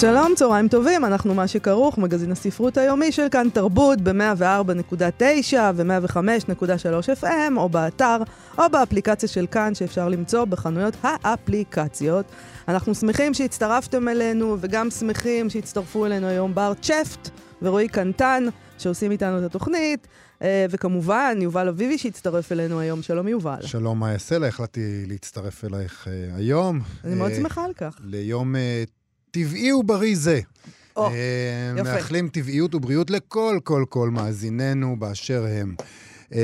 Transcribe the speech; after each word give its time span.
שלום, 0.00 0.32
צהריים 0.36 0.68
טובים, 0.68 1.04
אנחנו 1.04 1.34
מה 1.34 1.48
שכרוך, 1.48 1.98
מגזין 1.98 2.32
הספרות 2.32 2.76
היומי 2.76 3.12
של 3.12 3.26
כאן 3.30 3.48
תרבות 3.52 4.00
ב-104.9 4.00 5.56
ו-105.3 5.74 7.22
FM, 7.22 7.56
או 7.56 7.68
באתר, 7.68 8.16
או 8.58 8.62
באפליקציה 8.72 9.28
של 9.28 9.46
כאן, 9.46 9.74
שאפשר 9.74 10.08
למצוא 10.08 10.44
בחנויות 10.44 10.94
האפליקציות. 11.02 12.26
אנחנו 12.68 12.94
שמחים 12.94 13.34
שהצטרפתם 13.34 14.08
אלינו, 14.08 14.56
וגם 14.60 14.90
שמחים 14.90 15.50
שהצטרפו 15.50 16.06
אלינו 16.06 16.26
היום 16.26 16.54
בר 16.54 16.72
צ'פט 16.82 17.30
ורועי 17.62 17.88
קנטן, 17.88 18.44
שעושים 18.78 19.10
איתנו 19.10 19.38
את 19.38 19.42
התוכנית, 19.42 20.06
אה, 20.42 20.66
וכמובן, 20.70 21.38
יובל 21.40 21.68
אביבי 21.68 21.98
שהצטרף 21.98 22.52
אלינו 22.52 22.80
היום. 22.80 23.02
שלום, 23.02 23.28
יובל. 23.28 23.62
שלום, 23.62 24.00
מה 24.00 24.12
אעשה 24.12 24.38
לה? 24.38 24.46
החלטתי 24.46 25.04
להצטרף 25.06 25.64
אלייך 25.64 26.06
uh, 26.06 26.36
היום. 26.36 26.80
אני 27.04 27.14
מאוד 27.14 27.30
uh, 27.30 27.34
שמחה 27.34 27.64
על 27.64 27.72
כך. 27.72 27.96
ליום 28.04 28.54
טבעי 29.30 29.72
ובריא 29.72 30.16
זה. 30.16 30.40
uh, 30.96 31.00
יפה. 31.80 31.82
מאחלים 31.82 32.28
טבעיות 32.28 32.74
ובריאות 32.74 33.10
לכל, 33.10 33.58
כל, 33.64 33.84
כל 33.88 34.10
מאזיננו 34.10 34.96
באשר 34.98 35.46
הם. 35.48 35.74
Uh, 36.30 36.34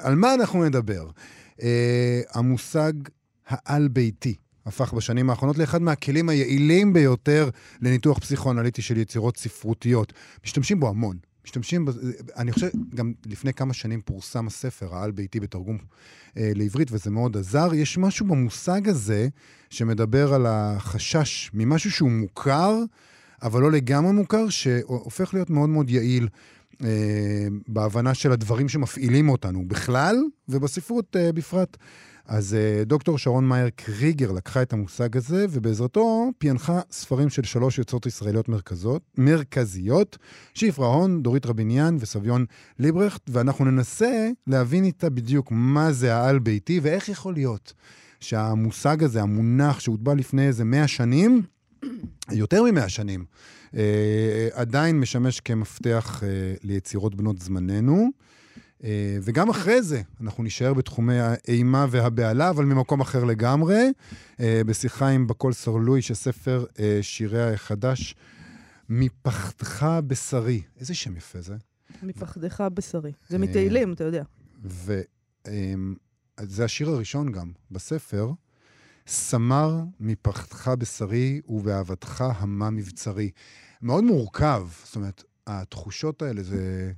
על 0.00 0.14
מה 0.14 0.34
אנחנו 0.34 0.64
נדבר? 0.64 1.08
Uh, 1.58 1.62
המושג 2.32 2.92
העל-ביתי 3.48 4.34
הפך 4.66 4.92
בשנים 4.92 5.30
האחרונות 5.30 5.58
לאחד 5.58 5.82
מהכלים 5.82 6.28
היעילים 6.28 6.92
ביותר 6.92 7.50
לניתוח 7.82 8.18
פסיכואנליטי 8.18 8.82
של 8.82 8.96
יצירות 8.96 9.36
ספרותיות. 9.36 10.12
משתמשים 10.44 10.80
בו 10.80 10.88
המון. 10.88 11.16
משתמשים, 11.44 11.84
בזה, 11.84 12.12
אני 12.36 12.52
חושב, 12.52 12.68
גם 12.94 13.12
לפני 13.26 13.52
כמה 13.52 13.74
שנים 13.74 14.00
פורסם 14.00 14.46
הספר, 14.46 14.94
העל-ביתי 14.94 15.40
בתרגום 15.40 15.78
אה, 16.36 16.52
לעברית, 16.54 16.88
וזה 16.92 17.10
מאוד 17.10 17.36
עזר. 17.36 17.74
יש 17.74 17.98
משהו 17.98 18.26
במושג 18.26 18.88
הזה 18.88 19.28
שמדבר 19.70 20.34
על 20.34 20.46
החשש 20.46 21.50
ממשהו 21.54 21.90
שהוא 21.90 22.10
מוכר, 22.10 22.74
אבל 23.42 23.62
לא 23.62 23.72
לגמרי 23.72 24.12
מוכר, 24.12 24.48
שהופך 24.48 25.34
להיות 25.34 25.50
מאוד 25.50 25.68
מאוד 25.68 25.90
יעיל 25.90 26.28
אה, 26.84 26.88
בהבנה 27.68 28.14
של 28.14 28.32
הדברים 28.32 28.68
שמפעילים 28.68 29.28
אותנו 29.28 29.68
בכלל, 29.68 30.16
ובספרות 30.48 31.16
אה, 31.16 31.32
בפרט. 31.32 31.76
אז 32.26 32.56
uh, 32.56 32.84
דוקטור 32.84 33.18
שרון 33.18 33.48
מאייר 33.48 33.68
קריגר 33.76 34.32
לקחה 34.32 34.62
את 34.62 34.72
המושג 34.72 35.16
הזה, 35.16 35.46
ובעזרתו 35.50 36.30
פענחה 36.38 36.80
ספרים 36.90 37.28
של 37.28 37.42
שלוש 37.42 37.78
יוצרות 37.78 38.06
ישראליות 38.06 38.48
מרכזות, 38.48 39.02
מרכזיות, 39.18 40.18
שפרה 40.54 40.88
הון, 40.88 41.22
דורית 41.22 41.46
רביניאן 41.46 41.96
וסביון 42.00 42.44
ליברכט, 42.78 43.22
ואנחנו 43.28 43.64
ננסה 43.64 44.28
להבין 44.46 44.84
איתה 44.84 45.10
בדיוק 45.10 45.48
מה 45.50 45.92
זה 45.92 46.14
העל-ביתי, 46.14 46.80
ואיך 46.82 47.08
יכול 47.08 47.34
להיות 47.34 47.72
שהמושג 48.20 49.04
הזה, 49.04 49.22
המונח 49.22 49.80
שהוטבע 49.80 50.14
לפני 50.14 50.46
איזה 50.46 50.64
מאה 50.64 50.88
שנים, 50.88 51.42
יותר 52.32 52.62
ממאה 52.62 52.88
שנים, 52.88 53.24
uh, 53.70 53.76
עדיין 54.52 55.00
משמש 55.00 55.40
כמפתח 55.40 56.22
uh, 56.22 56.60
ליצירות 56.62 57.14
בנות 57.14 57.38
זמננו. 57.38 58.10
Uh, 58.80 58.82
וגם 59.22 59.50
אחרי 59.50 59.82
זה, 59.82 60.02
אנחנו 60.20 60.42
נישאר 60.42 60.74
בתחומי 60.74 61.18
האימה 61.20 61.86
והבהלה, 61.90 62.50
אבל 62.50 62.64
ממקום 62.64 63.00
אחר 63.00 63.24
לגמרי, 63.24 63.90
uh, 64.36 64.40
בשיחה 64.66 65.08
עם 65.08 65.26
בקול 65.26 65.52
סרלוי 65.52 66.02
של 66.02 66.14
ספר 66.14 66.64
uh, 66.72 66.78
שיריה 67.02 67.52
החדש, 67.52 68.14
מפחדך 68.88 69.98
בשרי. 70.06 70.62
איזה 70.78 70.94
שם 70.94 71.16
יפה 71.16 71.40
זה. 71.40 71.56
מפחדך 72.02 72.60
בשרי. 72.74 73.12
זה 73.28 73.38
מתהילים, 73.38 73.92
אתה 73.92 74.04
יודע. 74.04 74.22
וזה 74.62 75.02
um, 75.46 76.62
השיר 76.64 76.90
הראשון 76.90 77.32
גם 77.32 77.52
בספר, 77.70 78.30
סמר 79.06 79.80
מפחדך 80.00 80.68
בשרי 80.68 81.40
ובאהבתך 81.48 82.24
המה 82.36 82.70
מבצרי. 82.70 83.30
מאוד 83.82 84.04
מורכב, 84.04 84.68
זאת 84.84 84.96
אומרת, 84.96 85.24
התחושות 85.46 86.22
האלה 86.22 86.42
זה... 86.42 86.92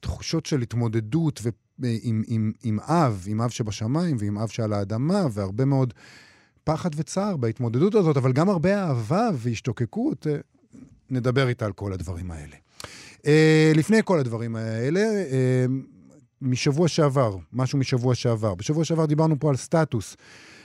תחושות 0.00 0.46
של 0.46 0.62
התמודדות 0.62 1.40
ו... 1.42 1.48
עם, 1.82 2.22
עם, 2.26 2.52
עם 2.62 2.80
אב, 2.80 3.24
עם 3.26 3.40
אב 3.40 3.50
שבשמיים 3.50 4.16
ועם 4.20 4.38
אב 4.38 4.48
שעל 4.48 4.72
האדמה, 4.72 5.26
והרבה 5.32 5.64
מאוד 5.64 5.94
פחד 6.64 6.90
וצער 6.96 7.36
בהתמודדות 7.36 7.94
הזאת, 7.94 8.16
אבל 8.16 8.32
גם 8.32 8.48
הרבה 8.48 8.82
אהבה 8.84 9.28
והשתוקקות. 9.34 10.26
נדבר 11.10 11.48
איתה 11.48 11.66
על 11.66 11.72
כל 11.72 11.92
הדברים 11.92 12.30
האלה. 12.30 12.56
Uh, 13.18 13.26
לפני 13.74 14.00
כל 14.04 14.18
הדברים 14.18 14.56
האלה, 14.56 15.00
uh, 15.00 15.70
משבוע 16.42 16.88
שעבר, 16.88 17.36
משהו 17.52 17.78
משבוע 17.78 18.14
שעבר. 18.14 18.54
בשבוע 18.54 18.84
שעבר 18.84 19.06
דיברנו 19.06 19.40
פה 19.40 19.50
על 19.50 19.56
סטטוס. 19.56 20.16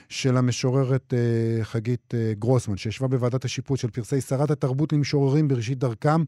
של 0.08 0.36
המשוררת 0.36 1.14
uh, 1.14 1.64
חגית 1.64 2.14
uh, 2.14 2.38
גרוסמן, 2.38 2.76
שישבה 2.76 3.08
בוועדת 3.08 3.44
השיפוט 3.44 3.78
של 3.78 3.90
פרסי 3.90 4.20
שרת 4.20 4.50
התרבות 4.50 4.92
למשוררים 4.92 5.48
בראשית 5.48 5.78
דרכם. 5.78 6.24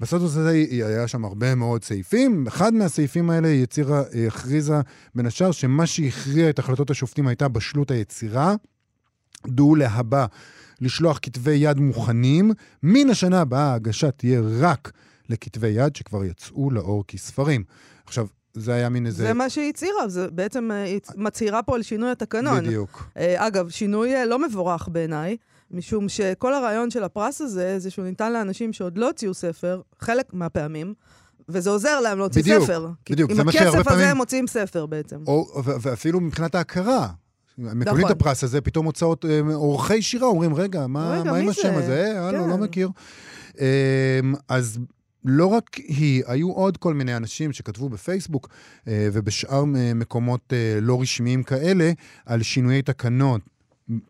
בסטטוס 0.00 0.36
הזה 0.36 0.50
היה 0.70 1.08
שם 1.08 1.24
הרבה 1.24 1.54
מאוד 1.54 1.84
סעיפים. 1.84 2.46
אחד 2.46 2.74
מהסעיפים 2.74 3.30
האלה, 3.30 3.48
היא 3.48 3.62
יצירה, 3.62 4.02
הכריזה 4.26 4.80
בין 5.14 5.26
השאר 5.26 5.52
שמה 5.52 5.86
שהכריע 5.86 6.50
את 6.50 6.58
החלטות 6.58 6.90
השופטים 6.90 7.26
הייתה 7.26 7.48
בשלות 7.48 7.90
היצירה. 7.90 8.54
דעו 9.46 9.74
להבא 9.74 10.26
לשלוח 10.80 11.18
כתבי 11.22 11.54
יד 11.54 11.78
מוכנים. 11.78 12.50
מן 12.82 13.10
השנה 13.10 13.40
הבאה 13.40 13.72
ההגשה 13.72 14.10
תהיה 14.10 14.40
רק 14.60 14.92
לכתבי 15.28 15.68
יד 15.68 15.96
שכבר 15.96 16.24
יצאו 16.24 16.70
לאור 16.70 17.04
כספרים. 17.08 17.64
עכשיו, 18.06 18.26
זה 18.54 18.74
היה 18.74 18.88
מין 18.88 19.06
איזה... 19.06 19.22
זה 19.22 19.32
מה 19.32 19.50
שהיא 19.50 19.68
הצהירה, 19.68 20.08
זה 20.08 20.30
בעצם 20.30 20.70
היא 20.70 21.00
מצהירה 21.16 21.62
פה 21.62 21.74
על 21.74 21.82
שינוי 21.82 22.10
התקנון. 22.10 22.64
בדיוק. 22.64 23.08
אגב, 23.36 23.68
שינוי 23.68 24.26
לא 24.26 24.38
מבורך 24.38 24.88
בעיניי, 24.92 25.36
משום 25.70 26.08
שכל 26.08 26.54
הרעיון 26.54 26.90
של 26.90 27.04
הפרס 27.04 27.40
הזה, 27.40 27.78
זה 27.78 27.90
שהוא 27.90 28.04
ניתן 28.04 28.32
לאנשים 28.32 28.72
שעוד 28.72 28.98
לא 28.98 29.06
הוציאו 29.06 29.34
ספר, 29.34 29.80
חלק 30.00 30.34
מהפעמים, 30.34 30.94
וזה 31.48 31.70
עוזר 31.70 32.00
להם 32.00 32.18
להוציא 32.18 32.42
בדיוק, 32.42 32.64
ספר. 32.64 32.88
בדיוק, 33.10 33.30
עם 33.30 33.36
זה 33.36 33.44
מה 33.44 33.52
שהרבה 33.52 33.68
הכסף 33.68 33.80
הזה 33.80 33.90
פעמים... 33.90 34.08
הם 34.08 34.16
מוציאים 34.16 34.46
ספר 34.46 34.86
בעצם. 34.86 35.16
או, 35.26 35.62
ואפילו 35.64 36.20
מבחינת 36.20 36.54
ההכרה. 36.54 37.08
הם 37.58 37.78
מקבלים 37.78 37.98
נכון. 37.98 38.10
את 38.10 38.16
הפרס 38.20 38.44
הזה, 38.44 38.60
פתאום 38.60 38.86
הוצאות, 38.86 39.24
אה, 39.24 39.40
עורכי 39.54 40.02
שירה 40.02 40.26
אומרים, 40.26 40.54
רגע, 40.54 40.86
מה, 40.86 41.20
רגע, 41.20 41.30
מה 41.30 41.36
עם 41.36 41.48
השם 41.48 41.62
זה?" 41.62 41.78
הזה? 41.78 42.12
אה, 42.16 42.32
לא, 42.32 42.38
כן. 42.38 42.48
לא 42.48 42.58
מכיר. 42.58 42.88
אה, 43.60 44.20
אז 44.48 44.78
לא 45.24 45.46
רק 45.46 45.74
היא, 45.74 46.22
היו 46.26 46.50
עוד 46.52 46.76
כל 46.76 46.94
מיני 46.94 47.16
אנשים 47.16 47.52
שכתבו 47.52 47.88
בפייסבוק 47.88 48.48
אה, 48.88 49.08
ובשאר 49.12 49.64
אה, 49.76 49.94
מקומות 49.94 50.52
אה, 50.52 50.78
לא 50.80 51.00
רשמיים 51.00 51.42
כאלה 51.42 51.92
על 52.26 52.42
שינויי 52.42 52.82
תקנות. 52.82 53.40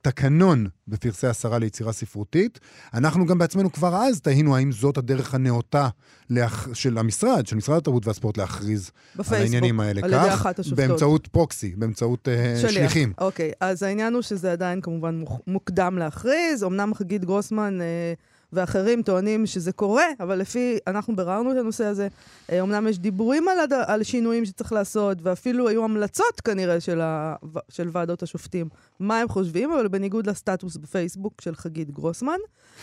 תקנון 0.03 0.67
בפרסי 0.89 1.27
השרה 1.27 1.59
ליצירה 1.59 1.93
ספרותית. 1.93 2.61
אנחנו 2.95 3.27
גם 3.27 3.39
בעצמנו 3.39 3.73
כבר 3.73 3.97
אז 3.97 4.21
תהינו 4.21 4.57
האם 4.57 4.73
זאת 4.73 4.99
הדרך 4.99 5.35
הנאותה 5.35 5.89
להכ... 6.31 6.69
של 6.73 6.99
המשרד, 6.99 7.47
של 7.47 7.57
משרד 7.57 7.77
התרבות 7.77 8.07
והספורט 8.07 8.37
להכריז 8.37 8.91
על 9.15 9.21
בפייסבוק, 9.21 9.39
העניינים 9.41 9.81
האלה. 9.81 10.01
על 10.05 10.13
ידי 10.13 10.23
כך, 10.27 10.33
אחת 10.35 10.59
השופטות. 10.59 10.89
באמצעות 10.89 11.27
פרוקסי, 11.27 11.75
באמצעות 11.77 12.29
uh, 12.29 12.61
שליח. 12.61 12.73
שליחים. 12.73 13.13
אוקיי, 13.19 13.53
אז 13.61 13.83
העניין 13.83 14.15
הוא 14.15 14.23
שזה 14.23 14.53
עדיין 14.53 14.81
כמובן 14.81 15.15
מוק- 15.19 15.43
מוקדם 15.47 15.99
להכריז. 15.99 16.65
אמנם 16.65 16.95
חגית 16.95 17.25
גרוסמן 17.25 17.81
אה, 17.81 18.13
ואחרים 18.53 19.03
טוענים 19.03 19.47
שזה 19.47 19.73
קורה, 19.73 20.05
אבל 20.21 20.39
לפי, 20.39 20.79
אנחנו 20.87 21.17
ביררנו 21.17 21.53
את 21.53 21.57
הנושא 21.57 21.85
הזה. 21.85 22.09
אה, 22.53 22.61
אמנם 22.61 22.87
יש 22.89 22.99
דיבורים 22.99 23.49
על, 23.49 23.59
הד... 23.61 23.73
על 23.73 24.03
שינויים 24.03 24.45
שצריך 24.45 24.73
לעשות, 24.73 25.19
ואפילו 25.23 25.69
היו 25.69 25.85
המלצות 25.85 26.41
כנראה 26.41 26.81
של, 26.81 27.01
ה... 27.01 27.35
של 27.69 27.89
ועדות 27.93 28.23
השופטים, 28.23 28.69
מה 29.01 29.19
הם 29.19 29.29
חושבים, 29.29 29.73
אבל 29.73 29.89
בניגוד 29.89 30.27
לסטטוס 30.27 30.77
בפייסבוק 30.77 31.41
של 31.41 31.55
חגית 31.55 31.91
גרוסמן, 31.91 32.39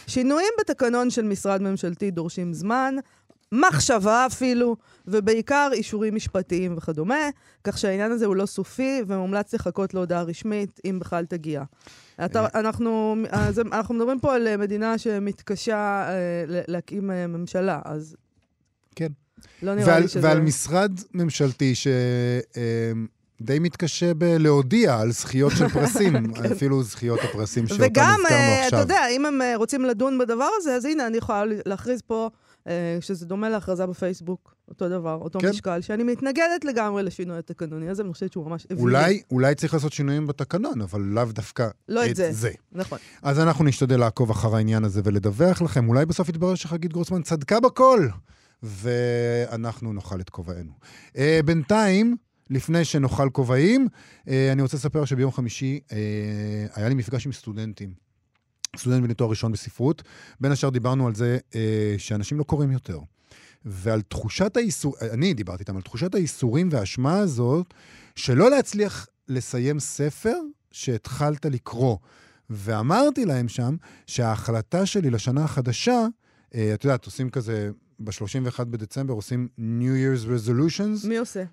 שינויים 0.07 0.53
בתקנון 0.59 1.09
של 1.09 1.23
משרד 1.23 1.61
ממשלתי 1.61 2.11
דורשים 2.11 2.53
זמן. 2.53 2.95
מחשבה 3.51 4.25
אפילו, 4.25 4.75
ובעיקר 5.07 5.69
אישורים 5.73 6.15
משפטיים 6.15 6.77
וכדומה, 6.77 7.29
כך 7.63 7.77
שהעניין 7.77 8.11
הזה 8.11 8.25
הוא 8.25 8.35
לא 8.35 8.45
סופי, 8.45 9.01
ומומלץ 9.07 9.53
לחכות 9.53 9.93
להודעה 9.93 10.23
רשמית, 10.23 10.79
אם 10.85 10.99
בכלל 10.99 11.25
תגיע. 11.25 11.63
אתה, 12.25 12.47
אנחנו, 12.55 13.15
אז 13.29 13.59
אנחנו 13.59 13.95
מדברים 13.95 14.19
פה 14.19 14.35
על 14.35 14.47
אה, 14.47 14.57
מדינה 14.57 14.97
שמתקשה 14.97 15.75
אה, 16.09 16.63
להקים 16.67 17.11
אה, 17.11 17.27
ממשלה, 17.27 17.79
אז 17.85 18.15
כן. 18.95 19.11
לא 19.61 19.75
נראה 19.75 19.87
ועל, 19.87 20.01
לי 20.01 20.07
שזה... 20.07 20.27
ועל 20.27 20.41
משרד 20.41 20.91
ממשלתי 21.13 21.75
ש... 21.75 21.87
אה, 22.57 22.91
די 23.41 23.59
מתקשה 23.59 24.13
בלהודיע 24.13 24.99
על 24.99 25.11
זכיות 25.11 25.51
של 25.57 25.67
פרסים, 25.67 26.15
אפילו 26.55 26.83
זכיות 26.83 27.19
הפרסים 27.23 27.67
שאותם 27.67 27.83
כן. 27.83 27.89
וגם, 27.89 28.19
הזכרנו 28.19 28.41
אה, 28.41 28.57
אתה 28.57 28.65
עכשיו. 28.65 28.79
יודע, 28.79 29.07
אם 29.11 29.25
הם 29.25 29.41
אה, 29.41 29.55
רוצים 29.55 29.85
לדון 29.85 30.17
בדבר 30.17 30.49
הזה, 30.57 30.75
אז 30.75 30.85
הנה, 30.85 31.07
אני 31.07 31.17
יכולה 31.17 31.43
להכריז 31.65 32.01
פה 32.01 32.29
אה, 32.33 32.48
שזה 33.01 33.25
דומה 33.25 33.49
להכרזה 33.49 33.85
בפייסבוק, 33.85 34.55
אותו 34.67 34.89
דבר, 34.89 35.17
אותו 35.21 35.39
כן. 35.39 35.49
משקל, 35.49 35.81
שאני 35.81 36.03
מתנגדת 36.03 36.65
לגמרי 36.65 37.03
לשינוי 37.03 37.37
התקנוני 37.37 37.89
הזה, 37.89 38.03
ואני 38.03 38.13
חושבת 38.13 38.31
שהוא 38.31 38.49
ממש 38.49 38.65
אווילי. 38.65 38.81
אולי, 38.81 39.21
אולי 39.31 39.55
צריך 39.55 39.73
לעשות 39.73 39.93
שינויים 39.93 40.27
בתקנון, 40.27 40.81
אבל 40.81 41.01
לאו 41.01 41.25
דווקא 41.25 41.67
לא 41.89 42.05
את 42.05 42.15
זה. 42.15 42.31
זה. 42.31 42.51
נכון. 42.71 42.97
אז 43.21 43.39
אנחנו 43.39 43.65
נשתדל 43.65 43.99
לעקוב 43.99 44.31
אחר 44.31 44.55
העניין 44.55 44.83
הזה 44.83 45.01
ולדווח 45.03 45.61
לכם. 45.61 45.89
אולי 45.89 46.05
בסוף 46.05 46.29
יתברר 46.29 46.55
שחגית 46.55 46.93
גרוסמן 46.93 47.21
צדקה 47.21 47.59
בכל, 47.59 48.07
ואנחנו 48.63 49.93
נאכל 49.93 50.21
את 50.21 50.29
כובענו. 50.29 50.71
אה, 51.17 51.39
בינתיים, 51.45 52.17
לפני 52.49 52.85
שנאכל 52.85 53.29
כובעים, 53.29 53.87
אה, 54.27 54.51
אני 54.51 54.61
רוצה 54.61 54.77
לספר 54.77 55.05
שביום 55.05 55.31
חמישי 55.31 55.79
אה, 55.91 55.97
היה 56.75 56.89
לי 56.89 56.95
מפגש 56.95 57.25
עם 57.25 57.31
סטודנטים. 57.31 58.08
סטודנט 58.77 59.09
לתואר 59.09 59.29
ראשון 59.29 59.51
בספרות. 59.51 60.03
בין 60.39 60.51
השאר 60.51 60.69
דיברנו 60.69 61.07
על 61.07 61.15
זה 61.15 61.37
אה, 61.55 61.95
שאנשים 61.97 62.37
לא 62.39 62.43
קוראים 62.43 62.71
יותר. 62.71 62.99
ועל 63.65 64.01
תחושת 64.01 64.57
האיסור, 64.57 64.95
אני 65.11 65.33
דיברתי 65.33 65.59
איתם 65.61 65.75
על 65.75 65.81
תחושת 65.81 66.15
האיסורים 66.15 66.69
והאשמה 66.71 67.17
הזאת, 67.19 67.73
שלא 68.15 68.49
להצליח 68.51 69.07
לסיים 69.27 69.79
ספר 69.79 70.35
שהתחלת 70.71 71.45
לקרוא. 71.45 71.97
ואמרתי 72.49 73.25
להם 73.25 73.47
שם 73.47 73.75
שההחלטה 74.07 74.85
שלי 74.85 75.09
לשנה 75.09 75.43
החדשה, 75.43 76.05
אה, 76.55 76.71
את 76.73 76.83
יודעת, 76.83 77.05
עושים 77.05 77.29
כזה, 77.29 77.71
ב-31 77.99 78.63
בדצמבר 78.63 79.13
עושים 79.13 79.47
New 79.57 79.61
Year's 80.21 80.25
Resolutions. 80.27 81.07
מי 81.07 81.17
עושה? 81.17 81.43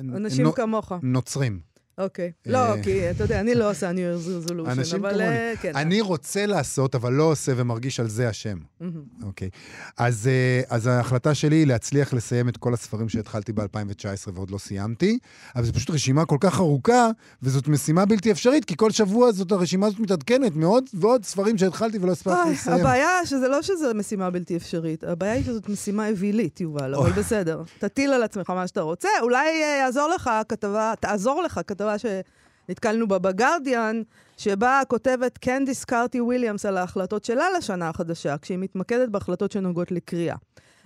נ- 0.00 0.16
אנשים 0.16 0.44
נו- 0.44 0.54
כמוך. 0.54 0.92
נוצרים. 1.02 1.60
אוקיי. 1.98 2.32
אה, 2.46 2.52
לא, 2.52 2.82
כי 2.82 3.10
אתה 3.10 3.24
יודע, 3.24 3.40
אני 3.40 3.54
לא 3.54 3.70
עושה 3.70 3.90
New 3.90 3.94
Year's 3.94 4.48
Resolution, 4.48 4.70
אנשים 4.70 5.04
אבל 5.04 5.10
כמוני. 5.10 5.26
אה, 5.26 5.52
כן. 5.60 5.76
אני 5.76 6.00
רוצה 6.00 6.46
לעשות, 6.46 6.94
אבל 6.94 7.12
לא 7.12 7.22
עושה 7.22 7.52
ומרגיש 7.56 8.00
על 8.00 8.08
זה 8.08 8.30
אשם. 8.30 8.58
מהמם. 8.80 9.02
אוקיי. 9.22 9.50
אז, 9.96 10.26
אה, 10.26 10.76
אז 10.76 10.86
ההחלטה 10.86 11.34
שלי 11.34 11.56
היא 11.56 11.66
להצליח 11.66 12.14
לסיים 12.14 12.48
את 12.48 12.56
כל 12.56 12.74
הספרים 12.74 13.08
שהתחלתי 13.08 13.52
ב-2019 13.52 14.30
ועוד 14.34 14.50
לא 14.50 14.58
סיימתי, 14.58 15.18
אבל 15.56 15.64
זו 15.64 15.72
פשוט 15.72 15.90
רשימה 15.90 16.24
כל 16.24 16.36
כך 16.40 16.60
ארוכה, 16.60 17.10
וזאת 17.42 17.68
משימה 17.68 18.04
בלתי 18.06 18.30
אפשרית, 18.30 18.64
כי 18.64 18.74
כל 18.76 18.90
שבוע 18.90 19.32
זאת 19.32 19.52
הרשימה 19.52 19.86
הזאת 19.86 20.00
מתעדכנת 20.00 20.56
מעוד 20.56 20.84
ועוד 20.94 21.24
ספרים 21.24 21.58
שהתחלתי 21.58 21.98
ולא 21.98 22.12
הספקתי 22.12 22.50
לסיים. 22.50 22.80
הבעיה 22.80 23.26
שזה 23.26 23.48
לא 23.48 23.62
שזו 23.62 23.94
משימה 23.94 24.30
בלתי 24.30 24.56
אפשרית, 24.56 25.04
הבעיה 25.04 25.32
היא 25.32 25.44
שזאת 25.44 25.68
משימה 25.68 26.08
אווילית, 26.08 26.60
יובל, 26.60 26.94
אבל. 26.94 27.12
בסדר. 27.12 27.62
תטיל 27.78 28.12
על 28.12 28.22
עצמך 28.22 28.50
מה 28.50 28.66
שאתה 28.66 28.80
רוצה. 28.80 29.08
אולי 29.22 29.62
אה, 29.62 29.78
יעזור 29.80 30.08
לך 30.14 30.30
כתבה, 30.48 30.92
תעזור 31.00 31.42
לך 31.42 31.60
כתבה 31.66 31.83
שנתקלנו 31.98 33.08
בה 33.08 33.18
בגרדיאן, 33.18 34.02
שבה 34.36 34.82
כותבת 34.88 35.38
קנדיס 35.38 35.84
קארטי 35.84 36.20
וויליאמס 36.20 36.66
על 36.66 36.76
ההחלטות 36.76 37.24
שלה 37.24 37.44
לשנה 37.58 37.88
החדשה, 37.88 38.38
כשהיא 38.38 38.58
מתמקדת 38.58 39.08
בהחלטות 39.08 39.52
שנוגעות 39.52 39.92
לקריאה. 39.92 40.36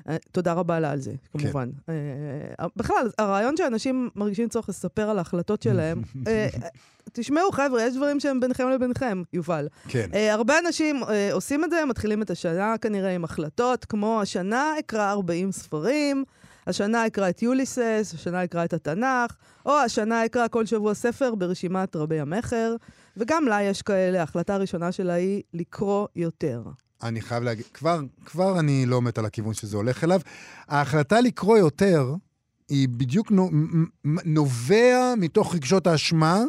אה, 0.08 0.16
תודה 0.32 0.52
רבה 0.52 0.80
לה 0.80 0.90
על 0.90 1.00
זה, 1.00 1.12
כמובן. 1.32 1.70
אה, 1.88 2.66
בכלל, 2.76 3.10
הרעיון 3.18 3.56
שאנשים 3.56 4.10
מרגישים 4.16 4.48
צורך 4.48 4.68
לספר 4.68 5.10
על 5.10 5.18
ההחלטות 5.18 5.62
שלהם, 5.62 6.02
אה, 6.28 6.48
תשמעו, 7.12 7.52
חבר'ה, 7.52 7.82
יש 7.82 7.96
דברים 7.96 8.20
שהם 8.20 8.40
ביניכם 8.40 8.68
לבינכם, 8.68 9.22
יובל. 9.32 9.68
כן. 9.88 10.06
הרבה 10.30 10.58
אנשים 10.58 11.02
עושים 11.32 11.64
את 11.64 11.70
זה, 11.70 11.84
מתחילים 11.84 12.22
את 12.22 12.30
השנה 12.30 12.78
כנראה 12.78 13.14
עם 13.14 13.24
החלטות, 13.24 13.84
כמו 13.84 14.22
השנה 14.22 14.74
אקרא 14.78 15.10
40 15.10 15.52
ספרים, 15.52 16.24
השנה 16.68 17.06
אקרא 17.06 17.28
את 17.28 17.42
יוליסס, 17.42 18.12
השנה 18.14 18.44
אקרא 18.44 18.64
את 18.64 18.72
התנ"ך, 18.72 19.34
או 19.66 19.72
השנה 19.72 20.24
אקרא 20.24 20.48
כל 20.48 20.66
שבוע 20.66 20.94
ספר 20.94 21.34
ברשימת 21.34 21.96
רבי 21.96 22.20
המכר, 22.20 22.76
וגם 23.16 23.44
לה 23.44 23.62
יש 23.62 23.82
כאלה, 23.82 24.20
ההחלטה 24.20 24.54
הראשונה 24.54 24.92
שלה 24.92 25.12
היא 25.12 25.42
לקרוא 25.54 26.06
יותר. 26.16 26.62
אני 27.02 27.20
חייב 27.20 27.42
להגיד, 27.42 27.64
כבר, 27.74 28.00
כבר 28.24 28.60
אני 28.60 28.86
לא 28.86 29.02
מת 29.02 29.18
על 29.18 29.24
הכיוון 29.26 29.54
שזה 29.54 29.76
הולך 29.76 30.04
אליו. 30.04 30.20
ההחלטה 30.68 31.20
לקרוא 31.20 31.58
יותר, 31.58 32.14
היא 32.68 32.88
בדיוק 32.88 33.32
נובע 34.24 35.14
מתוך 35.16 35.54
רגשות 35.54 35.86
האשמה, 35.86 36.42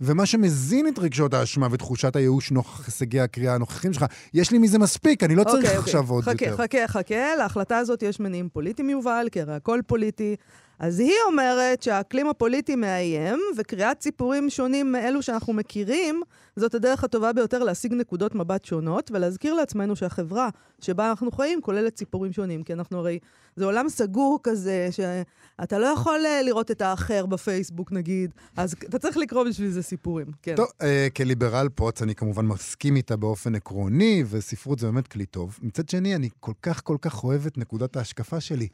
ומה 0.00 0.26
שמזין 0.26 0.88
את 0.88 0.98
רגשות 0.98 1.34
האשמה 1.34 1.68
ותחושת 1.70 2.16
הייאוש 2.16 2.50
נוכח 2.50 2.86
הישגי 2.86 3.20
הקריאה 3.20 3.54
הנוכחים 3.54 3.92
שלך, 3.92 4.04
יש 4.34 4.50
לי 4.50 4.58
מזה 4.58 4.78
מספיק, 4.78 5.22
אני 5.22 5.34
לא 5.34 5.44
צריך 5.44 5.64
אוקיי, 5.64 5.76
עכשיו 5.76 6.00
אוקיי. 6.00 6.14
עוד 6.14 6.24
חכה, 6.24 6.44
יותר. 6.44 6.62
חכה, 6.62 6.88
חכה, 6.88 7.34
להחלטה 7.38 7.78
הזאת 7.78 8.02
יש 8.02 8.20
מניעים 8.20 8.48
פוליטיים, 8.48 8.90
יובל, 8.90 9.26
כי 9.32 9.40
הרי 9.40 9.54
הכל 9.54 9.80
פוליטי. 9.86 10.36
אז 10.78 11.00
היא 11.00 11.12
אומרת 11.26 11.82
שהאקלים 11.82 12.28
הפוליטי 12.28 12.76
מאיים, 12.76 13.40
וקריאת 13.56 14.02
סיפורים 14.02 14.50
שונים 14.50 14.92
מאלו 14.92 15.22
שאנחנו 15.22 15.52
מכירים, 15.52 16.22
זאת 16.56 16.74
הדרך 16.74 17.04
הטובה 17.04 17.32
ביותר 17.32 17.58
להשיג 17.58 17.92
נקודות 17.94 18.34
מבט 18.34 18.64
שונות, 18.64 19.10
ולהזכיר 19.10 19.54
לעצמנו 19.54 19.96
שהחברה 19.96 20.48
שבה 20.80 21.10
אנחנו 21.10 21.30
חיים 21.30 21.60
כוללת 21.62 21.98
סיפורים 21.98 22.32
שונים, 22.32 22.62
כי 22.62 22.72
אנחנו 22.72 22.98
הרי, 22.98 23.18
זה 23.56 23.64
עולם 23.64 23.88
סגור 23.88 24.38
כזה, 24.42 24.88
שאתה 24.90 25.78
לא 25.78 25.86
יכול 25.86 26.20
אה, 26.26 26.42
לראות 26.42 26.70
את 26.70 26.80
האחר 26.80 27.26
בפייסבוק 27.26 27.92
נגיד, 27.92 28.34
אז 28.56 28.72
אתה 28.72 28.98
צריך 28.98 29.16
לקרוא 29.16 29.44
בשביל 29.44 29.70
זה 29.70 29.82
סיפורים, 29.82 30.26
כן. 30.42 30.54
טוב, 30.56 30.66
אה, 30.82 31.08
כליברל 31.16 31.68
פוץ, 31.74 32.02
אני 32.02 32.14
כמובן 32.14 32.46
מסכים 32.46 32.96
איתה 32.96 33.16
באופן 33.16 33.54
עקרוני, 33.54 34.24
וספרות 34.30 34.78
זה 34.78 34.86
באמת 34.86 35.08
כלי 35.08 35.26
טוב. 35.26 35.58
מצד 35.62 35.88
שני, 35.88 36.14
אני 36.14 36.28
כל 36.40 36.52
כך 36.62 36.80
כל 36.84 36.96
כך 37.00 37.24
אוהב 37.24 37.46
את 37.46 37.58
נקודת 37.58 37.96
ההשקפה 37.96 38.40
שלי. 38.40 38.68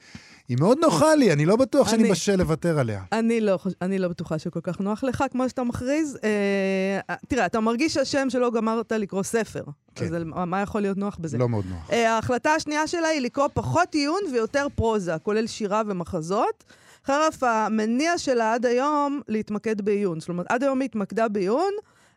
היא 0.48 0.56
מאוד 0.60 0.78
נוחה 0.81 1.14
לי, 1.14 1.32
אני 1.32 1.46
לא 1.46 1.56
בטוח 1.56 1.92
שאני 1.93 2.03
אני- 2.03 2.11
בשל 2.12 2.37
לוותר 2.37 2.79
עליה. 2.79 3.03
אני 3.12 3.41
לא, 3.41 3.59
אני 3.83 3.99
לא 3.99 4.09
בטוחה 4.09 4.39
שכל 4.39 4.61
כך 4.62 4.81
נוח 4.81 5.05
לך, 5.05 5.25
כמו 5.31 5.49
שאתה 5.49 5.62
מכריז. 5.65 6.19
אה, 6.25 7.15
תראה, 7.29 7.47
אתה 7.47 7.61
מרגיש 7.61 7.97
אשם 7.97 8.31
שלא 8.31 8.50
גמרת 8.50 8.93
לקרוא 8.93 9.23
ספר. 9.23 9.62
כן. 9.94 10.05
אז 10.05 10.12
מה 10.47 10.61
יכול 10.61 10.81
להיות 10.81 10.99
נוח 10.99 11.17
בזה? 11.21 11.39
לא 11.39 11.49
מאוד 11.49 11.65
נוח. 11.71 11.91
אה, 11.93 12.12
ההחלטה 12.15 12.50
השנייה 12.50 12.87
שלה 12.87 13.09
היא 13.09 13.21
לקרוא 13.21 13.49
פחות 13.55 13.94
עיון 13.94 14.21
ויותר 14.33 14.67
פרוזה, 14.75 15.19
כולל 15.23 15.47
שירה 15.47 15.83
ומחזות. 15.87 16.65
חרף 17.06 17.43
המניע 17.43 18.19
שלה 18.19 18.55
עד 18.55 18.67
היום 18.67 19.21
להתמקד 19.29 19.81
בעיון. 19.81 20.21
זאת 20.21 20.29
אומרת, 20.29 20.47
עד 20.49 20.62
היום 20.62 20.81
היא 20.81 20.87
התמקדה 20.89 21.29
בעיון, 21.29 21.73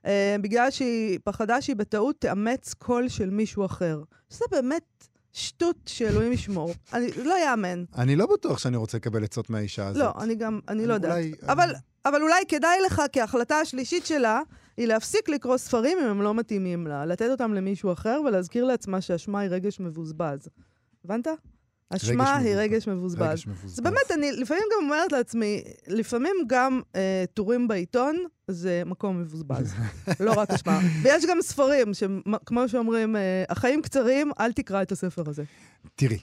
אה, 0.05 0.35
בגלל 0.41 0.71
שהיא 0.71 1.19
פחדה 1.23 1.61
שהיא 1.61 1.75
בטעות 1.75 2.15
תאמץ 2.19 2.73
קול 2.73 3.07
של 3.09 3.29
מישהו 3.29 3.65
אחר. 3.65 3.99
שזה 4.29 4.45
באמת 4.51 5.07
שטות 5.35 5.75
שאלוהים 5.85 6.31
ישמור. 6.31 6.73
אני, 6.93 7.07
לא 7.23 7.33
יאמן. 7.45 7.83
אני 7.97 8.15
לא 8.15 8.25
בטוח 8.33 8.57
שאני 8.57 8.77
רוצה 8.77 8.97
לקבל 8.97 9.23
עצות 9.23 9.49
מהאישה 9.49 9.87
הזאת. 9.87 10.03
לא, 10.03 10.23
אני 10.23 10.35
גם, 10.35 10.59
אני 10.67 10.85
לא 10.85 10.93
יודעת. 10.93 11.11
אולי- 11.11 11.33
אבל, 11.47 11.73
אבל 12.05 12.21
אולי 12.21 12.43
כדאי 12.47 12.77
לך, 12.85 13.01
כי 13.11 13.21
ההחלטה 13.21 13.55
השלישית 13.55 14.05
שלה 14.05 14.41
היא 14.77 14.87
להפסיק 14.87 15.29
לקרוא 15.29 15.57
ספרים 15.57 15.97
אם 16.03 16.07
הם 16.07 16.21
לא 16.21 16.33
מתאימים 16.33 16.87
לה, 16.87 17.05
לתת 17.05 17.27
אותם 17.31 17.53
למישהו 17.53 17.91
אחר 17.93 18.21
ולהזכיר 18.25 18.65
לעצמה 18.65 19.01
שאשמה 19.01 19.39
היא 19.39 19.49
רגש 19.49 19.79
מבוזבז. 19.79 20.47
הבנת? 21.05 21.27
אשמה 21.89 22.37
היא. 22.37 22.55
רגש 22.55 22.87
מבוזבז. 22.87 23.21
רגש 23.21 23.47
מבוזבז. 23.47 23.75
זה 23.75 23.81
באמת, 23.81 24.11
אני 24.13 24.31
לפעמים 24.31 24.63
גם 24.71 24.85
אומרת 24.85 25.11
לעצמי, 25.11 25.63
לפעמים 25.87 26.35
גם 26.47 26.81
אה, 26.95 27.25
טורים 27.33 27.67
בעיתון 27.67 28.25
זה 28.47 28.83
מקום 28.85 29.21
מבוזבז, 29.21 29.73
לא 30.25 30.31
רק 30.31 30.51
אשמה. 30.51 30.79
ויש 31.03 31.25
גם 31.25 31.37
ספרים, 31.41 31.93
שכמו 31.93 32.69
שאומרים, 32.69 33.15
אה, 33.15 33.43
החיים 33.49 33.81
קצרים, 33.81 34.31
אל 34.39 34.51
תקרא 34.51 34.81
את 34.81 34.91
הספר 34.91 35.23
הזה. 35.29 35.43
תראי, 35.95 36.19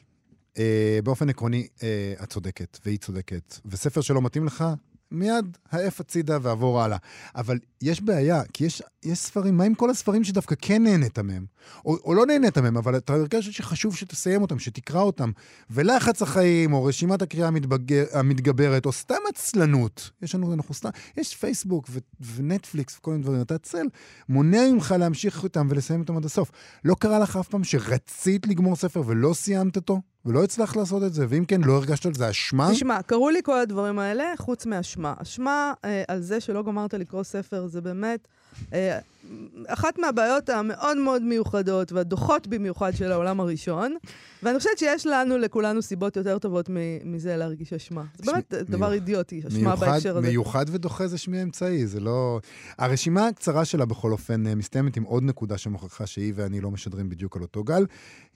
אה, 0.58 0.98
באופן 1.04 1.28
עקרוני, 1.28 1.66
אה, 1.82 2.14
את 2.22 2.30
צודקת, 2.30 2.78
והיא 2.84 2.98
צודקת. 2.98 3.58
וספר 3.66 4.00
שלא 4.00 4.22
מתאים 4.22 4.46
לך, 4.46 4.64
מיד 5.12 5.56
העף 5.70 6.00
הצידה 6.00 6.38
ועבור 6.42 6.82
הלאה. 6.82 6.96
אבל 7.34 7.58
יש 7.82 8.00
בעיה, 8.00 8.42
כי 8.52 8.64
יש, 8.64 8.82
יש 9.04 9.18
ספרים, 9.18 9.56
מה 9.56 9.64
עם 9.64 9.74
כל 9.74 9.90
הספרים 9.90 10.24
שדווקא 10.24 10.54
כן 10.60 10.82
נהנית 10.82 11.18
מהם? 11.18 11.46
או, 11.84 11.96
או 12.04 12.14
לא 12.14 12.26
נהנית 12.26 12.58
מהם, 12.58 12.76
אבל 12.76 12.96
אתה 12.96 13.14
הרגשת 13.14 13.52
שחשוב 13.52 13.96
שתסיים 13.96 14.42
אותם, 14.42 14.58
שתקרא 14.58 15.00
אותם. 15.00 15.30
ולחץ 15.70 16.22
החיים, 16.22 16.72
או 16.72 16.84
רשימת 16.84 17.22
הקריאה 17.22 17.48
המתבגר, 17.48 18.04
המתגברת, 18.12 18.86
או 18.86 18.92
סתם 18.92 19.14
עצלנות. 19.28 20.10
יש 20.22 20.34
לנו, 20.34 20.52
אנחנו 20.52 20.74
סתם, 20.74 20.90
יש 21.16 21.36
פייסבוק 21.36 21.86
ו, 21.90 21.98
ונטפליקס 22.34 22.96
וכל 22.98 23.10
מיני 23.10 23.22
דברים. 23.22 23.40
אתה 23.40 23.54
עצל, 23.54 23.86
מונע 24.28 24.70
ממך 24.72 24.94
להמשיך 24.98 25.44
איתם 25.44 25.66
ולסיים 25.70 26.00
אותם 26.00 26.16
עד 26.16 26.24
הסוף. 26.24 26.50
לא 26.84 26.94
קרה 26.94 27.18
לך 27.18 27.36
אף 27.36 27.48
פעם 27.48 27.64
שרצית 27.64 28.46
לגמור 28.46 28.76
ספר 28.76 29.02
ולא 29.06 29.34
סיימת 29.34 29.76
אותו? 29.76 30.00
ולא 30.26 30.44
הצלחת 30.44 30.76
לעשות 30.76 31.02
את 31.02 31.14
זה? 31.14 31.26
ואם 31.28 31.44
כן, 31.44 31.60
לא 31.60 31.72
הרגשת 31.72 32.06
על 32.06 32.14
זה 32.14 32.30
אשמה? 32.30 32.70
תשמע, 32.72 33.02
קראו 33.02 33.30
לי 33.30 33.40
כל 33.42 33.58
הדברים 33.58 33.98
האלה, 33.98 34.24
חוץ 34.38 34.66
מאשמה. 34.66 35.14
אשמה 35.18 35.72
אה, 35.84 36.02
על 36.08 36.20
זה 36.20 36.40
שלא 36.40 36.62
גמרת 36.62 36.94
לקרוא 36.94 37.22
ספר, 37.22 37.66
זה 37.66 37.80
באמת 37.80 38.28
אחת 39.66 39.98
מהבעיות 39.98 40.48
המאוד 40.48 40.96
מאוד 40.96 41.22
מיוחדות, 41.22 41.92
והדוחות 41.92 42.46
במיוחד 42.46 42.92
של 42.96 43.12
העולם 43.12 43.40
הראשון, 43.40 43.96
ואני 44.42 44.58
חושבת 44.58 44.78
שיש 44.78 45.06
לנו, 45.06 45.38
לכולנו, 45.38 45.82
סיבות 45.82 46.16
יותר 46.16 46.38
טובות 46.38 46.70
מזה 47.04 47.36
להרגיש 47.36 47.72
אשמה. 47.72 48.04
זה 48.18 48.32
באמת 48.32 48.54
דבר 48.54 48.78
מיוח- 48.88 48.92
אידיוטי, 48.92 49.42
אשמה 49.48 49.58
מיוחד, 49.58 49.86
בהקשר 49.86 50.16
הזה. 50.18 50.28
מיוחד 50.28 50.64
ודוחה 50.68 51.06
זה 51.06 51.18
שמי 51.18 51.38
האמצעי, 51.38 51.86
זה 51.86 52.00
לא... 52.00 52.40
הרשימה 52.78 53.26
הקצרה 53.26 53.64
שלה 53.64 53.84
בכל 53.84 54.12
אופן 54.12 54.46
אה, 54.46 54.54
מסתיימת 54.54 54.96
עם 54.96 55.02
עוד 55.02 55.22
נקודה 55.22 55.58
שמוכיחה 55.58 56.06
שהיא 56.06 56.32
ואני 56.36 56.60
לא 56.60 56.70
משדרים 56.70 57.08
בדיוק 57.08 57.36
על 57.36 57.42
אותו 57.42 57.64
גל. 57.64 57.86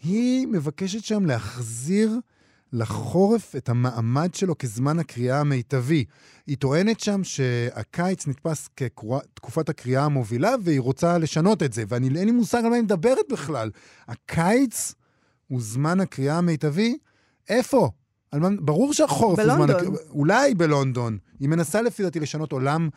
היא 0.02 0.46
מבקשת 0.46 1.04
שם 1.04 1.26
להחזיר 1.26 2.10
לחורף 2.72 3.56
את 3.56 3.68
המעמד 3.68 4.34
שלו 4.34 4.58
כזמן 4.58 4.98
הקריאה 4.98 5.40
המיטבי. 5.40 6.04
היא 6.46 6.56
טוענת 6.56 7.00
שם 7.00 7.24
שהקיץ 7.24 8.26
נתפס 8.26 8.68
כתקופת 8.76 9.68
הקריאה 9.68 10.04
המובילה, 10.04 10.54
והיא 10.62 10.80
רוצה 10.80 11.18
לשנות 11.18 11.62
את 11.62 11.72
זה, 11.72 11.84
ואני 11.88 12.06
אין 12.08 12.26
לי 12.26 12.30
מושג 12.32 12.58
על 12.64 12.68
מה 12.68 12.74
היא 12.74 12.82
מדברת 12.84 13.24
בכלל. 13.32 13.70
הקיץ 14.08 14.94
הוא 15.48 15.60
זמן 15.62 16.00
הקריאה 16.00 16.38
המיטבי, 16.38 16.98
איפה? 17.48 17.90
מה, 18.34 18.48
ברור 18.60 18.92
שהחורף 18.92 19.38
הוא 19.38 19.46
זמן... 19.46 19.56
בלונדון. 19.66 19.76
הקריאה- 19.76 20.10
אולי 20.10 20.54
בלונדון. 20.54 21.18
היא 21.40 21.48
מנסה 21.48 21.82
לפי 21.82 22.02
דעתי 22.02 22.20
לשנות 22.20 22.52
עולם 22.52 22.88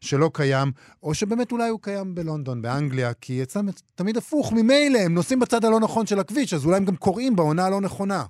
שלא 0.00 0.30
קיים, 0.34 0.72
או 1.02 1.14
שבאמת 1.14 1.52
אולי 1.52 1.68
הוא 1.68 1.78
קיים 1.82 2.14
בלונדון, 2.14 2.62
באנגליה, 2.62 3.12
כי 3.14 3.42
אצלם 3.42 3.68
תמיד 3.94 4.16
הפוך, 4.16 4.52
ממילא, 4.52 4.98
הם 4.98 5.14
נוסעים 5.14 5.40
בצד 5.40 5.64
הלא 5.64 5.80
נכון 5.80 6.06
של 6.06 6.18
הכביש, 6.18 6.54
אז 6.54 6.64
אולי 6.64 6.76
הם 6.76 6.84
גם 6.84 6.96
קוראים 6.96 7.36
בעונה 7.36 7.64
הלא 7.66 7.80
נכונה. 7.80 8.24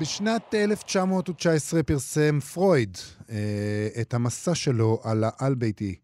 בשנת 0.00 0.54
1919 0.54 1.82
פרסם 1.82 2.40
פרויד 2.40 2.98
אה, 3.30 3.88
את 4.00 4.14
המסע 4.14 4.54
שלו 4.54 5.00
על 5.04 5.24
העל-ביתי. 5.26 5.94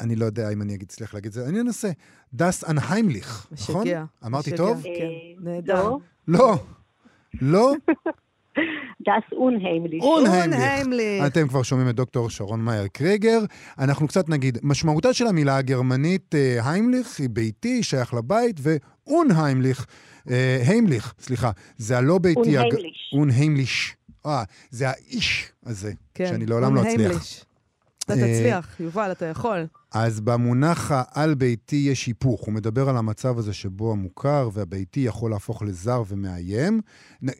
אני 0.00 0.16
לא 0.16 0.24
יודע 0.24 0.50
אם 0.50 0.62
אני 0.62 0.74
אגיד, 0.74 0.88
אצליח 0.90 1.14
להגיד 1.14 1.26
את 1.26 1.32
זה, 1.32 1.48
אני 1.48 1.60
אנסה. 1.60 1.90
דס 2.34 2.64
אנהיימליך, 2.70 3.46
נכון? 3.52 3.82
משגע. 3.82 4.04
אמרתי 4.26 4.50
משגע. 4.50 4.56
טוב? 4.56 4.82
כן, 4.82 4.88
אה, 4.90 5.52
נהדר. 5.52 5.82
לא. 5.84 5.98
לא. 6.28 6.56
לא? 7.42 7.72
דס. 9.06 9.32
אונהיימליך. 9.32 10.02
אונהיימליך. 10.02 11.26
אתם 11.26 11.48
כבר 11.48 11.62
שומעים 11.62 11.88
את 11.88 11.94
דוקטור 11.94 12.30
שרון 12.30 12.60
מאייר 12.60 12.86
קריגר. 12.86 13.38
אנחנו 13.78 14.08
קצת 14.08 14.28
נגיד, 14.28 14.58
משמעותה 14.62 15.12
של 15.12 15.26
המילה 15.26 15.56
הגרמנית 15.56 16.34
אה, 16.34 16.70
היימליך 16.70 17.20
היא 17.20 17.28
ביתי, 17.30 17.82
שייך 17.82 18.14
לבית, 18.14 18.60
ואונהיימליך, 18.62 19.86
היימליך, 20.66 21.14
סליחה, 21.20 21.50
זה 21.78 21.98
הלא 21.98 22.18
ביתי... 22.18 22.40
אונהיימליש. 22.40 23.12
אונהיימליש. 23.12 23.96
אה, 24.26 24.44
זה 24.70 24.88
האיש 24.88 25.52
הזה, 25.66 25.92
כן, 26.14 26.26
שאני 26.26 26.46
לעולם 26.46 26.74
לא 26.74 26.80
אצליח. 26.80 26.94
אונהיימליש. 26.94 27.44
אתה 28.04 28.12
אה, 28.12 28.18
תצליח, 28.18 28.80
יובל, 28.80 29.12
אתה 29.12 29.26
יכול. 29.26 29.66
אז 29.92 30.20
במונח 30.20 30.90
העל-ביתי 30.94 31.76
יש 31.76 32.06
היפוך. 32.06 32.40
הוא 32.40 32.54
מדבר 32.54 32.88
על 32.88 32.96
המצב 32.96 33.38
הזה 33.38 33.52
שבו 33.52 33.92
המוכר 33.92 34.50
והביתי 34.52 35.00
יכול 35.00 35.30
להפוך 35.30 35.62
לזר 35.62 36.02
ומאיים. 36.08 36.80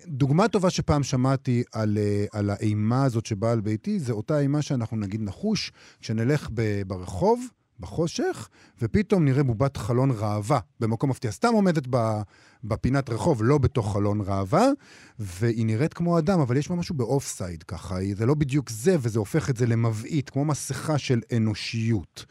דוגמה 0.06 0.48
טובה 0.48 0.70
שפעם 0.70 1.02
שמעתי 1.02 1.62
על, 1.72 1.98
אה, 1.98 2.24
על 2.32 2.50
האימה 2.50 3.04
הזאת 3.04 3.26
שבאה 3.26 3.52
על 3.52 3.60
ביתי, 3.60 3.98
זה 3.98 4.12
אותה 4.12 4.38
אימה 4.38 4.62
שאנחנו 4.62 4.96
נגיד 4.96 5.22
נחוש 5.22 5.72
כשנלך 6.00 6.50
ברחוב, 6.86 7.46
בחושך, 7.80 8.48
ופתאום 8.82 9.24
נראה 9.24 9.42
בובת 9.42 9.76
חלון 9.76 10.10
ראווה 10.10 10.58
במקום 10.80 11.10
מפתיע. 11.10 11.30
סתם 11.30 11.52
עומדת 11.52 11.88
בפינת 12.64 13.10
רחוב, 13.10 13.42
לא 13.42 13.58
בתוך 13.58 13.92
חלון 13.92 14.20
ראווה, 14.20 14.66
והיא 15.18 15.66
נראית 15.66 15.94
כמו 15.94 16.18
אדם, 16.18 16.40
אבל 16.40 16.56
יש 16.56 16.68
בה 16.68 16.74
משהו 16.74 16.94
באוף 16.94 17.26
סייד 17.26 17.62
ככה. 17.62 17.96
זה 18.16 18.26
לא 18.26 18.34
בדיוק 18.34 18.70
זה, 18.70 18.96
וזה 19.00 19.18
הופך 19.18 19.50
את 19.50 19.56
זה 19.56 19.66
למבעית, 19.66 20.30
כמו 20.30 20.44
מסכה 20.44 20.98
של 20.98 21.20
אנושיות. 21.36 22.24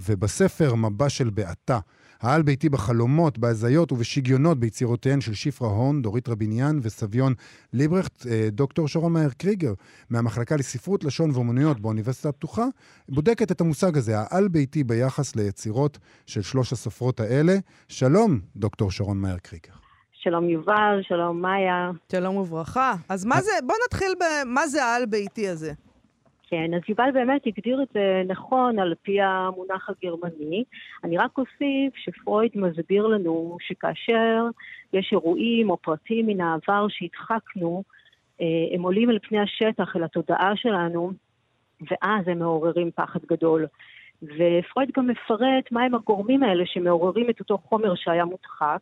ובספר 0.00 0.74
מבע 0.74 1.08
של 1.08 1.30
בעתה, 1.30 1.78
העל 2.20 2.42
ביתי 2.42 2.68
בחלומות, 2.68 3.38
בהזיות 3.38 3.92
ובשיגיונות 3.92 4.58
ביצירותיהן 4.58 5.20
של 5.20 5.34
שפרה 5.34 5.68
הון, 5.68 6.02
דורית 6.02 6.28
רביניאן 6.28 6.78
וסביון 6.82 7.34
ליברכט, 7.72 8.26
אה, 8.26 8.48
דוקטור 8.52 8.88
שרון 8.88 9.12
מאייר 9.12 9.30
קריגר, 9.38 9.72
מהמחלקה 10.10 10.56
לספרות, 10.56 11.04
לשון 11.04 11.30
ואומנויות 11.30 11.80
באוניברסיטה 11.80 12.28
הפתוחה, 12.28 12.64
בודקת 13.08 13.52
את 13.52 13.60
המושג 13.60 13.96
הזה, 13.96 14.18
העל 14.18 14.48
ביתי 14.48 14.84
ביחס 14.84 15.36
ליצירות 15.36 15.98
של 16.26 16.42
שלוש 16.42 16.72
הסופרות 16.72 17.20
האלה. 17.20 17.56
שלום, 17.88 18.40
דוקטור 18.56 18.90
שרון 18.90 19.18
מאייר 19.18 19.38
קריגר. 19.38 19.72
שלום 20.12 20.48
יובל, 20.48 21.00
שלום 21.02 21.42
מאיה. 21.42 21.90
שלום 22.12 22.36
וברכה. 22.36 22.94
אז 23.08 23.24
מה 23.24 23.42
זה, 23.42 23.50
בוא 23.66 23.74
נתחיל 23.86 24.12
במה 24.20 24.66
זה 24.66 24.84
העל-ביתי 24.84 25.48
הזה. 25.48 25.72
כן, 26.48 26.74
אז 26.74 26.80
יובל 26.88 27.10
באמת 27.14 27.46
הגדיר 27.46 27.82
את 27.82 27.88
זה 27.94 28.22
נכון 28.26 28.78
על 28.78 28.94
פי 29.02 29.20
המונח 29.20 29.90
הגרמני. 29.90 30.64
אני 31.04 31.18
רק 31.18 31.38
אוסיף 31.38 31.96
שפרויד 31.96 32.50
מסביר 32.54 33.06
לנו 33.06 33.56
שכאשר 33.60 34.46
יש 34.92 35.08
אירועים 35.12 35.70
או 35.70 35.76
פרטים 35.76 36.26
מן 36.26 36.40
העבר 36.40 36.86
שהדחקנו, 36.88 37.82
אה, 38.40 38.46
הם 38.74 38.82
עולים 38.82 39.10
אל 39.10 39.18
פני 39.18 39.40
השטח, 39.40 39.96
אל 39.96 40.04
התודעה 40.04 40.52
שלנו, 40.56 41.12
ואז 41.80 42.28
הם 42.28 42.38
מעוררים 42.38 42.90
פחד 42.94 43.20
גדול. 43.26 43.66
ופרויד 44.22 44.90
גם 44.96 45.06
מפרט 45.06 45.72
מהם 45.72 45.94
הגורמים 45.94 46.42
האלה 46.42 46.66
שמעוררים 46.66 47.30
את 47.30 47.40
אותו 47.40 47.58
חומר 47.58 47.94
שהיה 47.94 48.24
מודחק. 48.24 48.80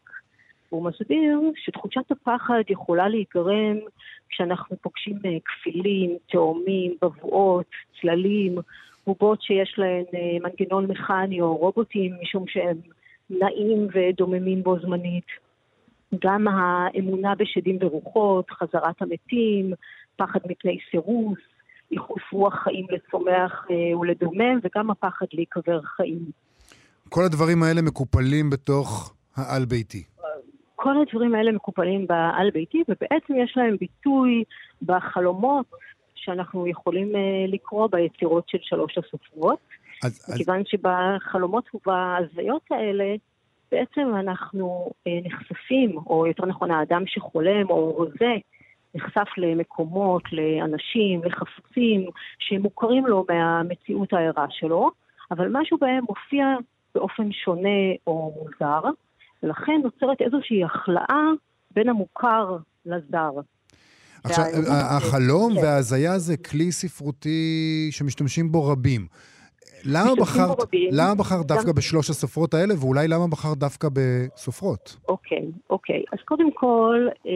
הוא 0.72 0.84
מסביר 0.84 1.40
שתחושת 1.56 2.10
הפחד 2.10 2.62
יכולה 2.68 3.08
להיגרם 3.08 3.76
כשאנחנו 4.28 4.76
פוגשים 4.76 5.18
אה, 5.24 5.38
כפילים, 5.44 6.16
תאומים, 6.30 6.96
בבואות, 7.02 7.66
צללים, 8.00 8.58
בובות 9.06 9.42
שיש 9.42 9.74
להן 9.78 10.04
אה, 10.14 10.48
מנגנון 10.48 10.86
מכני 10.86 11.40
או 11.40 11.56
רובוטים, 11.56 12.12
משום 12.22 12.44
שהם 12.48 12.76
נעים 13.30 13.88
ודוממים 13.94 14.62
בו 14.62 14.78
זמנית. 14.78 15.26
גם 16.24 16.48
האמונה 16.48 17.34
בשדים 17.34 17.78
ורוחות, 17.80 18.50
חזרת 18.50 19.02
המתים, 19.02 19.72
פחד 20.16 20.40
מפני 20.48 20.78
סירוס, 20.90 21.38
ייחוס 21.90 22.22
רוח 22.32 22.54
חיים 22.64 22.86
לצומח 22.90 23.66
אה, 23.70 23.98
ולדומם, 23.98 24.58
וגם 24.62 24.90
הפחד 24.90 25.26
להיקבר 25.32 25.82
חיים. 25.82 26.30
כל 27.08 27.24
הדברים 27.24 27.62
האלה 27.62 27.82
מקופלים 27.82 28.50
בתוך 28.50 29.14
העל 29.36 29.64
ביתי. 29.64 30.11
כל 30.82 30.94
הדברים 31.00 31.34
האלה 31.34 31.52
מקופלים 31.52 32.06
בעל 32.06 32.50
ביתי, 32.50 32.82
ובעצם 32.88 33.34
יש 33.36 33.56
להם 33.56 33.76
ביטוי 33.76 34.44
בחלומות 34.82 35.66
שאנחנו 36.14 36.66
יכולים 36.66 37.16
אה, 37.16 37.20
לקרוא 37.48 37.88
ביצירות 37.92 38.48
של 38.48 38.58
שלוש 38.62 38.98
הסופרות, 38.98 39.58
אז, 40.04 40.24
אז 40.28 40.34
מכיוון 40.34 40.62
שבחלומות 40.64 41.64
ובהזיות 41.74 42.62
האלה 42.70 43.14
בעצם 43.72 44.14
אנחנו 44.20 44.90
אה, 45.06 45.18
נחשפים, 45.24 45.96
או 46.06 46.26
יותר 46.26 46.46
נכון 46.46 46.70
האדם 46.70 47.02
שחולם 47.06 47.70
או 47.70 47.90
רוזה, 47.90 48.34
נחשף 48.94 49.28
למקומות, 49.36 50.22
לאנשים, 50.32 51.20
לחפצים 51.24 52.06
שמוכרים 52.38 53.06
לו 53.06 53.26
מהמציאות 53.28 54.12
הערה 54.12 54.46
שלו, 54.50 54.90
אבל 55.30 55.48
משהו 55.52 55.78
בהם 55.78 56.04
מופיע 56.08 56.46
באופן 56.94 57.32
שונה 57.32 57.92
או 58.06 58.34
מוזר, 58.36 58.80
ולכן 59.42 59.80
נוצרת 59.84 60.20
איזושהי 60.20 60.64
הכלאה 60.64 61.24
בין 61.74 61.88
המוכר 61.88 62.56
לזר. 62.86 63.30
עכשיו, 64.24 64.44
החלום 64.70 65.54
כן. 65.54 65.60
וההזיה 65.60 66.18
זה 66.18 66.36
כלי 66.36 66.72
ספרותי 66.72 67.88
שמשתמשים 67.90 68.52
בו 68.52 68.64
רבים. 68.68 69.06
למה 69.84 70.10
בחרת. 70.20 70.56
למה 70.90 71.14
בחרת 71.14 71.46
דווקא 71.46 71.66
גם- 71.68 71.74
בשלוש 71.74 72.10
הסופרות 72.10 72.54
האלה, 72.54 72.74
ואולי 72.80 73.08
למה 73.08 73.26
בחרת 73.28 73.58
דווקא 73.58 73.88
בסופרות? 73.92 74.96
אוקיי, 75.08 75.46
אוקיי. 75.70 76.02
אז 76.12 76.18
קודם 76.24 76.52
כל, 76.52 77.06
אה, 77.26 77.32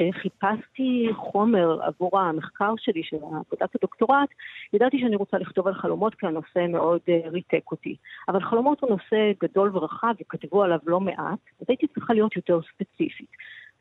כשחיפשתי 0.00 1.08
חומר 1.16 1.82
עבור 1.82 2.18
המחקר 2.20 2.74
שלי, 2.78 3.02
של 3.02 3.16
עבודת 3.16 3.74
הדוקטורט, 3.74 4.28
ידעתי 4.72 4.98
שאני 5.00 5.16
רוצה 5.16 5.38
לכתוב 5.38 5.66
על 5.66 5.74
חלומות 5.74 6.14
כי 6.14 6.26
הנושא 6.26 6.66
מאוד 6.68 7.00
אה, 7.08 7.20
ריתק 7.30 7.70
אותי. 7.70 7.96
אבל 8.28 8.40
חלומות 8.40 8.80
הוא 8.80 8.90
נושא 8.90 9.32
גדול 9.42 9.76
ורחב 9.76 10.14
וכתבו 10.20 10.62
עליו 10.62 10.78
לא 10.86 11.00
מעט, 11.00 11.38
אז 11.60 11.66
הייתי 11.68 11.86
צריכה 11.86 12.14
להיות 12.14 12.36
יותר 12.36 12.60
ספציפית. 12.62 13.30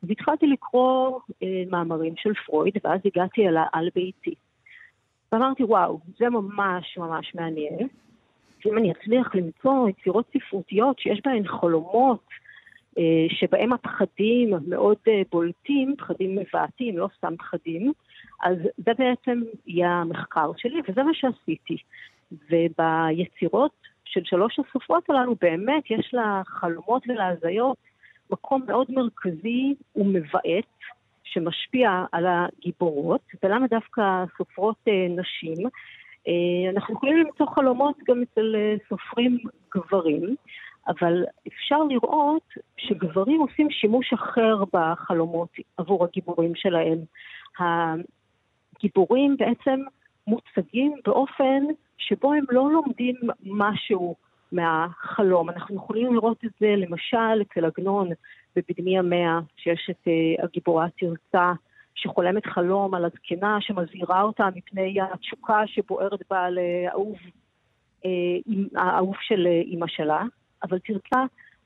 אז 0.03 0.09
התחלתי 0.11 0.47
לקרוא 0.47 1.19
אה, 1.43 1.63
מאמרים 1.69 2.13
של 2.17 2.33
פרויד, 2.45 2.73
ואז 2.83 2.99
הגעתי 3.05 3.47
אל 3.47 3.57
העל 3.57 3.89
ביתי. 3.95 4.35
ואמרתי, 5.31 5.63
וואו, 5.63 5.99
זה 6.17 6.29
ממש 6.29 6.97
ממש 6.97 7.35
מעניין. 7.35 7.87
ואם 8.65 8.77
אני 8.77 8.91
אצליח 8.91 9.35
למצוא 9.35 9.89
יצירות 9.89 10.25
ספרותיות 10.37 10.99
שיש 10.99 11.21
בהן 11.25 11.47
חלומות, 11.47 12.23
שבהם 13.29 13.73
הפחדים 13.73 14.53
מאוד 14.67 14.97
אה, 15.07 15.21
בולטים, 15.31 15.95
פחדים 15.97 16.35
מבעתים, 16.35 16.97
לא 16.97 17.09
סתם 17.17 17.35
פחדים, 17.37 17.93
אז 18.43 18.57
זה 18.77 18.91
בעצם 18.97 19.41
יהיה 19.67 19.91
המחקר 19.91 20.51
שלי, 20.57 20.81
וזה 20.87 21.03
מה 21.03 21.11
שעשיתי. 21.13 21.77
וביצירות 22.31 23.71
של 24.05 24.21
שלוש 24.23 24.59
הסופרות 24.59 25.09
הללו, 25.09 25.35
באמת 25.41 25.83
יש 25.89 26.13
לחלומות 26.13 27.03
ולהזיות 27.07 27.77
מקום 28.31 28.61
מאוד 28.67 28.87
מרכזי 28.89 29.75
ומבעט, 29.95 30.69
שמשפיע 31.23 32.05
על 32.11 32.25
הגיבורות, 32.27 33.21
ולמה 33.43 33.67
דווקא 33.67 34.23
סופרות 34.37 34.75
אה, 34.87 35.07
נשים? 35.09 35.67
אה, 36.27 36.69
אנחנו 36.75 36.93
יכולים 36.93 37.17
למצוא 37.17 37.45
חלומות 37.55 37.95
גם 38.07 38.21
אצל 38.21 38.55
אה, 38.55 38.75
סופרים 38.89 39.37
גברים, 39.75 40.35
אבל 40.89 41.23
אפשר 41.47 41.83
לראות 41.83 42.53
שגברים 42.77 43.41
עושים 43.41 43.69
שימוש 43.69 44.13
אחר 44.13 44.63
בחלומות 44.73 45.49
עבור 45.77 46.03
הגיבורים 46.05 46.55
שלהם. 46.55 46.97
הגיבורים 47.59 49.37
בעצם 49.37 49.79
מוצגים 50.27 50.95
באופן 51.05 51.63
שבו 51.97 52.33
הם 52.33 52.43
לא 52.49 52.71
לומדים 52.71 53.15
משהו 53.45 54.15
מהחלום. 54.51 55.49
אנחנו 55.49 55.75
יכולים 55.75 56.13
לראות 56.13 56.45
את 56.45 56.51
זה 56.59 56.67
למשל 56.77 57.41
אצל 57.41 57.65
עגנון 57.65 58.09
בבדמי 58.55 58.99
המאה, 58.99 59.39
שיש 59.57 59.89
את 59.89 60.07
uh, 60.07 60.43
הגיבורה 60.43 60.87
תרצה 60.97 61.51
שחולמת 61.95 62.45
חלום 62.45 62.93
על 62.93 63.05
הזקנה 63.05 63.57
שמזהירה 63.61 64.21
אותה 64.21 64.49
מפני 64.55 65.01
התשוקה 65.01 65.67
שבוערת 65.67 66.19
בה 66.29 66.47
לאהוב 66.49 67.15
אה, 68.05 68.11
האהוב 68.75 69.15
של 69.21 69.47
אה, 69.47 69.61
אימא 69.61 69.87
שלה, 69.87 70.23
אבל 70.63 70.79
תרצה 70.79 71.23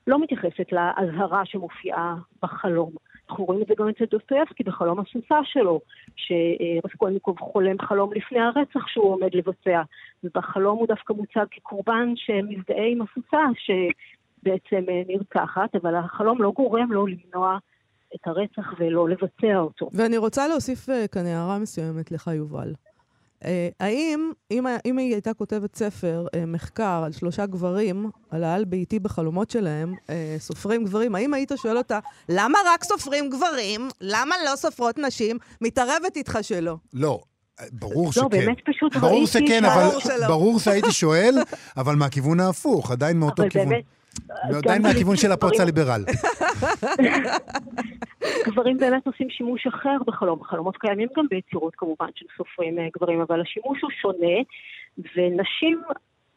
לא 0.07 0.19
מתייחסת 0.19 0.71
לאזהרה 0.71 1.45
שמופיעה 1.45 2.15
בחלום. 2.41 2.91
אנחנו 3.29 3.45
רואים 3.45 3.62
את 3.62 3.67
זה 3.67 3.73
גם 3.77 3.89
אצל 3.89 4.05
דוסטויבסקי 4.12 4.63
בחלום 4.63 5.00
הסוסה 5.00 5.39
שלו, 5.43 5.79
שרסקולניקוב 6.15 7.39
חולם 7.39 7.75
חלום 7.81 8.13
לפני 8.13 8.39
הרצח 8.39 8.88
שהוא 8.88 9.13
עומד 9.13 9.29
לבצע, 9.33 9.81
ובחלום 10.23 10.77
הוא 10.77 10.88
דווקא 10.88 11.13
מוצג 11.13 11.45
כקורבן 11.51 12.13
שמזדהה 12.15 12.88
עם 12.88 13.01
הסוסה 13.01 13.41
שבעצם 13.55 14.89
אה, 14.89 15.01
נרצחת, 15.07 15.75
אבל 15.75 15.95
החלום 15.95 16.41
לא 16.41 16.51
גורם 16.55 16.91
לו 16.91 17.07
למנוע 17.07 17.57
את 18.15 18.27
הרצח 18.27 18.73
ולא 18.79 19.09
לבצע 19.09 19.57
אותו. 19.57 19.89
ואני 19.93 20.17
רוצה 20.17 20.47
להוסיף 20.47 20.89
אה, 20.89 21.07
כאן 21.07 21.25
הערה 21.25 21.59
מסוימת 21.59 22.12
לך, 22.12 22.27
יובל. 22.27 22.73
אה, 23.45 23.69
האם, 23.79 24.31
אם, 24.51 24.65
אם 24.85 24.97
היא 24.97 25.13
הייתה 25.13 25.33
כותבת 25.33 25.75
ספר, 25.75 26.25
אה, 26.35 26.45
מחקר 26.45 27.01
על 27.05 27.12
שלושה 27.12 27.45
גברים, 27.45 28.09
על 28.29 28.43
העל 28.43 28.65
ביתי 28.65 29.00
בחלומות 29.00 29.51
שלהם, 29.51 29.93
אה, 30.09 30.35
סופרים 30.39 30.83
גברים, 30.85 31.15
האם 31.15 31.33
היית 31.33 31.51
שואל 31.55 31.77
אותה, 31.77 32.00
למה 32.29 32.57
רק 32.65 32.83
סופרים 32.83 33.29
גברים? 33.29 33.89
למה 34.01 34.35
לא 34.45 34.55
סופרות 34.55 34.97
נשים? 34.97 35.38
מתערבת 35.62 36.15
איתך 36.15 36.38
שלא. 36.41 36.75
לא. 36.93 37.19
ברור 37.71 38.05
לא, 38.05 38.12
שכן. 38.12 38.29
באמת 38.29 38.57
פשוט 38.65 38.95
ברור 38.95 39.12
ראיתי 39.12 39.27
שכן, 39.31 39.65
אבל 39.65 39.83
ברור 39.83 40.00
שלא. 40.00 40.27
ברור 40.27 40.59
שהייתי 40.59 40.91
שואל, 41.01 41.35
אבל 41.77 41.95
מהכיוון 41.95 42.39
ההפוך, 42.39 42.91
עדיין 42.91 43.17
מאותו 43.17 43.41
אבל 43.41 43.50
כיוון. 43.51 43.69
באמת, 43.69 43.83
עדיין 44.55 44.81
מהכיוון 44.81 45.15
של 45.15 45.31
הפוץ 45.31 45.59
הליברל. 45.59 46.05
גברים 48.48 48.77
באמת 48.77 49.08
עושים 49.08 49.29
שימוש 49.29 49.67
אחר 49.67 49.98
בחלום. 50.08 50.43
חלומות 50.43 50.77
קיימים 50.77 51.08
גם 51.17 51.25
ביצירות 51.29 51.75
כמובן 51.75 52.08
של 52.15 52.25
סופרים 52.38 52.79
אה, 52.79 52.88
גברים, 52.98 53.22
אבל 53.22 53.41
השימוש 53.41 53.82
הוא 53.82 53.91
שונה, 54.01 54.38
ונשים 55.15 55.82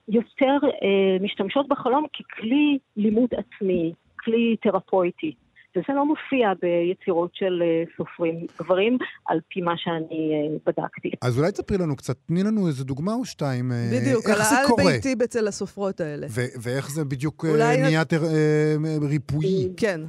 יותר 0.09 0.59
אה, 0.65 1.17
משתמשות 1.21 1.69
בחלום 1.69 2.07
ככלי 2.13 2.79
לימוד 2.97 3.31
עצמי, 3.35 3.93
כלי 4.17 4.57
תרפויטי. 4.63 5.35
וזה 5.77 5.93
לא 5.97 6.07
מופיע 6.07 6.53
ביצירות 6.63 7.31
של 7.35 7.63
אה, 7.63 7.85
סופרים 7.97 8.35
גברים, 8.61 8.99
על 9.27 9.41
פי 9.49 9.61
מה 9.61 9.73
שאני 9.77 10.33
אה, 10.35 10.57
בדקתי. 10.67 11.11
אז 11.23 11.39
אולי 11.39 11.53
תספרי 11.53 11.79
לנו 11.79 11.97
קצת, 11.97 12.17
תני 12.27 12.43
לנו 12.43 12.67
איזה 12.67 12.85
דוגמה 12.85 13.15
או 13.15 13.25
שתיים. 13.25 13.73
אה, 13.73 13.77
בדיוק, 14.01 14.27
על 14.27 14.33
איך 14.33 14.49
זה 14.51 14.57
העל 14.57 14.67
קורה? 14.67 14.85
ביתי 14.85 15.15
אצל 15.25 15.49
הסופרות 15.49 16.01
האלה. 16.01 16.27
ו- 16.31 16.41
ואיך 16.63 16.91
זה 16.91 17.05
בדיוק 17.05 17.45
אולי- 17.45 17.81
נהיה 17.83 18.03
אה, 18.13 18.75
ריפויי. 19.09 19.69
כן, 19.77 20.01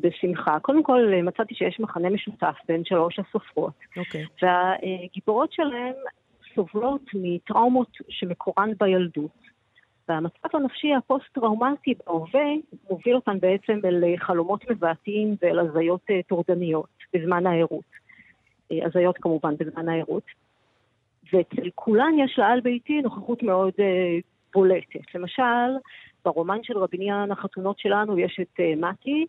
בשמחה. 0.00 0.58
קודם 0.62 0.82
כל, 0.82 1.00
מצאתי 1.22 1.54
שיש 1.54 1.80
מכנה 1.80 2.10
משותף 2.10 2.54
בין 2.68 2.82
שלוש 2.84 3.18
הסופרות. 3.18 3.72
אוקיי. 3.96 4.24
והגיבורות 4.42 5.52
שלהן 5.52 5.92
סובלות 6.54 7.00
מטראומות 7.14 7.88
שמקורן 8.08 8.70
בילדות. 8.80 9.45
והמצב 10.08 10.48
הנפשי 10.52 10.94
הפוסט-טראומטי 10.94 11.94
בהווה 12.06 12.46
מוביל 12.90 13.14
אותן 13.14 13.40
בעצם 13.40 13.80
אל 13.84 14.04
אה, 14.04 14.14
חלומות 14.18 14.70
מבעתיים 14.70 15.36
ואל 15.42 15.58
הזיות 15.58 16.00
אה, 16.10 16.20
טורדניות 16.22 16.88
בזמן 17.14 17.46
הערות. 17.46 17.84
אה, 18.72 18.86
הזיות 18.86 19.18
כמובן 19.18 19.54
בזמן 19.58 19.88
הערות. 19.88 20.22
ואצל 21.32 21.70
כולן 21.74 22.12
יש 22.18 22.38
לעל 22.38 22.60
ביתי 22.60 23.02
נוכחות 23.02 23.42
מאוד 23.42 23.72
בולטת. 24.54 25.14
למשל, 25.14 25.42
ברומן 26.24 26.58
של 26.62 26.78
רביניאן 26.78 27.32
החתונות 27.32 27.78
שלנו 27.78 28.18
יש 28.18 28.40
את 28.40 28.60
מתי, 28.76 29.26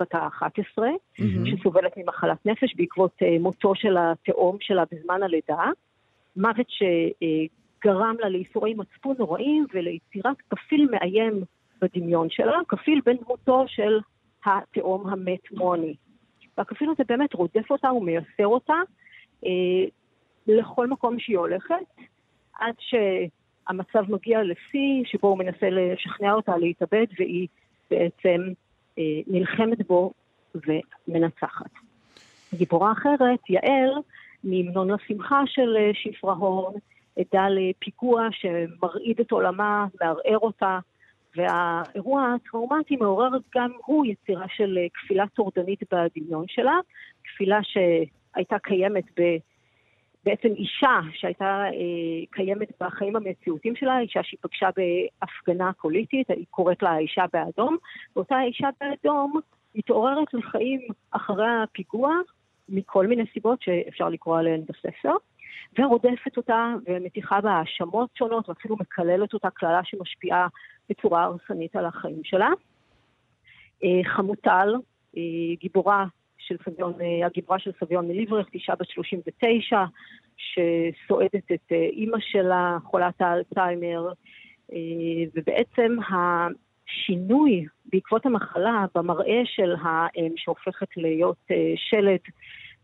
בת 0.00 0.14
ה-11, 0.14 0.78
מהמם. 0.78 1.46
שסובלת 1.46 1.96
ממחלת 1.96 2.46
נפש 2.46 2.74
בעקבות 2.76 3.16
מותו 3.40 3.74
של 3.74 3.96
התאום 3.96 4.56
שלה 4.60 4.84
בזמן 4.92 5.22
הלידה, 5.22 5.70
מוות 6.36 6.66
שגרם 7.80 8.16
לה 8.20 8.28
לייסורי 8.28 8.74
מצפון 8.74 9.16
נוראים 9.18 9.66
וליצירת 9.74 10.36
כפיל 10.50 10.88
מאיים 10.90 11.44
בדמיון 11.80 12.30
שלה, 12.30 12.58
כפיל 12.68 13.00
בין 13.04 13.16
דמותו 13.16 13.64
של 13.68 14.00
התאום 14.44 15.08
המת 15.08 15.52
מוני. 15.52 15.94
והכפיל 16.58 16.90
הזה 16.90 17.02
באמת 17.08 17.34
רודף 17.34 17.70
אותה 17.70 17.92
ומייסר 17.92 18.46
אותה 18.46 18.74
אה, 19.46 19.50
לכל 20.46 20.86
מקום 20.86 21.18
שהיא 21.18 21.38
הולכת, 21.38 21.74
עד 22.58 22.74
שהמצב 22.78 24.12
מגיע 24.12 24.42
לשיא 24.42 25.04
שבו 25.04 25.28
הוא 25.28 25.38
מנסה 25.38 25.70
לשכנע 25.70 26.32
אותה 26.32 26.56
להתאבד 26.56 27.06
והיא 27.18 27.48
בעצם 27.90 28.40
אה, 28.98 29.04
נלחמת 29.26 29.86
בו 29.86 30.12
ומנצחת. 30.54 31.70
גיבורה 32.54 32.92
אחרת, 32.92 33.50
יעל, 33.50 33.90
מהמנון 34.44 34.90
לשמחה 34.90 35.42
של 35.46 35.76
אה, 35.76 35.90
שפרה 35.94 36.34
הורן, 36.34 36.78
עדה 37.20 37.48
לפיגוע 37.48 38.28
שמרעיד 38.30 39.20
את 39.20 39.30
עולמה, 39.30 39.86
מערער 40.00 40.38
אותה, 40.38 40.78
והאירוע 41.36 42.34
הטראומטי 42.34 42.96
מעורר 42.96 43.30
גם 43.54 43.70
הוא 43.86 44.06
יצירה 44.06 44.46
של 44.48 44.78
אה, 44.78 44.86
כפילה 44.94 45.24
טורדנית 45.26 45.80
בדמיון 45.92 46.44
שלה, 46.48 46.78
כפילה 47.24 47.58
שהייתה 47.62 48.58
קיימת 48.58 49.04
ב... 49.20 49.36
בעצם 50.24 50.48
אישה 50.48 50.98
שהייתה 51.12 51.64
אה, 51.64 52.26
קיימת 52.30 52.68
בחיים 52.80 53.16
המציאותיים 53.16 53.76
שלה, 53.76 54.00
אישה 54.00 54.22
שהיא 54.22 54.38
פגשה 54.40 54.68
בהפגנה 54.76 55.72
פוליטית, 55.72 56.30
היא 56.30 56.44
קוראת 56.50 56.82
לה 56.82 56.90
האישה 56.90 57.24
באדום, 57.32 57.76
ואותה 58.16 58.36
האישה 58.36 58.68
באדום 58.80 59.40
מתעוררת 59.74 60.34
לחיים 60.34 60.80
אחרי 61.10 61.48
הפיגוע, 61.62 62.14
מכל 62.68 63.06
מיני 63.06 63.24
סיבות 63.32 63.62
שאפשר 63.62 64.08
לקרוא 64.08 64.38
עליהן 64.38 64.60
בספר, 64.60 65.12
ורודפת 65.78 66.36
אותה 66.36 66.74
ומטיחה 66.86 67.40
בה 67.40 67.50
האשמות 67.50 68.10
שונות, 68.14 68.48
ואפילו 68.48 68.76
מקללת 68.80 69.34
אותה 69.34 69.50
קללה 69.50 69.80
שמשפיעה 69.84 70.46
בצורה 70.88 71.24
הרסנית 71.24 71.76
על 71.76 71.86
החיים 71.86 72.20
שלה. 72.24 72.48
אה, 73.84 74.00
חמוטל, 74.04 74.74
אה, 75.16 75.22
גיבורה 75.60 76.04
של 76.38 76.56
סביון, 76.64 76.92
אה, 77.00 77.26
הגיבורה 77.26 77.58
של 77.58 77.70
סביון 77.80 78.08
מליברכט, 78.08 78.54
אישה 78.54 78.74
בת 78.74 78.88
39, 78.88 79.84
שסועדת 80.36 81.52
את 81.54 81.72
אימא 81.72 82.18
שלה, 82.20 82.78
חולת 82.84 83.20
האלצהיימר, 83.20 84.12
ובעצם 85.34 85.96
השינוי 86.10 87.66
בעקבות 87.84 88.26
המחלה 88.26 88.84
במראה 88.94 89.40
של 89.44 89.74
האם 89.82 90.32
שהופכת 90.36 90.96
להיות 90.96 91.46
שלד, 91.76 92.20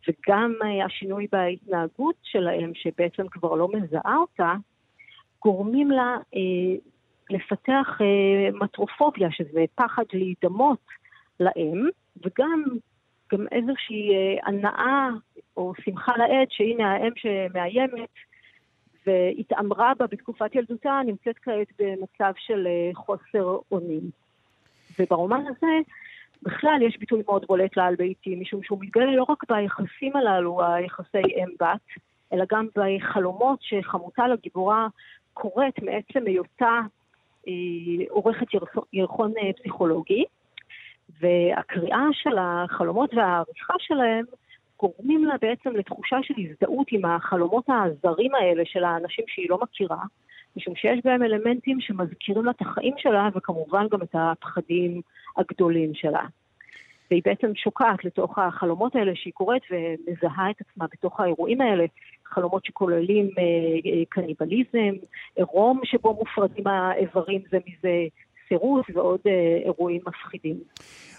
וגם 0.08 0.54
אה, 0.62 0.84
השינוי 0.84 1.26
בהתנהגות 1.32 2.14
של 2.22 2.48
האם 2.48 2.72
שבעצם 2.74 3.28
כבר 3.28 3.54
לא 3.54 3.68
מזהה 3.72 4.16
אותה, 4.16 4.54
גורמים 5.42 5.90
לה 5.90 6.16
אה, 6.34 6.76
לפתח 7.30 7.98
אה, 8.00 8.58
מטרופוביה, 8.60 9.30
שזה 9.30 9.64
פחד 9.74 10.04
להידמות 10.12 10.86
לאם, 11.40 11.88
וגם 12.24 12.64
גם 13.32 13.46
איזושהי 13.52 14.14
אה, 14.14 14.48
הנאה 14.48 15.08
או 15.56 15.72
שמחה 15.84 16.12
לאיד 16.16 16.48
שהנה 16.50 16.92
האם 16.92 17.12
שמאיימת 17.16 18.10
והתעמרה 19.06 19.92
בה 19.98 20.06
בתקופת 20.06 20.54
ילדותה 20.54 21.00
נמצאת 21.06 21.38
כעת 21.38 21.68
במצב 21.78 22.32
של 22.36 22.66
אה, 22.66 22.90
חוסר 22.94 23.58
אונים. 23.70 24.10
וברומן 24.98 25.44
הזה 25.46 25.66
בכלל 26.42 26.78
יש 26.82 26.98
ביטוי 26.98 27.22
מאוד 27.26 27.44
בולט 27.48 27.76
לעל 27.76 27.94
ביתי, 27.94 28.36
משום 28.36 28.62
שהוא 28.62 28.78
מתגלה 28.80 29.16
לא 29.16 29.26
רק 29.28 29.44
ביחסים 29.48 30.16
הללו, 30.16 30.64
היחסי 30.64 31.22
אם-בת, 31.36 31.80
אלא 32.32 32.44
גם 32.52 32.66
בחלומות 32.76 33.58
שחמותה 33.62 34.28
לגיבורה 34.28 34.88
קורית 35.34 35.82
מעצם 35.82 36.26
היותה 36.26 36.80
אה, 37.48 37.52
עורכת 38.10 38.46
ירחון, 38.92 39.32
אה, 39.38 39.52
פסיכולוגי. 39.52 40.24
והקריאה 41.20 42.06
של 42.12 42.38
החלומות 42.38 43.14
והעריכה 43.14 43.74
שלהם 43.78 44.24
גורמים 44.78 45.24
לה 45.24 45.34
בעצם 45.40 45.70
לתחושה 45.76 46.16
של 46.22 46.34
הזדהות 46.38 46.86
עם 46.90 47.04
החלומות 47.04 47.64
הזרים 47.68 48.34
האלה 48.34 48.62
של 48.66 48.84
האנשים 48.84 49.24
שהיא 49.28 49.50
לא 49.50 49.58
מכירה, 49.62 50.02
משום 50.56 50.74
שיש 50.76 51.00
בהם 51.04 51.22
אלמנטים 51.22 51.80
שמזכירים 51.80 52.44
לה 52.44 52.50
את 52.50 52.60
החיים 52.60 52.94
שלה 52.98 53.28
וכמובן 53.34 53.86
גם 53.90 54.02
את 54.02 54.14
הפחדים 54.14 55.00
הגדולים 55.36 55.94
שלה. 55.94 56.22
והיא 57.10 57.22
בעצם 57.24 57.54
שוקעת 57.54 58.04
לתוך 58.04 58.38
החלומות 58.38 58.96
האלה 58.96 59.12
שהיא 59.14 59.32
קוראת 59.32 59.62
ומזהה 59.70 60.50
את 60.50 60.60
עצמה 60.60 60.86
בתוך 60.92 61.20
האירועים 61.20 61.60
האלה, 61.60 61.84
חלומות 62.24 62.64
שכוללים 62.64 63.30
אה, 63.38 63.42
אה, 63.90 64.02
קניבליזם, 64.08 64.94
עירום 65.36 65.80
שבו 65.84 66.14
מופרדים 66.14 66.66
האיברים 66.66 67.42
זה 67.50 67.58
מזה, 67.66 68.06
סירוס 68.48 68.84
ועוד 68.94 69.20
אה, 69.26 69.32
אירועים 69.64 70.00
מפחידים. 70.06 70.60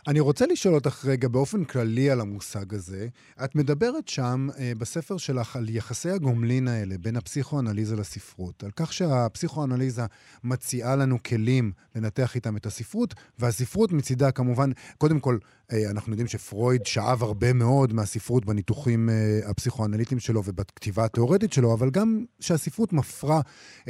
אני 0.07 0.19
רוצה 0.19 0.45
לשאול 0.45 0.75
אותך 0.75 1.05
רגע 1.05 1.27
באופן 1.27 1.63
כללי 1.63 2.09
על 2.09 2.21
המושג 2.21 2.73
הזה. 2.73 3.07
את 3.43 3.55
מדברת 3.55 4.07
שם 4.07 4.47
אה, 4.59 4.71
בספר 4.77 5.17
שלך 5.17 5.55
על 5.55 5.69
יחסי 5.69 6.09
הגומלין 6.09 6.67
האלה 6.67 6.95
בין 6.97 7.15
הפסיכואנליזה 7.15 7.95
לספרות, 7.95 8.63
על 8.63 8.71
כך 8.75 8.93
שהפסיכואנליזה 8.93 10.01
מציעה 10.43 10.95
לנו 10.95 11.23
כלים 11.23 11.71
לנתח 11.95 12.35
איתם 12.35 12.57
את 12.57 12.65
הספרות, 12.65 13.13
והספרות 13.39 13.91
מצידה 13.91 14.31
כמובן, 14.31 14.69
קודם 14.97 15.19
כל, 15.19 15.37
אה, 15.71 15.91
אנחנו 15.91 16.11
יודעים 16.11 16.27
שפרויד 16.27 16.85
שאב 16.85 17.23
הרבה 17.23 17.53
מאוד 17.53 17.93
מהספרות 17.93 18.45
בניתוחים 18.45 19.09
אה, 19.09 19.39
הפסיכואנליטיים 19.49 20.19
שלו 20.19 20.41
ובכתיבה 20.45 21.05
התיאורטית 21.05 21.53
שלו, 21.53 21.73
אבל 21.73 21.89
גם 21.89 22.25
שהספרות 22.39 22.93
מפרה 22.93 23.41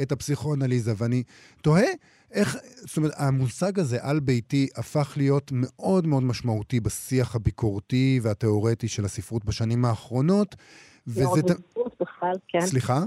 את 0.02 0.12
הפסיכואנליזה, 0.12 0.92
ואני 0.96 1.22
תוהה 1.62 1.90
איך, 2.32 2.56
זאת 2.76 2.96
אומרת, 2.96 3.12
המושג 3.16 3.78
הזה, 3.78 3.98
על-ביתי, 4.02 4.68
הפך 4.76 5.14
להיות 5.16 5.50
מאוד 5.54 6.06
מאוד 6.06 6.22
משמעותי 6.22 6.80
בשיח 6.80 7.34
הביקורתי 7.36 8.20
והתיאורטי 8.22 8.88
של 8.88 9.04
הספרות 9.04 9.44
בשנים 9.44 9.84
האחרונות. 9.84 10.56
לא 11.16 11.28
רק 11.30 11.44
בספרות 11.44 11.94
בכלל, 12.00 12.32
כן. 12.48 12.60
סליחה? 12.60 13.04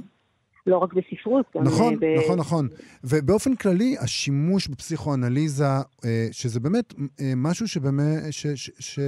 לא 0.67 0.77
רק 0.77 0.93
בספרות, 0.93 1.45
גם 1.55 1.63
נכון, 1.63 1.99
ב... 1.99 2.05
נכון, 2.25 2.39
נכון. 2.39 2.67
ובאופן 3.03 3.55
כללי, 3.55 3.95
השימוש 3.99 4.67
בפסיכואנליזה, 4.67 5.65
אה, 6.05 6.27
שזה 6.31 6.59
באמת 6.59 6.93
אה, 7.21 7.33
משהו 7.35 7.67
שבאמת, 7.67 8.23
ש, 8.31 8.47
ש, 8.47 8.69
ש, 8.79 8.99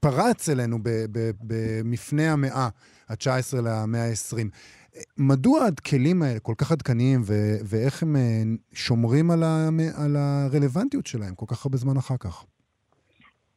פרץ 0.00 0.48
אלינו 0.48 0.78
במפנה 1.40 2.32
המאה 2.32 2.68
ה-19 3.08 3.56
למאה 3.62 4.04
ה-20. 4.04 4.48
מדוע 5.18 5.64
הכלים 5.66 6.22
האלה 6.22 6.40
כל 6.40 6.54
כך 6.58 6.72
עדכניים, 6.72 7.20
ו- 7.26 7.58
ואיך 7.68 8.02
הם 8.02 8.16
אה, 8.16 8.42
שומרים 8.74 9.30
על, 9.30 9.42
ה- 9.42 9.68
על 10.04 10.16
הרלוונטיות 10.16 11.06
שלהם 11.06 11.34
כל 11.34 11.46
כך 11.48 11.66
הרבה 11.66 11.76
זמן 11.76 11.96
אחר 11.96 12.16
כך? 12.20 12.44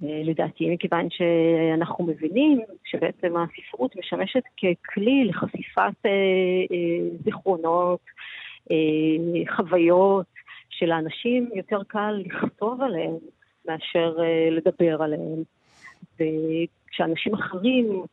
אה, 0.04 0.21
לדעתי, 0.24 0.69
מכיוון 0.74 1.08
שאנחנו 1.10 2.06
מבינים 2.06 2.60
שבעצם 2.86 3.34
הספרות 3.38 3.95
משמשת 3.95 4.43
ככלי 4.58 5.26
לחשיפת 5.26 6.06
אה, 6.06 6.12
זיכרונות, 7.24 8.00
אה, 8.71 9.56
חוויות 9.56 10.26
של 10.69 10.91
האנשים, 10.91 11.50
יותר 11.56 11.84
קל 11.88 12.24
לכתוב 12.26 12.82
עליהם 12.82 13.15
מאשר 13.67 14.17
לדבר 14.52 15.02
עליהם. 15.02 15.43
וכשאנשים 16.13 17.34
אחרים 17.34 18.04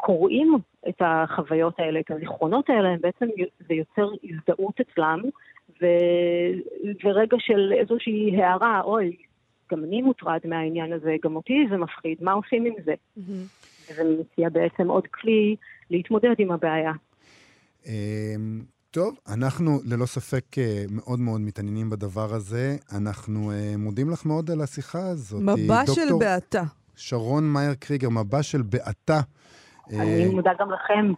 קוראים 0.00 0.58
את 0.88 0.96
החוויות 1.00 1.74
האלה, 1.78 2.00
את 2.00 2.10
הזיכרונות 2.10 2.70
האלה, 2.70 2.88
בעצם 3.00 3.26
זה 3.68 3.74
יוצר 3.74 4.08
הזדהות 4.24 4.80
אצלם, 4.80 5.20
ו... 5.82 5.86
ורגע 7.04 7.36
של 7.40 7.72
איזושהי 7.80 8.42
הערה, 8.42 8.80
אוי, 8.80 9.16
גם 9.72 9.84
אני 9.84 10.02
מוטרד 10.02 10.40
מהעניין 10.44 10.92
הזה, 10.92 11.16
גם 11.24 11.36
אותי 11.36 11.66
זה 11.70 11.76
מפחיד, 11.76 12.18
מה 12.20 12.32
עושים 12.32 12.64
עם 12.64 12.74
זה? 12.84 12.94
Mm-hmm. 12.94 13.90
וזה 13.90 14.02
מציע 14.20 14.48
בעצם 14.48 14.88
עוד 14.88 15.06
כלי 15.06 15.56
להתמודד 15.90 16.34
עם 16.38 16.52
הבעיה. 16.52 16.92
אמ, 17.86 18.62
טוב, 18.90 19.18
אנחנו 19.28 19.80
ללא 19.84 20.06
ספק 20.06 20.58
אה, 20.58 20.84
מאוד 20.90 21.20
מאוד 21.20 21.40
מתעניינים 21.40 21.90
בדבר 21.90 22.34
הזה. 22.34 22.76
אנחנו 22.92 23.50
אה, 23.50 23.74
מודים 23.78 24.10
לך 24.10 24.26
מאוד 24.26 24.50
על 24.50 24.60
השיחה 24.60 25.08
הזאת. 25.08 25.42
מבע 25.42 25.82
של 25.86 26.14
בעתה. 26.18 26.62
שרון 26.96 27.44
מאייר 27.52 27.74
קריגר, 27.74 28.08
מבע 28.08 28.42
של 28.42 28.62
בעתה. 28.62 29.20
אני 29.92 30.24
אה, 30.24 30.30
מודה 30.30 30.50
גם 30.60 30.68
לכם. 30.70 31.12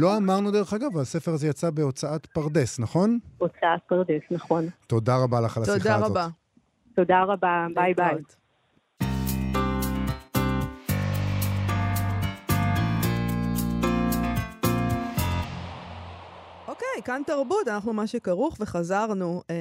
לא 0.00 0.16
אמרנו, 0.16 0.50
דרך 0.50 0.72
אגב, 0.72 0.98
הספר 0.98 1.30
הזה 1.30 1.48
יצא 1.48 1.70
בהוצאת 1.70 2.26
פרדס, 2.26 2.78
נכון? 2.78 3.18
הוצאת 3.38 3.80
פרדס, 3.86 4.22
נכון. 4.30 4.64
תודה 4.86 5.16
רבה 5.16 5.40
לך 5.40 5.56
על 5.56 5.62
השיחה 5.62 5.76
הזאת. 5.76 6.06
תודה 6.08 6.20
רבה. 6.20 6.28
תודה 6.94 7.22
רבה, 7.22 7.66
ביי 7.74 7.94
ביי. 7.94 8.16
אוקיי, 16.68 17.02
כאן 17.04 17.22
תרבות, 17.26 17.68
אנחנו 17.68 17.92
מה 17.92 18.06
שכרוך, 18.06 18.56
וחזרנו 18.60 19.42
אה, 19.50 19.54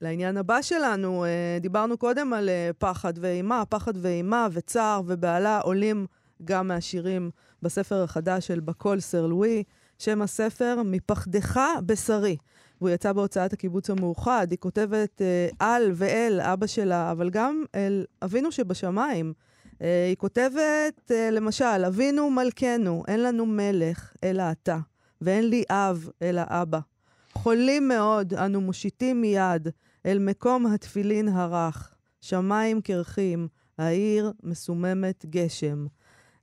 לעניין 0.00 0.36
הבא 0.36 0.62
שלנו. 0.62 1.24
אה, 1.24 1.58
דיברנו 1.60 1.98
קודם 1.98 2.32
על 2.32 2.48
אה, 2.48 2.70
פחד 2.78 3.12
ואימה, 3.20 3.62
פחד 3.68 3.92
ואימה 3.96 4.48
וצער 4.52 5.00
ובהלה 5.06 5.60
עולים 5.60 6.06
גם 6.44 6.68
מהשירים 6.68 7.30
בספר 7.62 8.02
החדש 8.02 8.46
של 8.46 8.60
בקול 8.60 9.00
סר 9.00 9.26
לואי, 9.26 9.62
שם 9.98 10.22
הספר 10.22 10.82
מפחדך 10.84 11.60
בשרי. 11.86 12.36
והוא 12.80 12.90
יצא 12.90 13.12
בהוצאת 13.12 13.52
הקיבוץ 13.52 13.90
המאוחד. 13.90 14.46
היא 14.50 14.58
כותבת 14.58 15.22
אה, 15.22 15.48
על 15.58 15.92
ואל 15.94 16.40
אבא 16.40 16.66
שלה, 16.66 17.10
אבל 17.12 17.30
גם 17.30 17.64
אל 17.74 18.04
אבינו 18.22 18.52
שבשמיים. 18.52 19.32
אה, 19.82 20.06
היא 20.08 20.16
כותבת, 20.16 21.10
אה, 21.10 21.30
למשל, 21.30 21.84
אבינו 21.86 22.30
מלכנו, 22.30 23.02
אין 23.08 23.22
לנו 23.22 23.46
מלך, 23.46 24.12
אלא 24.24 24.42
אתה, 24.52 24.78
ואין 25.20 25.48
לי 25.48 25.64
אב, 25.70 26.08
אלא 26.22 26.42
אבא. 26.46 26.78
חולים 27.32 27.88
מאוד, 27.88 28.34
אנו 28.34 28.60
מושיטים 28.60 29.20
מיד 29.20 29.68
אל 30.06 30.18
מקום 30.18 30.66
התפילין 30.66 31.28
הרך. 31.28 31.94
שמיים 32.20 32.80
קרחים, 32.80 33.48
העיר 33.78 34.32
מסוממת 34.42 35.26
גשם. 35.26 35.86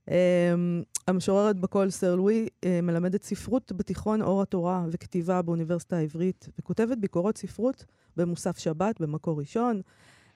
אמ, 0.10 0.84
המשוררת 1.08 1.60
בקול 1.60 1.90
סר 1.90 2.16
לואי 2.16 2.48
אה, 2.64 2.82
מלמדת 2.82 3.24
ספרות 3.24 3.72
בתיכון 3.76 4.22
אור 4.22 4.42
התורה 4.42 4.86
וכתיבה 4.92 5.42
באוניברסיטה 5.42 5.98
העברית, 5.98 6.50
וכותבת 6.60 6.98
ביקורות 6.98 7.38
ספרות 7.38 7.86
במוסף 8.18 8.58
שבת, 8.58 9.02
במקור 9.02 9.40
ראשון. 9.40 9.82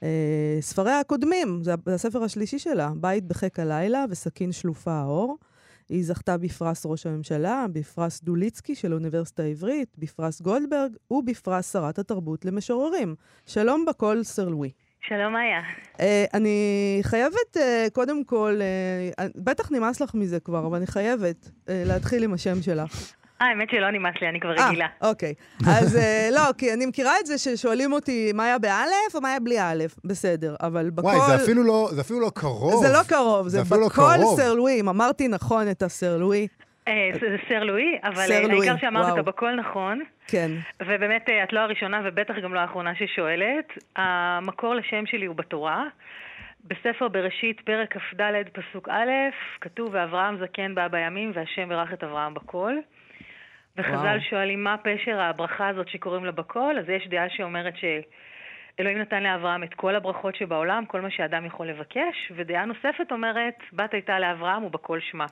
אה, 0.03 0.57
ספריה 0.62 0.99
הקודמים, 0.99 1.63
זה 1.63 1.73
הספר 1.88 2.23
השלישי 2.23 2.59
שלה, 2.59 2.91
בית 2.95 3.27
בחיק 3.27 3.59
הלילה 3.59 4.05
וסכין 4.09 4.51
שלופה 4.51 4.91
האור. 4.91 5.38
היא 5.89 6.05
זכתה 6.05 6.38
בפרס 6.38 6.86
ראש 6.86 7.05
הממשלה, 7.05 7.65
בפרס 7.71 8.21
דוליצקי 8.21 8.75
של 8.75 8.91
האוניברסיטה 8.91 9.43
העברית, 9.43 9.95
בפרס 9.97 10.41
גולדברג 10.41 10.91
ובפרס 11.12 11.71
שרת 11.71 11.99
התרבות 11.99 12.45
למשוררים. 12.45 13.15
שלום 13.45 13.86
בקול 13.86 14.23
סר 14.23 14.49
לואי. 14.49 14.71
שלום, 15.07 15.35
איה. 15.35 15.61
Uh, 15.97 16.01
אני 16.33 16.99
חייבת, 17.03 17.57
uh, 17.57 17.59
קודם 17.93 18.23
כל, 18.23 18.59
uh, 19.19 19.23
בטח 19.35 19.71
נמאס 19.71 20.01
לך 20.01 20.15
מזה 20.15 20.39
כבר, 20.39 20.67
אבל 20.67 20.77
אני 20.77 20.87
חייבת 20.87 21.45
uh, 21.45 21.69
להתחיל 21.69 22.23
עם 22.23 22.33
השם 22.33 22.61
שלך. 22.61 23.13
אה, 23.41 23.47
האמת 23.47 23.69
שלא 23.71 23.91
נמאס 23.91 24.13
לי, 24.21 24.29
אני 24.29 24.39
כבר 24.39 24.51
רגילה. 24.51 24.85
אה, 25.03 25.09
אוקיי. 25.09 25.33
אז 25.67 25.95
uh, 25.95 25.99
לא, 26.35 26.41
כי 26.57 26.73
אני 26.73 26.85
מכירה 26.85 27.19
את 27.19 27.25
זה 27.25 27.37
ששואלים 27.37 27.93
אותי 27.93 28.31
מה 28.33 28.45
היה 28.45 28.59
באלף 28.59 29.15
או 29.15 29.21
מה 29.21 29.29
היה 29.29 29.39
בלי 29.39 29.61
אלף. 29.71 29.95
בסדר, 30.05 30.55
אבל 30.61 30.89
בכל... 30.89 31.07
וואי, 31.07 31.19
זה 31.27 31.43
אפילו 31.43 31.63
לא, 31.63 31.89
זה 31.91 32.01
אפילו 32.01 32.19
לא 32.19 32.31
קרוב. 32.35 32.85
זה 32.85 32.93
לא 32.93 33.03
קרוב, 33.07 33.47
זה, 33.47 33.63
זה 33.63 33.75
בכל 33.85 34.15
לא 34.19 34.33
סר 34.35 34.53
לואי, 34.53 34.79
אם 34.79 34.89
אמרתי 34.89 35.27
נכון 35.27 35.71
את 35.71 35.83
הסר 35.83 36.17
לואי. 36.17 36.47
אה, 36.87 37.09
זה 37.19 37.37
סר 37.49 37.63
לואי, 37.63 37.99
אבל 38.03 38.31
אה, 38.31 38.37
העיקר 38.37 38.77
שאמרת 38.77 39.19
את 39.19 39.25
בקול 39.25 39.55
נכון. 39.55 40.03
כן. 40.27 40.51
ובאמת, 40.81 41.29
אה, 41.29 41.43
את 41.43 41.53
לא 41.53 41.59
הראשונה 41.59 42.01
ובטח 42.03 42.33
גם 42.43 42.53
לא 42.53 42.59
האחרונה 42.59 42.95
ששואלת. 42.95 43.73
המקור 43.95 44.75
לשם 44.75 45.05
שלי 45.05 45.25
הוא 45.25 45.35
בתורה. 45.35 45.83
בספר 46.65 47.07
בראשית, 47.07 47.61
פרק 47.61 47.97
כ"ד, 47.97 48.21
פסוק 48.53 48.89
א', 48.89 49.11
כתוב, 49.61 49.89
ואברהם 49.91 50.37
זקן 50.45 50.75
בא 50.75 50.87
בימים, 50.87 51.31
והשם 51.35 51.69
ברך 51.69 51.93
את 51.93 52.03
אברהם 52.03 52.33
בקול. 52.33 52.81
וחז"ל 53.77 54.17
שואלים, 54.29 54.63
מה 54.63 54.75
פשר 54.77 55.21
הברכה 55.21 55.67
הזאת 55.67 55.87
שקוראים 55.89 56.25
לה 56.25 56.31
בקול? 56.31 56.79
אז 56.79 56.89
יש 56.89 57.07
דעה 57.07 57.29
שאומרת 57.29 57.73
שאלוהים 57.75 58.97
נתן 58.97 59.23
לאברהם 59.23 59.63
את 59.63 59.73
כל 59.73 59.95
הברכות 59.95 60.35
שבעולם, 60.35 60.85
כל 60.85 61.01
מה 61.01 61.11
שאדם 61.11 61.45
יכול 61.45 61.67
לבקש, 61.67 62.31
ודעה 62.35 62.65
נוספת 62.65 63.11
אומרת, 63.11 63.55
בת 63.73 63.93
הייתה 63.93 64.19
לאברהם 64.19 64.63
ובקול 64.63 64.99
שמה. 65.11 65.25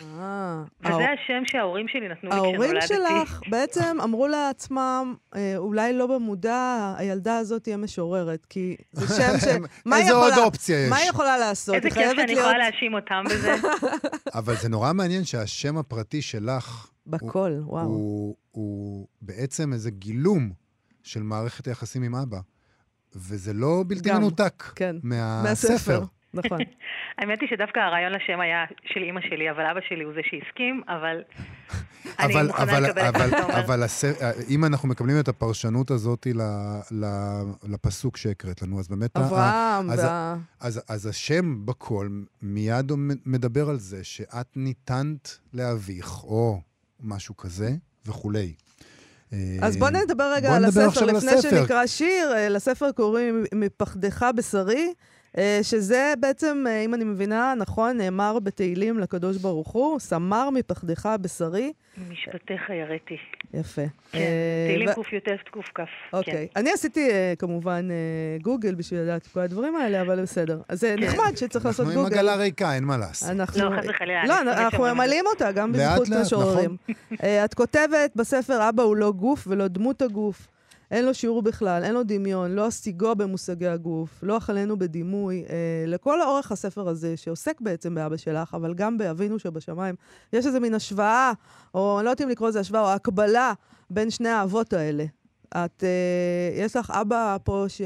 אה, 0.00 0.62
וזה 0.80 1.06
השם 1.10 1.42
שההורים 1.46 1.88
שלי 1.88 2.08
נתנו 2.08 2.30
לי 2.30 2.36
כשנולדתי. 2.36 2.56
ההורים 2.56 2.74
שלך 2.86 3.40
בעצם 3.50 4.00
אמרו 4.04 4.28
לעצמם, 4.28 5.14
אה, 5.36 5.56
אולי 5.56 5.92
לא 5.92 6.06
במודע, 6.06 6.94
הילדה 6.98 7.38
הזאת 7.38 7.62
תהיה 7.62 7.76
משוררת, 7.76 8.46
כי 8.46 8.76
זה 8.92 9.06
שם 9.16 9.38
ש... 9.38 9.44
איזה 9.92 10.12
עוד 10.12 10.32
אופציה 10.38 10.84
יש? 10.84 10.90
מה 10.90 10.96
היא 10.96 11.08
יכולה 11.08 11.38
לעשות? 11.38 11.74
איזה 11.74 11.90
כיף 11.90 12.12
שאני 12.16 12.32
יכולה 12.32 12.58
להאשים 12.58 12.94
אותם 12.94 13.24
בזה. 13.30 13.54
אבל 14.38 14.56
זה 14.56 14.68
נורא 14.68 14.92
מעניין 14.92 15.24
שהשם 15.24 15.76
הפרטי 15.76 16.22
שלך... 16.22 16.90
בקול, 17.06 17.62
וואו. 17.64 18.34
הוא 18.50 19.06
בעצם 19.22 19.72
איזה 19.72 19.90
גילום 19.90 20.50
של 21.02 21.22
מערכת 21.22 21.66
היחסים 21.66 22.02
עם 22.02 22.14
אבא. 22.14 22.38
וזה 23.16 23.52
לא 23.52 23.84
בלתי 23.86 24.12
מנותק 24.12 24.72
כן. 24.74 24.96
מהספר. 25.02 26.04
נכון. 26.34 26.58
האמת 27.18 27.40
היא 27.40 27.48
שדווקא 27.48 27.80
הרעיון 27.80 28.12
לשם 28.12 28.40
היה 28.40 28.64
של 28.84 29.00
אימא 29.02 29.20
שלי, 29.20 29.50
אבל 29.50 29.66
אבא 29.66 29.80
שלי 29.88 30.04
הוא 30.04 30.12
זה 30.14 30.20
שהסכים, 30.24 30.82
אבל 30.88 31.22
אני 32.18 32.34
אבל, 32.34 32.46
מוכנה 32.46 32.78
אבל, 33.08 33.34
אומר. 33.42 33.60
אבל 33.60 33.82
הס... 33.82 34.04
אם 34.48 34.64
אנחנו 34.64 34.88
מקבלים 34.88 35.20
את 35.20 35.28
הפרשנות 35.28 35.90
הזאת 35.90 36.26
ל... 36.34 36.42
ל... 36.90 37.06
לפסוק 37.68 38.16
שהקראת 38.16 38.62
לנו, 38.62 38.80
אז 38.80 38.88
באמת... 38.88 39.16
אברהם, 39.16 39.90
אז, 39.90 39.98
וה... 39.98 40.36
אז, 40.60 40.76
אז, 40.76 40.84
אז 40.88 41.06
השם 41.06 41.66
בקול 41.66 42.24
מיד 42.42 42.92
מדבר 43.26 43.68
על 43.70 43.78
זה 43.78 44.04
שאת 44.04 44.56
ניתנת 44.56 45.38
לאביך, 45.54 46.24
או 46.24 46.60
משהו 47.00 47.36
כזה, 47.36 47.70
וכולי. 48.06 48.54
אז 49.62 49.76
בוא 49.76 49.90
נדבר 49.90 50.32
רגע 50.34 50.48
בוא 50.48 50.56
על 50.56 50.66
נדבר 50.66 50.80
הספר, 50.80 51.06
לפני 51.06 51.30
הספר. 51.30 51.50
שנקרא 51.50 51.86
שיר. 51.86 52.32
אה, 52.34 52.48
לספר 52.48 52.92
קוראים 52.92 53.44
מפחדך 53.54 54.26
בשרי, 54.36 54.86
אה, 54.86 54.92
שזה 55.62 56.14
בעצם, 56.20 56.64
אה, 56.68 56.80
אם 56.80 56.94
אני 56.94 57.04
מבינה 57.04 57.54
נכון, 57.56 57.96
נאמר 57.96 58.38
בתהילים 58.38 58.98
לקדוש 58.98 59.36
ברוך 59.36 59.68
הוא, 59.68 59.98
סמר 59.98 60.50
מפחדך 60.50 61.08
בשרי. 61.20 61.72
משפטיך 62.10 62.70
יראתי. 62.70 63.16
יפה. 63.54 63.82
כן, 64.12 64.18
אה, 64.18 64.66
תהילים 64.68 64.88
ק"י"ט 64.88 65.28
קכ"ף. 65.50 65.88
אוקיי. 66.12 66.48
אני 66.56 66.72
עשיתי 66.72 67.10
אה, 67.10 67.34
כמובן 67.38 67.88
אה, 67.90 68.38
גוגל 68.42 68.74
בשביל 68.74 69.00
לדעת 69.00 69.22
את 69.22 69.26
כל 69.26 69.40
הדברים 69.40 69.76
האלה, 69.76 70.00
אבל 70.00 70.22
בסדר. 70.22 70.60
אז 70.68 70.80
זה 70.80 70.94
כן. 70.98 71.04
נחמד 71.04 71.36
שצריך 71.36 71.66
לעשות 71.66 71.86
אנחנו 71.86 72.00
עם 72.00 72.06
גוגל. 72.06 72.18
עגלה 72.18 72.36
ריקה, 72.36 72.74
אין 72.74 72.84
מה 72.84 72.96
לעשות. 72.96 73.30
אנחנו... 73.30 73.70
לא, 73.70 73.80
חס 73.80 73.86
וחלילה, 73.88 74.26
לא, 74.26 74.40
אנחנו 74.40 74.84
ממלאים 74.84 75.24
אותה 75.26 75.52
גם 75.52 75.72
בזכות 75.72 76.08
משוררים. 76.20 76.76
אה, 77.22 77.44
את 77.44 77.54
כותבת 77.54 78.10
בספר, 78.16 78.68
אבא 78.68 78.82
הוא 78.82 78.96
לא 78.96 79.12
גוף 79.12 79.46
ולא 79.46 79.68
דמות 79.68 80.02
הגוף. 80.02 80.46
אין 80.94 81.04
לו 81.04 81.14
שיעור 81.14 81.42
בכלל, 81.42 81.84
אין 81.84 81.94
לו 81.94 82.02
דמיון, 82.02 82.54
לא 82.54 82.66
השיגו 82.66 83.14
במושגי 83.14 83.66
הגוף, 83.68 84.20
לא 84.22 84.36
אכלנו 84.36 84.78
בדימוי. 84.78 85.44
אה, 85.50 85.84
לכל 85.86 86.20
האורך 86.20 86.52
הספר 86.52 86.88
הזה, 86.88 87.16
שעוסק 87.16 87.60
בעצם 87.60 87.94
באבא 87.94 88.16
שלך, 88.16 88.54
אבל 88.54 88.74
גם 88.74 88.98
באבינו 88.98 89.38
שבשמיים, 89.38 89.94
יש 90.32 90.46
איזה 90.46 90.60
מין 90.60 90.74
השוואה, 90.74 91.32
או 91.74 91.98
אני 91.98 92.04
לא 92.04 92.10
יודעת 92.10 92.26
אם 92.26 92.28
לקרוא 92.28 92.48
לזה 92.48 92.60
השוואה, 92.60 92.82
או 92.82 92.92
הקבלה 92.92 93.52
בין 93.90 94.10
שני 94.10 94.28
האבות 94.28 94.72
האלה. 94.72 95.04
את, 95.48 95.84
אה, 95.84 96.62
יש 96.64 96.76
לך 96.76 96.90
אבא 96.90 97.36
פה 97.44 97.64
ש... 97.68 97.80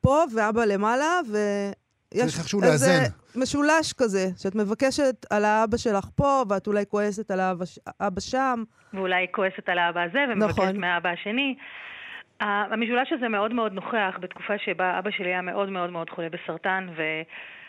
פה 0.00 0.24
ואבא 0.34 0.64
למעלה, 0.64 1.20
ויש 1.30 2.24
צריך 2.24 2.38
איכשהו 2.38 2.62
איזה 2.62 2.86
לאזן. 2.86 3.40
משולש 3.40 3.92
כזה, 3.92 4.28
שאת 4.38 4.54
מבקשת 4.54 5.26
על 5.30 5.44
האבא 5.44 5.76
שלך 5.76 6.08
פה, 6.14 6.42
ואת 6.48 6.66
אולי 6.66 6.84
כועסת 6.88 7.30
על 7.30 7.40
האבא, 7.40 7.64
ש- 7.64 7.78
האבא 8.00 8.20
שם. 8.20 8.62
ואולי 8.94 9.26
כועסת 9.32 9.68
על 9.68 9.78
האבא 9.78 10.00
הזה 10.02 10.18
ומבקשת 10.32 10.58
נכון. 10.58 10.80
מהאבא 10.80 11.08
השני. 11.08 11.54
המשולש 12.40 13.12
הזה 13.12 13.28
מאוד 13.28 13.52
מאוד 13.52 13.72
נוכח 13.72 14.18
בתקופה 14.20 14.58
שבה 14.58 14.98
אבא 14.98 15.10
שלי 15.10 15.28
היה 15.28 15.42
מאוד 15.42 15.68
מאוד 15.68 15.90
מאוד 15.90 16.10
חולה 16.10 16.28
בסרטן, 16.28 16.86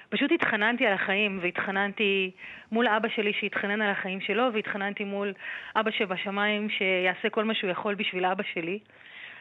ופשוט 0.10 0.32
התחננתי 0.32 0.86
על 0.86 0.93
החיים, 0.93 1.39
והתחננתי 1.41 2.32
מול 2.71 2.88
אבא 2.88 3.08
שלי 3.10 3.34
שהתחנן 3.34 3.82
על 3.82 3.91
החיים 3.91 4.21
שלו, 4.21 4.53
והתחננתי 4.53 5.03
מול 5.03 5.34
אבא 5.75 5.91
שבשמיים 5.91 6.69
שיעשה 6.69 7.30
כל 7.30 7.43
מה 7.43 7.53
שהוא 7.53 7.69
יכול 7.71 7.95
בשביל 7.95 8.25
אבא 8.25 8.43
שלי. 8.53 8.80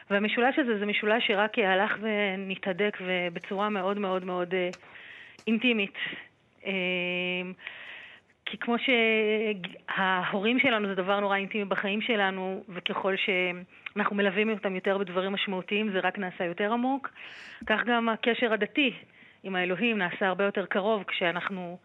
והמשולש 0.09 0.59
הזה 0.59 0.79
זה 0.79 0.85
משולש 0.85 1.27
שרק 1.27 1.59
הלך 1.59 1.97
ונתהדק 2.01 2.97
ובצורה 3.01 3.69
מאוד 3.69 3.97
מאוד 3.97 4.25
מאוד 4.25 4.53
אה, 4.53 4.69
אינטימית. 5.47 5.93
אה, 6.65 6.71
כי 8.45 8.57
כמו 8.57 8.75
שההורים 8.79 10.59
שלנו 10.59 10.87
זה 10.87 10.95
דבר 10.95 11.19
נורא 11.19 11.37
אינטימי 11.37 11.65
בחיים 11.65 12.01
שלנו, 12.01 12.63
וככל 12.69 13.15
שאנחנו 13.97 14.15
מלווים 14.15 14.49
אותם 14.49 14.75
יותר 14.75 14.97
בדברים 14.97 15.31
משמעותיים, 15.31 15.91
זה 15.91 15.99
רק 15.99 16.17
נעשה 16.17 16.43
יותר 16.43 16.73
עמוק, 16.73 17.09
כך 17.65 17.79
גם 17.85 18.09
הקשר 18.09 18.53
הדתי 18.53 18.93
עם 19.43 19.55
האלוהים 19.55 19.97
נעשה 19.97 20.27
הרבה 20.27 20.43
יותר 20.43 20.65
קרוב 20.65 21.03
כשאנחנו... 21.07 21.77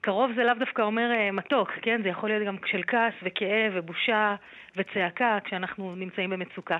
קרוב 0.00 0.30
זה 0.36 0.44
לאו 0.44 0.54
דווקא 0.58 0.82
אומר 0.82 1.10
אה, 1.12 1.32
מתוק, 1.32 1.70
כן? 1.82 2.00
זה 2.02 2.08
יכול 2.08 2.28
להיות 2.28 2.46
גם 2.46 2.56
של 2.66 2.82
כעס 2.86 3.12
וכאב 3.22 3.72
ובושה 3.74 4.34
וצעקה 4.76 5.38
כשאנחנו 5.44 5.94
נמצאים 5.94 6.30
במצוקה. 6.30 6.78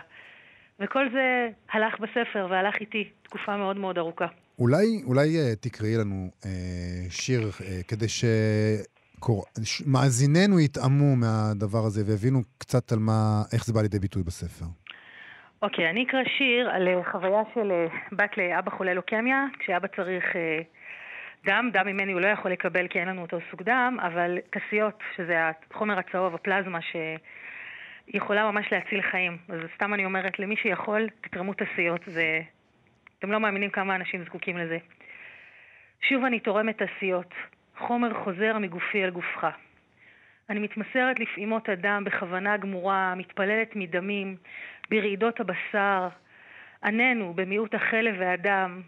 וכל 0.80 1.06
זה 1.12 1.48
הלך 1.72 2.00
בספר 2.00 2.46
והלך 2.50 2.74
איתי 2.80 3.10
תקופה 3.22 3.56
מאוד 3.56 3.76
מאוד 3.76 3.98
ארוכה. 3.98 4.26
אולי, 4.58 5.02
אולי 5.04 5.38
אה, 5.38 5.56
תקראי 5.60 5.96
לנו 5.96 6.30
אה, 6.46 6.50
שיר 7.10 7.40
אה, 7.40 7.80
כדי 7.88 8.08
שמאזיננו 9.64 10.60
יטעמו 10.60 11.16
מהדבר 11.16 11.84
הזה 11.86 12.02
ויבינו 12.06 12.42
קצת 12.58 12.92
על 12.92 12.98
מה, 12.98 13.42
איך 13.52 13.64
זה 13.64 13.72
בא 13.72 13.82
לידי 13.82 13.98
ביטוי 13.98 14.22
בספר. 14.22 14.66
אוקיי, 15.62 15.90
אני 15.90 16.04
אקרא 16.04 16.20
שיר 16.38 16.70
על 16.70 16.88
אה, 16.88 17.00
חוויה 17.10 17.42
של 17.54 17.72
אה, 17.72 17.86
בת 18.12 18.36
לאבא 18.36 18.70
חולה 18.70 18.94
לוקמיה, 18.94 19.46
כשאבא 19.58 19.88
צריך 19.96 20.24
אה, 20.36 20.60
דם, 21.46 21.70
דם 21.72 21.86
ממני 21.86 22.12
הוא 22.12 22.20
לא 22.20 22.26
יכול 22.26 22.50
לקבל 22.50 22.88
כי 22.88 22.98
אין 22.98 23.08
לנו 23.08 23.22
אותו 23.22 23.38
סוג 23.50 23.62
דם, 23.62 23.96
אבל 24.02 24.38
כסיות, 24.52 24.98
שזה 25.16 25.50
החומר 25.70 25.98
הצהוב, 25.98 26.34
הפלזמה, 26.34 26.78
שיכולה 28.10 28.50
ממש 28.50 28.66
להציל 28.72 29.02
חיים. 29.10 29.36
אז 29.48 29.58
סתם 29.74 29.94
אני 29.94 30.04
אומרת, 30.04 30.38
למי 30.38 30.56
שיכול, 30.56 31.08
תתרמו 31.20 31.52
תסיות, 31.54 32.00
זה... 32.06 32.40
אתם 33.18 33.32
לא 33.32 33.40
מאמינים 33.40 33.70
כמה 33.70 33.96
אנשים 33.96 34.24
זקוקים 34.24 34.58
לזה. 34.58 34.78
שוב 36.08 36.24
אני 36.24 36.40
תורמת 36.40 36.82
תסיות, 36.82 37.34
חומר 37.80 38.24
חוזר 38.24 38.58
מגופי 38.58 39.04
אל 39.04 39.10
גופך. 39.10 39.46
אני 40.50 40.60
מתמסרת 40.60 41.20
לפעימות 41.20 41.68
הדם 41.68 42.02
בכוונה 42.06 42.56
גמורה, 42.56 43.14
מתפללת 43.14 43.76
מדמים, 43.76 44.36
ברעידות 44.90 45.40
הבשר. 45.40 46.08
עננו 46.84 47.34
במיעוט 47.34 47.74
החלב 47.74 48.14
והדם, 48.18 48.82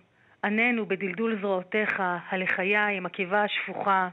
עננו 0.44 0.86
בדלדול 0.86 1.38
זרועותיך, 1.40 2.02
הלחיה 2.30 2.88
עם 2.88 3.06
הקיבה 3.06 3.44
השפוכה. 3.44 4.08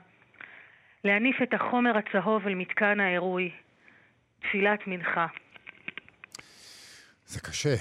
להניף 1.04 1.42
את 1.44 1.54
החומר 1.54 1.98
הצהוב 1.98 2.48
אל 2.48 2.56
מתקן 2.56 3.00
העירוי. 3.00 3.52
תפילת 4.40 4.88
מנחה. 4.88 5.28
זה 7.26 7.40
קשה, 7.42 7.76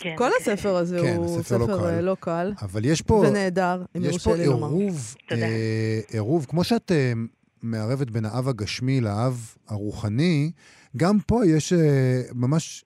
כן, 0.00 0.14
כל 0.18 0.30
זה- 0.44 0.52
הספר 0.52 0.76
הזה 0.76 0.98
כן, 1.02 1.16
הוא 1.16 1.36
לא 1.38 1.42
ספר 1.42 1.66
קל. 1.66 1.84
אה, 1.84 2.00
לא 2.00 2.16
קל, 2.20 2.52
אבל 2.62 2.84
יש 2.84 3.02
פה, 3.02 3.14
ונהדר, 3.28 3.84
אם 3.96 4.04
יש 4.04 4.24
פה 4.24 4.30
יורשה 4.30 4.42
לי 4.42 4.48
לומר. 4.48 4.68
עירוב, 4.68 5.14
תודה. 5.28 5.42
אה, 5.42 6.00
עירוב, 6.08 6.46
כמו 6.48 6.64
שאת 6.64 6.92
אה, 6.92 7.12
מערבת 7.62 8.10
בין 8.10 8.24
האב 8.24 8.48
הגשמי 8.48 9.00
לאב 9.00 9.54
הרוחני, 9.68 10.50
גם 10.96 11.18
פה 11.26 11.46
יש 11.46 11.72
ממש 12.34 12.84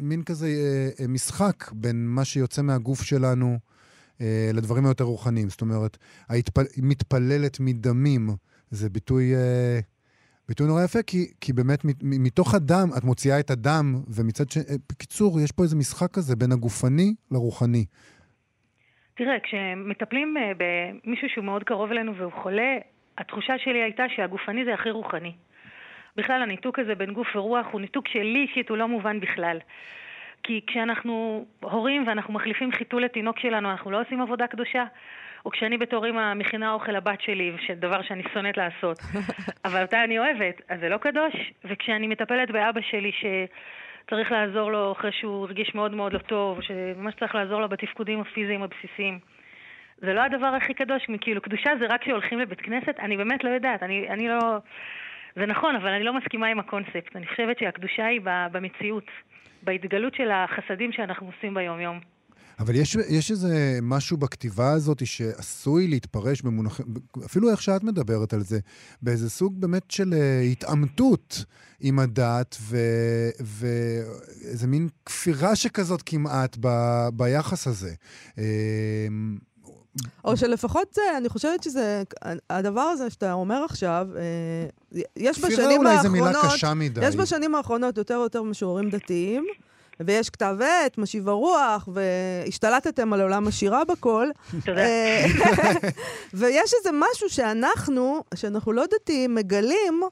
מין 0.00 0.22
כזה 0.22 0.48
משחק 1.08 1.70
בין 1.72 2.06
מה 2.06 2.24
שיוצא 2.24 2.62
מהגוף 2.62 3.02
שלנו 3.02 3.58
לדברים 4.54 4.86
היותר 4.86 5.04
רוחניים. 5.04 5.48
זאת 5.50 5.60
אומרת. 5.60 5.98
מתפללת 6.76 7.60
מדמים, 7.60 8.30
זה 8.70 8.90
ביטוי... 8.90 9.32
ביטוי 10.48 10.66
נורא 10.66 10.84
יפה, 10.84 11.02
כי, 11.06 11.18
כי 11.40 11.52
באמת 11.52 11.78
מתוך 12.02 12.54
הדם, 12.54 12.88
את 12.98 13.04
מוציאה 13.04 13.40
את 13.40 13.50
הדם, 13.50 13.84
ומצד 14.16 14.50
ש... 14.50 14.56
אה, 14.56 14.62
בקיצור, 14.92 15.40
יש 15.40 15.52
פה 15.52 15.62
איזה 15.62 15.76
משחק 15.76 16.10
כזה 16.12 16.36
בין 16.36 16.52
הגופני 16.52 17.14
לרוחני. 17.30 17.84
תראה, 19.14 19.36
כשמטפלים 19.42 20.36
אה, 20.36 20.52
במישהו 20.60 21.28
שהוא 21.28 21.44
מאוד 21.44 21.64
קרוב 21.64 21.90
אלינו 21.90 22.16
והוא 22.16 22.32
חולה, 22.42 22.78
התחושה 23.18 23.54
שלי 23.58 23.82
הייתה 23.82 24.02
שהגופני 24.16 24.64
זה 24.64 24.74
הכי 24.74 24.90
רוחני. 24.90 25.32
בכלל, 26.16 26.42
הניתוק 26.42 26.78
הזה 26.78 26.94
בין 26.94 27.12
גוף 27.12 27.36
ורוח 27.36 27.66
הוא 27.72 27.80
ניתוק 27.80 28.08
שלי 28.08 28.46
אישית 28.48 28.68
הוא 28.68 28.78
לא 28.78 28.88
מובן 28.88 29.20
בכלל. 29.20 29.58
כי 30.42 30.60
כשאנחנו 30.66 31.44
הורים 31.60 32.06
ואנחנו 32.06 32.34
מחליפים 32.34 32.72
חיתול 32.72 33.04
לתינוק 33.04 33.38
שלנו, 33.38 33.70
אנחנו 33.70 33.90
לא 33.90 34.00
עושים 34.00 34.20
עבודה 34.20 34.46
קדושה. 34.46 34.84
או 35.44 35.50
כשאני 35.50 35.78
בתור 35.78 36.06
אימא 36.06 36.34
מכינה 36.34 36.72
אוכל 36.72 36.92
לבת 36.92 37.20
שלי, 37.20 37.52
דבר 37.76 38.02
שאני 38.02 38.22
שונאת 38.34 38.56
לעשות, 38.56 38.98
אבל 39.64 39.82
אותה 39.82 40.04
אני 40.04 40.18
אוהבת, 40.18 40.62
אז 40.68 40.80
זה 40.80 40.88
לא 40.88 40.96
קדוש. 40.96 41.52
וכשאני 41.64 42.06
מטפלת 42.06 42.50
באבא 42.50 42.80
שלי 42.80 43.12
שצריך 43.12 44.32
לעזור 44.32 44.72
לו 44.72 44.92
אחרי 44.92 45.12
שהוא 45.12 45.44
הרגיש 45.44 45.74
מאוד 45.74 45.94
מאוד 45.94 46.12
לא 46.12 46.18
טוב, 46.18 46.62
שממש 46.62 47.14
צריך 47.14 47.34
לעזור 47.34 47.60
לו 47.60 47.68
בתפקודים 47.68 48.20
הפיזיים 48.20 48.62
הבסיסיים, 48.62 49.18
זה 49.98 50.12
לא 50.12 50.20
הדבר 50.20 50.46
הכי 50.46 50.74
קדוש, 50.74 51.06
כאילו 51.20 51.42
קדושה 51.42 51.70
זה 51.80 51.86
רק 51.86 52.00
כשהולכים 52.02 52.38
לבית 52.38 52.60
כנסת, 52.60 53.00
אני 53.00 53.16
באמת 53.16 53.44
לא 53.44 53.50
יודעת, 53.50 53.82
אני, 53.82 54.08
אני 54.08 54.28
לא... 54.28 54.58
זה 55.36 55.46
נכון, 55.46 55.76
אבל 55.76 55.88
אני 55.88 56.04
לא 56.04 56.12
מסכימה 56.12 56.46
עם 56.46 56.58
הקונספט. 56.58 57.16
אני 57.16 57.26
חושבת 57.26 57.58
שהקדושה 57.58 58.06
היא 58.06 58.20
במציאות, 58.24 59.10
בהתגלות 59.62 60.14
של 60.14 60.30
החסדים 60.30 60.92
שאנחנו 60.92 61.26
עושים 61.26 61.54
ביום-יום. 61.54 62.11
אבל 62.58 62.74
יש, 62.74 62.96
יש 63.08 63.30
איזה 63.30 63.78
משהו 63.82 64.16
בכתיבה 64.16 64.72
הזאת 64.72 65.06
שעשוי 65.06 65.88
להתפרש 65.88 66.42
במונחים, 66.42 66.86
אפילו 67.24 67.50
איך 67.50 67.62
שאת 67.62 67.82
מדברת 67.82 68.32
על 68.32 68.42
זה, 68.42 68.58
באיזה 69.02 69.30
סוג 69.30 69.60
באמת 69.60 69.90
של 69.90 70.14
אה, 70.14 70.40
התעמתות 70.40 71.44
עם 71.80 71.98
הדת, 71.98 72.56
ו- 72.60 73.30
ואיזה 73.40 74.66
מין 74.66 74.88
כפירה 75.06 75.56
שכזאת 75.56 76.02
כמעט 76.06 76.56
ב, 76.60 76.68
ביחס 77.14 77.66
הזה. 77.66 77.94
אה, 78.38 78.44
או 80.24 80.36
שלפחות 80.36 80.94
זה, 80.94 81.02
אני 81.16 81.28
חושבת 81.28 81.62
שזה, 81.62 82.02
הדבר 82.50 82.80
הזה 82.80 83.10
שאתה 83.10 83.32
אומר 83.32 83.64
עכשיו, 83.64 84.08
אה, 84.16 85.00
יש 85.16 85.38
בשנים 85.38 85.86
האחרונות. 85.86 86.36
יש 87.02 87.16
בשנים 87.16 87.54
האחרונות 87.54 87.98
יותר 87.98 88.18
ויותר 88.18 88.42
משוררים 88.42 88.90
דתיים, 88.90 89.46
ויש 90.06 90.30
כתב 90.30 90.56
עת, 90.60 90.98
משיב 90.98 91.28
הרוח, 91.28 91.88
והשתלטתם 91.92 93.12
על 93.12 93.20
עולם 93.20 93.46
השירה 93.46 93.84
בכל. 93.84 94.28
תודה. 94.64 94.78
אה, 94.80 95.24
ויש 96.34 96.74
איזה 96.78 96.90
משהו 96.92 97.30
שאנחנו, 97.30 98.24
שאנחנו 98.34 98.72
לא 98.72 98.84
דתיים, 98.86 99.34
מגלים, 99.34 100.02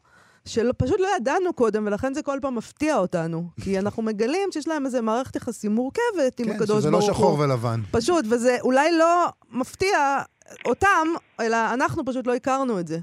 שפשוט 0.44 1.00
לא 1.00 1.08
ידענו 1.16 1.52
קודם, 1.52 1.86
ולכן 1.86 2.14
זה 2.14 2.22
כל 2.22 2.38
פעם 2.42 2.54
מפתיע 2.54 2.96
אותנו. 2.96 3.48
כי 3.64 3.78
אנחנו 3.78 4.02
מגלים 4.02 4.48
שיש 4.52 4.68
להם 4.68 4.86
איזו 4.86 5.02
מערכת 5.02 5.36
יחסים 5.36 5.72
מורכבת 5.72 6.38
עם 6.40 6.46
כן, 6.46 6.52
הקדוש 6.52 6.68
ברוך 6.68 6.70
הוא. 6.70 6.80
שזה 6.80 6.90
לא 6.90 7.00
שחור 7.00 7.38
ולבן. 7.38 7.80
פשוט, 7.90 8.24
וזה 8.30 8.56
אולי 8.60 8.98
לא 8.98 9.26
מפתיע 9.50 10.18
אותם, 10.64 11.08
אלא 11.40 11.56
אנחנו 11.74 12.04
פשוט 12.04 12.26
לא 12.26 12.34
הכרנו 12.34 12.80
את 12.80 12.86
זה. 12.86 12.98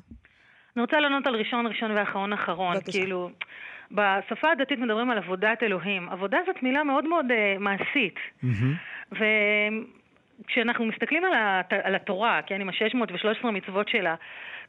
אני 0.76 0.82
רוצה 0.82 1.00
לענות 1.00 1.28
על 1.28 1.36
ראשון 1.36 1.68
ראשון 1.68 1.92
ואחרון 1.92 2.34
אחרון. 2.34 2.76
בבקשה. 2.76 2.92
כאילו, 2.92 3.30
בשפה 3.92 4.52
הדתית 4.52 4.80
מדברים 4.80 5.10
על 5.10 5.18
עבודת 5.18 5.64
אלוהים. 5.64 6.10
עבודה 6.10 6.38
זאת 6.46 6.64
מילה 6.64 6.84
מאוד 6.84 7.08
מאוד 7.08 7.26
uh, 7.26 7.60
מעשית. 7.60 8.20
וכשאנחנו 9.12 10.86
מסתכלים 10.86 11.26
על, 11.26 11.34
הת... 11.36 11.74
על 11.74 11.96
התורה, 11.96 12.42
כן, 12.46 12.62
עם 12.62 12.70
ה-613 12.70 13.48
מצוות 13.48 13.90
שלה, 13.90 14.16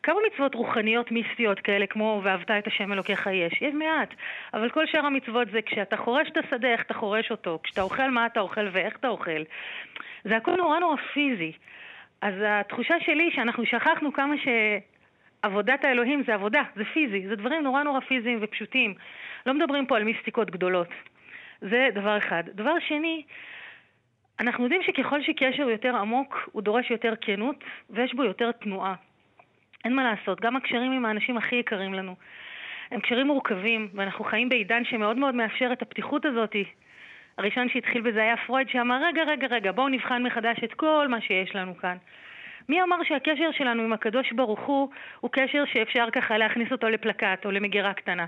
כמה 0.03 0.17
מצוות 0.33 0.55
רוחניות 0.55 1.13
מיסטיות 1.13 1.61
כאלה, 1.61 1.87
כמו 1.87 2.21
ואהבת 2.25 2.51
את 2.51 2.67
השם 2.67 2.93
אלוקיך 2.93 3.29
יש? 3.33 3.63
יש 3.63 3.75
מעט. 3.75 4.15
אבל 4.55 4.71
כל 4.71 4.87
שאר 4.87 5.07
המצוות 5.07 5.49
זה 5.53 5.63
כשאתה 5.63 5.97
חורש 5.97 6.29
את 6.33 6.37
השדה, 6.37 6.69
איך 6.69 6.83
אתה 6.83 6.95
חורש 6.95 7.31
אותו, 7.31 7.59
כשאתה 7.63 7.83
אוכל, 7.83 8.11
מה 8.11 8.27
אתה 8.27 8.41
אוכל 8.41 8.69
ואיך 8.73 8.97
אתה 8.97 9.09
אוכל. 9.09 9.43
זה 10.25 10.37
הכל 10.37 10.55
נורא 10.57 10.79
נורא 10.79 10.97
פיזי. 10.97 11.53
אז 12.23 12.35
התחושה 12.47 12.95
שלי 13.01 13.31
שאנחנו 13.35 13.67
שכחנו 13.67 14.13
כמה 14.13 14.35
שעבודת 15.43 15.85
האלוהים 15.85 16.23
זה 16.27 16.35
עבודה, 16.35 16.63
זה 16.77 16.85
פיזי, 16.85 17.29
זה 17.29 17.37
דברים 17.37 17.63
נורא 17.63 17.83
נורא 17.83 18.01
פיזיים 18.01 18.39
ופשוטים. 18.43 18.95
לא 19.47 19.55
מדברים 19.55 19.87
פה 19.87 19.97
על 19.97 20.05
מיסטיקות 20.05 20.51
גדולות. 20.51 20.89
זה 21.61 21.89
דבר 21.95 22.19
אחד. 22.19 22.43
דבר 22.55 22.75
שני, 22.89 23.23
אנחנו 24.41 24.65
יודעים 24.65 24.83
שככל 24.83 25.23
שקשר 25.23 25.63
הוא 25.63 25.71
יותר 25.71 25.97
עמוק, 25.97 26.49
הוא 26.53 26.63
דורש 26.63 26.91
יותר 26.91 27.15
כנות, 27.21 27.65
ויש 27.91 28.15
בו 28.15 28.25
יותר 28.25 28.53
תנועה. 28.53 28.95
אין 29.85 29.95
מה 29.95 30.05
לעשות, 30.05 30.41
גם 30.41 30.57
הקשרים 30.57 30.93
עם 30.93 31.05
האנשים 31.05 31.37
הכי 31.37 31.57
יקרים 31.57 31.95
לנו. 31.95 32.15
הם 32.91 33.01
קשרים 33.01 33.27
מורכבים, 33.27 33.89
ואנחנו 33.95 34.25
חיים 34.25 34.49
בעידן 34.49 34.85
שמאוד 34.85 35.17
מאוד 35.17 35.35
מאפשר 35.35 35.73
את 35.73 35.83
הפתיחות 35.83 36.27
הזאת. 36.27 36.57
הראשון 37.39 37.69
שהתחיל 37.69 38.03
בזה 38.03 38.23
היה 38.23 38.37
פרויד 38.37 38.69
שאמר, 38.69 39.01
רגע, 39.05 39.23
רגע, 39.23 39.47
רגע, 39.47 39.73
בואו 39.73 39.89
נבחן 39.89 40.23
מחדש 40.23 40.57
את 40.65 40.75
כל 40.75 41.07
מה 41.09 41.21
שיש 41.21 41.57
לנו 41.57 41.77
כאן. 41.77 41.97
מי 42.69 42.83
אמר 42.83 42.97
שהקשר 43.09 43.51
שלנו 43.53 43.83
עם 43.83 43.93
הקדוש 43.93 44.33
ברוך 44.33 44.61
הוא 44.67 44.89
הוא 45.21 45.31
קשר 45.33 45.65
שאפשר 45.73 46.09
ככה 46.13 46.39
להכניס 46.39 46.73
אותו 46.73 46.89
לפלקט 46.89 47.45
או 47.45 47.51
למגירה 47.51 47.95
קטנה? 47.95 48.27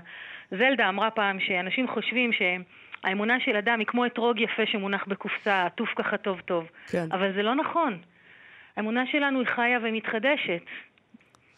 זלדה 0.51 0.89
אמרה 0.89 1.11
פעם 1.11 1.39
שאנשים 1.39 1.87
חושבים 1.87 2.31
שהאמונה 2.33 3.39
של 3.39 3.55
אדם 3.55 3.79
היא 3.79 3.87
כמו 3.87 4.05
אתרוג 4.05 4.39
יפה 4.39 4.63
שמונח 4.65 5.05
בקופסה, 5.07 5.65
עטוף 5.65 5.89
ככה 5.95 6.17
טוב 6.17 6.39
טוב. 6.39 6.65
כן. 6.87 7.07
אבל 7.11 7.33
זה 7.35 7.41
לא 7.41 7.55
נכון. 7.55 7.97
האמונה 8.77 9.03
שלנו 9.11 9.39
היא 9.39 9.47
חיה 9.47 9.79
ומתחדשת. 9.83 10.61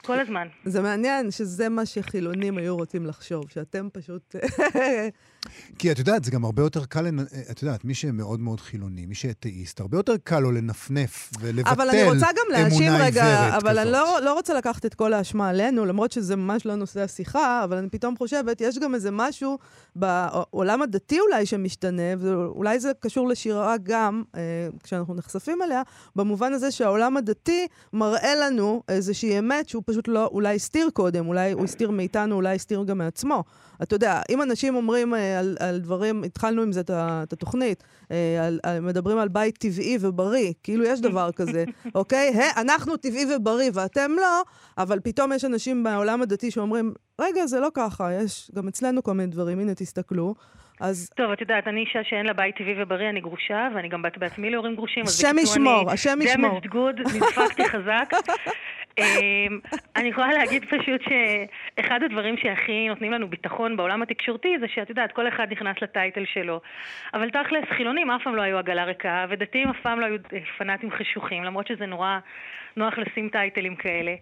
כל 0.05 0.19
הזמן. 0.19 0.47
זה 0.63 0.81
מעניין 0.81 1.31
שזה 1.31 1.69
מה 1.69 1.85
שחילונים 1.85 2.57
היו 2.57 2.75
רוצים 2.75 3.05
לחשוב, 3.05 3.49
שאתם 3.49 3.87
פשוט... 3.93 4.35
כי 5.79 5.91
את 5.91 5.99
יודעת, 5.99 6.23
זה 6.23 6.31
גם 6.31 6.45
הרבה 6.45 6.63
יותר 6.63 6.85
קל, 6.85 7.01
לנ... 7.01 7.19
את 7.51 7.61
יודעת, 7.61 7.85
מי 7.85 7.93
שמאוד 7.93 8.39
מאוד 8.39 8.59
חילוני, 8.59 9.05
מי 9.05 9.15
שאתאיסט, 9.15 9.79
הרבה 9.79 9.97
יותר 9.97 10.13
קל 10.23 10.39
לו 10.39 10.51
לנפנף 10.51 11.29
ולבטל 11.39 11.69
אבל 11.69 11.89
אני 11.89 12.03
רוצה 12.03 12.27
גם 12.27 12.51
להאשים 12.51 12.89
אמונה 12.89 13.05
רגע, 13.05 13.23
עיוורת 13.25 13.63
אבל 13.63 13.79
אני 13.79 13.89
כזאת. 13.89 13.93
לא, 13.93 14.25
לא 14.25 14.33
רוצה 14.33 14.53
לקחת 14.53 14.85
את 14.85 14.93
כל 14.93 15.13
האשמה 15.13 15.49
עלינו, 15.49 15.85
למרות 15.85 16.11
שזה 16.11 16.35
ממש 16.35 16.65
לא 16.65 16.75
נושא 16.75 17.01
השיחה, 17.01 17.63
אבל 17.63 17.77
אני 17.77 17.89
פתאום 17.89 18.17
חושבת, 18.17 18.61
יש 18.61 18.79
גם 18.79 18.95
איזה 18.95 19.11
משהו 19.11 19.57
בעולם 19.95 20.81
הדתי 20.81 21.19
אולי 21.19 21.45
שמשתנה, 21.45 22.13
ואולי 22.19 22.79
זה 22.79 22.91
קשור 22.99 23.27
לשירה 23.27 23.75
גם, 23.83 24.23
אה, 24.35 24.41
כשאנחנו 24.83 25.13
נחשפים 25.13 25.61
אליה, 25.61 25.81
במובן 26.15 26.53
הזה 26.53 26.71
שהעולם 26.71 27.17
הדתי 27.17 27.67
מראה 27.93 28.35
לנו 28.35 28.83
איזושהי 28.89 29.39
אמת 29.39 29.69
שהוא 29.69 29.83
פשוט 29.85 30.07
לא, 30.07 30.25
אולי 30.25 30.55
הסתיר 30.55 30.89
קודם, 30.93 31.27
אולי 31.27 31.51
הוא 31.51 31.63
הסתיר 31.63 31.91
מאיתנו, 31.91 32.35
אולי 32.35 32.55
הסתיר 32.55 32.83
גם 32.83 32.97
מעצמו. 32.97 33.43
אתה 33.83 33.95
יודע, 33.95 34.21
אם 34.29 34.41
אנשים 34.41 34.75
אומרים 34.75 35.15
אה, 35.15 35.32
על, 35.33 35.57
על 35.59 35.79
דברים, 35.79 36.23
התחלנו 36.23 36.61
עם 36.61 36.71
זה 36.71 36.81
את, 36.81 37.33
התוכנית, 37.33 37.83
אה, 38.11 38.47
על, 38.47 38.59
על, 38.63 38.79
מדברים 38.79 39.17
על 39.17 39.27
בית 39.27 39.57
טבעי 39.57 39.97
ובריא, 40.01 40.53
כאילו 40.63 40.83
יש 40.83 41.01
דבר 41.01 41.31
כזה, 41.31 41.63
אוקיי? 41.95 42.29
ה, 42.29 42.61
אנחנו 42.61 42.97
טבעי 42.97 43.25
ובריא 43.35 43.71
ואתם 43.73 44.11
לא, 44.17 44.41
אבל 44.77 44.99
פתאום 44.99 45.31
יש 45.31 45.45
אנשים 45.45 45.83
בעולם 45.83 46.21
הדתי 46.21 46.51
שאומרים, 46.51 46.93
רגע, 47.21 47.45
זה 47.45 47.59
לא 47.59 47.69
ככה, 47.73 48.13
יש 48.13 48.51
גם 48.55 48.67
אצלנו 48.67 49.03
כל 49.03 49.13
מיני 49.13 49.31
דברים, 49.31 49.59
הנה, 49.59 49.75
תסתכלו. 49.75 50.35
אז 50.79 51.09
טוב, 51.15 51.31
את 51.31 51.41
יודעת, 51.41 51.67
אני 51.67 51.81
אישה 51.81 51.99
שאין 52.03 52.25
לה 52.25 52.33
בית 52.33 52.55
טבעי 52.57 52.83
ובריא, 52.83 53.09
אני 53.09 53.21
גרושה, 53.21 53.67
ואני 53.75 53.89
גם 53.89 54.01
בת 54.01 54.17
בעצמי 54.17 54.49
להורים 54.49 54.75
גרושים. 54.75 55.03
אז 55.03 55.19
השם 55.19 55.35
ישמור, 55.39 55.91
השם 55.91 56.19
ישמור. 56.21 56.59
damaged 56.59 56.73
good, 56.73 57.15
נדפקתי 57.15 57.63
חזק. 57.69 58.13
אני 59.95 60.07
יכולה 60.07 60.33
להגיד 60.33 60.65
פשוט 60.65 61.01
שאחד 61.01 62.03
הדברים 62.03 62.37
שהכי 62.37 62.89
נותנים 62.89 63.11
לנו 63.11 63.27
ביטחון 63.27 63.77
בעולם 63.77 64.01
התקשורתי 64.01 64.59
זה 64.59 64.67
שאת 64.67 64.89
יודעת, 64.89 65.11
כל 65.11 65.27
אחד 65.27 65.47
נכנס 65.51 65.75
לטייטל 65.81 66.25
שלו. 66.25 66.61
אבל 67.13 67.29
תכלס, 67.29 67.65
חילונים 67.77 68.11
אף 68.11 68.23
פעם 68.23 68.35
לא 68.35 68.41
היו 68.41 68.57
עגלה 68.57 68.83
ריקה, 68.83 69.25
ודתיים 69.29 69.69
אף 69.69 69.79
פעם 69.81 69.99
לא 69.99 70.05
היו 70.05 70.17
פנאטים 70.57 70.91
חשוכים, 70.91 71.43
למרות 71.43 71.67
שזה 71.67 71.85
נורא 71.85 72.19
נוח 72.77 72.97
לשים 72.97 73.29
טייטלים 73.29 73.75
כאלה. 73.75 74.15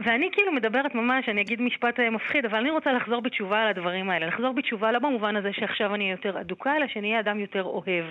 ואני 0.00 0.28
כאילו 0.32 0.52
מדברת 0.52 0.94
ממש, 0.94 1.28
אני 1.28 1.40
אגיד 1.40 1.60
משפט 1.60 2.00
אה, 2.00 2.10
מפחיד, 2.10 2.44
אבל 2.44 2.58
אני 2.58 2.70
רוצה 2.70 2.92
לחזור 2.92 3.20
בתשובה 3.20 3.62
על 3.62 3.68
הדברים 3.68 4.10
האלה. 4.10 4.26
לחזור 4.26 4.52
בתשובה 4.52 4.92
לא 4.92 4.98
במובן 4.98 5.36
הזה 5.36 5.52
שעכשיו 5.52 5.94
אני 5.94 6.10
יותר 6.10 6.40
אדוקה, 6.40 6.76
אלא 6.76 6.86
שאני 6.88 7.08
אהיה 7.08 7.20
אדם 7.20 7.40
יותר 7.40 7.62
אוהב. 7.62 8.04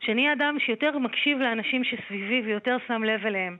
שאני 0.00 0.22
אהיה 0.22 0.32
אדם 0.32 0.56
שיותר 0.58 0.98
מקשיב 0.98 1.38
לאנשים 1.38 1.84
שסביבי 1.84 2.42
ויותר 2.44 2.76
שם 2.86 3.04
לב 3.04 3.26
אליהם. 3.26 3.56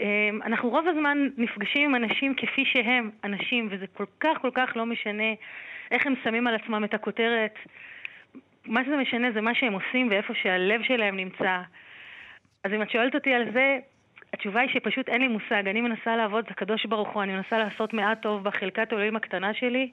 אמ, 0.00 0.40
אנחנו 0.44 0.68
רוב 0.68 0.88
הזמן 0.88 1.28
נפגשים 1.36 1.94
עם 1.94 2.04
אנשים 2.04 2.34
כפי 2.34 2.64
שהם 2.64 3.10
אנשים, 3.24 3.68
וזה 3.70 3.86
כל 3.86 4.04
כך 4.20 4.38
כל 4.40 4.50
כך 4.54 4.76
לא 4.76 4.86
משנה 4.86 5.32
איך 5.90 6.06
הם 6.06 6.14
שמים 6.24 6.46
על 6.46 6.54
עצמם 6.54 6.84
את 6.84 6.94
הכותרת. 6.94 7.54
מה 8.66 8.84
שזה 8.84 8.96
משנה 8.96 9.32
זה 9.32 9.40
מה 9.40 9.54
שהם 9.54 9.72
עושים 9.72 10.08
ואיפה 10.10 10.34
שהלב 10.34 10.82
שלהם 10.82 11.16
נמצא. 11.16 11.60
אז 12.64 12.72
אם 12.72 12.82
את 12.82 12.90
שואלת 12.90 13.14
אותי 13.14 13.34
על 13.34 13.52
זה, 13.52 13.78
התשובה 14.32 14.60
היא 14.60 14.70
שפשוט 14.70 15.08
אין 15.08 15.20
לי 15.20 15.28
מושג. 15.28 15.68
אני 15.68 15.80
מנסה 15.80 16.16
לעבוד 16.16 16.44
את 16.44 16.50
הקדוש 16.50 16.86
ברוך 16.86 17.08
הוא, 17.08 17.22
אני 17.22 17.32
מנסה 17.32 17.58
לעשות 17.58 17.92
מעט 17.92 18.22
טוב 18.22 18.44
בחלקת 18.44 18.92
אלוהים 18.92 19.16
הקטנה 19.16 19.54
שלי, 19.54 19.90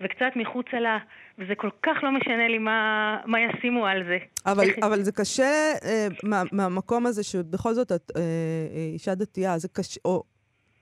וקצת 0.00 0.32
מחוצה 0.36 0.80
לה, 0.80 0.98
וזה 1.38 1.54
כל 1.56 1.70
כך 1.82 1.96
לא 2.02 2.12
משנה 2.12 2.48
לי 2.48 2.58
מה, 2.58 3.16
מה 3.26 3.38
ישימו 3.40 3.86
על 3.86 4.02
זה. 4.08 4.18
אבל, 4.46 4.64
אבל 4.82 5.02
זה 5.02 5.12
קשה 5.12 5.72
אה, 5.84 6.06
מה, 6.22 6.42
מהמקום 6.52 7.06
הזה 7.06 7.22
שבכל 7.22 7.74
זאת 7.74 7.92
את 7.92 8.12
אה, 8.16 8.22
אה, 8.22 8.88
אישה 8.92 9.14
דתייה, 9.14 9.58
זה 9.58 9.68
קשה, 9.68 10.00
או, 10.04 10.22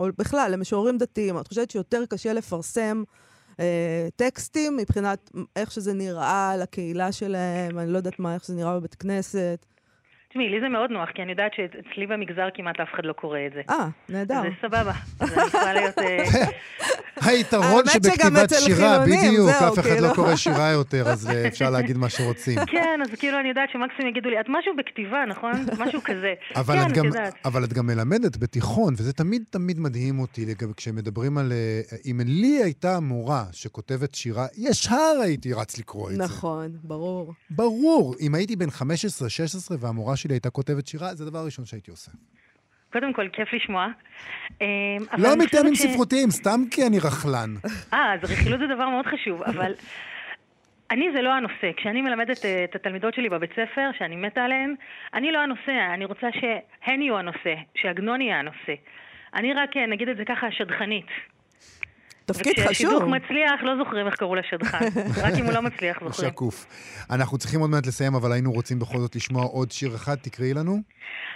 או 0.00 0.06
בכלל, 0.18 0.50
למשוררים 0.52 0.98
דתיים, 0.98 1.38
את 1.38 1.48
חושבת 1.48 1.70
שיותר 1.70 2.06
קשה 2.10 2.32
לפרסם 2.32 3.02
אה, 3.60 4.08
טקסטים 4.16 4.76
מבחינת 4.76 5.30
איך 5.56 5.70
שזה 5.70 5.94
נראה 5.94 6.56
לקהילה 6.56 7.12
שלהם, 7.12 7.78
אני 7.78 7.92
לא 7.92 7.96
יודעת 7.96 8.18
מה, 8.18 8.34
איך 8.34 8.44
שזה 8.44 8.56
נראה 8.56 8.78
בבית 8.78 8.94
כנסת. 8.94 9.66
תשמעי, 10.34 10.48
לי 10.48 10.60
זה 10.60 10.68
מאוד 10.68 10.90
נוח, 10.90 11.08
כי 11.14 11.22
אני 11.22 11.30
יודעת 11.30 11.52
שאצלי 11.56 12.06
במגזר 12.06 12.48
כמעט 12.54 12.80
אף 12.80 12.88
אחד 12.94 13.04
לא 13.04 13.12
קורא 13.12 13.38
את 13.46 13.52
זה. 13.54 13.60
אה, 13.70 13.88
נהדר. 14.08 14.42
זה 14.42 14.48
סבבה. 14.68 14.92
אני 15.20 15.46
יכולה 15.46 15.72
להיות... 15.72 15.98
אה, 15.98 16.24
היתרון 17.26 17.82
שבכתיבת 17.86 18.52
שירה, 18.64 18.98
בדיוק, 18.98 19.48
אף 19.48 19.78
אחד 19.78 19.82
כאילו. 19.82 20.08
לא 20.08 20.14
קורא 20.14 20.36
שירה 20.44 20.70
יותר, 20.70 21.08
אז 21.08 21.30
אה, 21.30 21.46
אפשר 21.48 21.70
להגיד 21.70 21.96
מה 21.96 22.08
שרוצים. 22.08 22.58
כן, 22.66 23.00
אז 23.02 23.14
כאילו 23.14 23.40
אני 23.40 23.48
יודעת 23.48 23.68
שמקסימום 23.72 24.10
יגידו 24.10 24.30
לי, 24.30 24.40
את 24.40 24.46
משהו 24.48 24.72
בכתיבה, 24.76 25.24
נכון? 25.28 25.52
משהו 25.78 26.00
כזה. 26.04 26.34
אבל, 26.60 26.74
כן, 26.74 26.86
את 26.86 26.92
גם. 26.92 27.04
אבל 27.44 27.64
את 27.64 27.72
גם 27.72 27.86
מלמדת 27.86 28.36
בתיכון, 28.36 28.94
וזה 28.94 29.12
תמיד 29.12 29.44
תמיד 29.50 29.80
מדהים 29.80 30.18
אותי, 30.18 30.46
כשמדברים 30.76 31.38
על... 31.38 31.52
אה, 31.52 31.96
אם 32.06 32.20
לי 32.24 32.62
הייתה 32.62 33.00
מורה 33.00 33.44
שכותבת 33.52 34.14
שירה, 34.14 34.46
ישר 34.58 35.20
הייתי 35.22 35.52
רץ 35.52 35.78
לקרוא 35.78 36.10
את 36.10 36.16
זה. 36.16 36.22
נכון, 36.22 36.72
ברור. 36.82 37.32
ברור. 37.50 38.14
אם 38.20 38.34
הייתי 38.34 38.56
בן 38.56 38.68
15-16 38.68 38.72
והמורה 39.78 40.16
שלי 40.24 40.34
הייתה 40.34 40.50
כותבת 40.50 40.86
שירה, 40.86 41.14
זה 41.14 41.24
הדבר 41.24 41.38
הראשון 41.38 41.64
שהייתי 41.64 41.90
עושה. 41.90 42.10
קודם 42.92 43.12
כל, 43.12 43.28
כיף 43.32 43.48
לשמוע. 43.52 43.86
אבל 45.12 45.22
לא 45.22 45.36
מטעמים 45.36 45.74
ש- 45.74 45.78
ספרותיים, 45.78 46.30
סתם 46.30 46.60
כי 46.70 46.86
אני 46.86 46.98
רכלן. 46.98 47.50
אה, 47.92 48.14
אז 48.14 48.30
רכילות 48.30 48.60
זה 48.60 48.66
דבר 48.74 48.88
מאוד 48.88 49.06
חשוב, 49.06 49.42
אבל 49.42 49.72
אני 50.90 51.06
זה 51.14 51.22
לא 51.22 51.32
הנושא. 51.32 51.70
כשאני 51.76 52.02
מלמדת 52.02 52.44
אה, 52.44 52.64
את 52.64 52.74
התלמידות 52.74 53.14
שלי 53.14 53.28
בבית 53.28 53.50
ספר, 53.52 53.90
שאני 53.98 54.16
מתה 54.16 54.40
עליהן, 54.44 54.74
אני 55.14 55.32
לא 55.32 55.38
הנושא, 55.38 55.72
אני 55.94 56.04
רוצה 56.04 56.26
שהן 56.40 57.02
יהיו 57.02 57.18
הנושא, 57.18 57.54
שעגנון 57.74 58.20
יהיה 58.20 58.38
הנושא. 58.38 58.74
אני 59.34 59.52
רק, 59.54 59.76
אה, 59.76 59.86
נגיד 59.86 60.08
את 60.08 60.16
זה 60.16 60.24
ככה, 60.24 60.46
שדכנית. 60.50 61.06
תפקיד 62.26 62.52
חשוב. 62.52 62.64
וכשהשידוך 62.64 63.02
מצליח, 63.02 63.62
לא 63.62 63.76
זוכרים 63.76 64.06
איך 64.06 64.14
קראו 64.14 64.34
לשדכן. 64.34 64.78
רק 65.24 65.34
אם 65.40 65.44
הוא 65.44 65.52
לא 65.52 65.62
מצליח, 65.62 65.98
זוכרים. 66.04 66.30
שקוף. 66.30 66.66
אנחנו 67.10 67.38
צריכים 67.38 67.60
עוד 67.60 67.70
מעט 67.70 67.86
לסיים, 67.86 68.14
אבל 68.14 68.32
היינו 68.32 68.52
רוצים 68.52 68.78
בכל 68.78 68.98
זאת 68.98 69.16
לשמוע 69.16 69.42
עוד 69.42 69.70
שיר 69.70 69.94
אחד, 69.94 70.14
תקראי 70.14 70.54
לנו. 70.54 70.76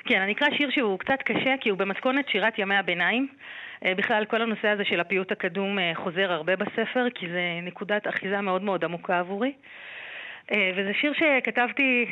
כן, 0.04 0.20
אני 0.20 0.32
אקרא 0.32 0.46
שיר 0.56 0.70
שהוא 0.70 0.98
קצת 0.98 1.18
קשה, 1.24 1.54
כי 1.60 1.68
הוא 1.68 1.78
במתכונת 1.78 2.28
שירת 2.28 2.58
ימי 2.58 2.76
הביניים. 2.76 3.28
אה, 3.84 3.94
בכלל, 3.94 4.24
כל 4.24 4.42
הנושא 4.42 4.68
הזה 4.68 4.84
של 4.84 5.00
הפיוט 5.00 5.32
הקדום 5.32 5.78
אה, 5.78 5.92
חוזר 5.94 6.32
הרבה 6.32 6.56
בספר, 6.56 7.06
כי 7.14 7.28
זה 7.28 7.42
נקודת 7.62 8.08
אחיזה 8.08 8.40
מאוד 8.40 8.62
מאוד 8.62 8.84
עמוקה 8.84 9.18
עבורי. 9.18 9.52
אה, 10.52 10.70
וזה 10.76 10.90
שיר 11.00 11.12
שכתבתי 11.12 12.06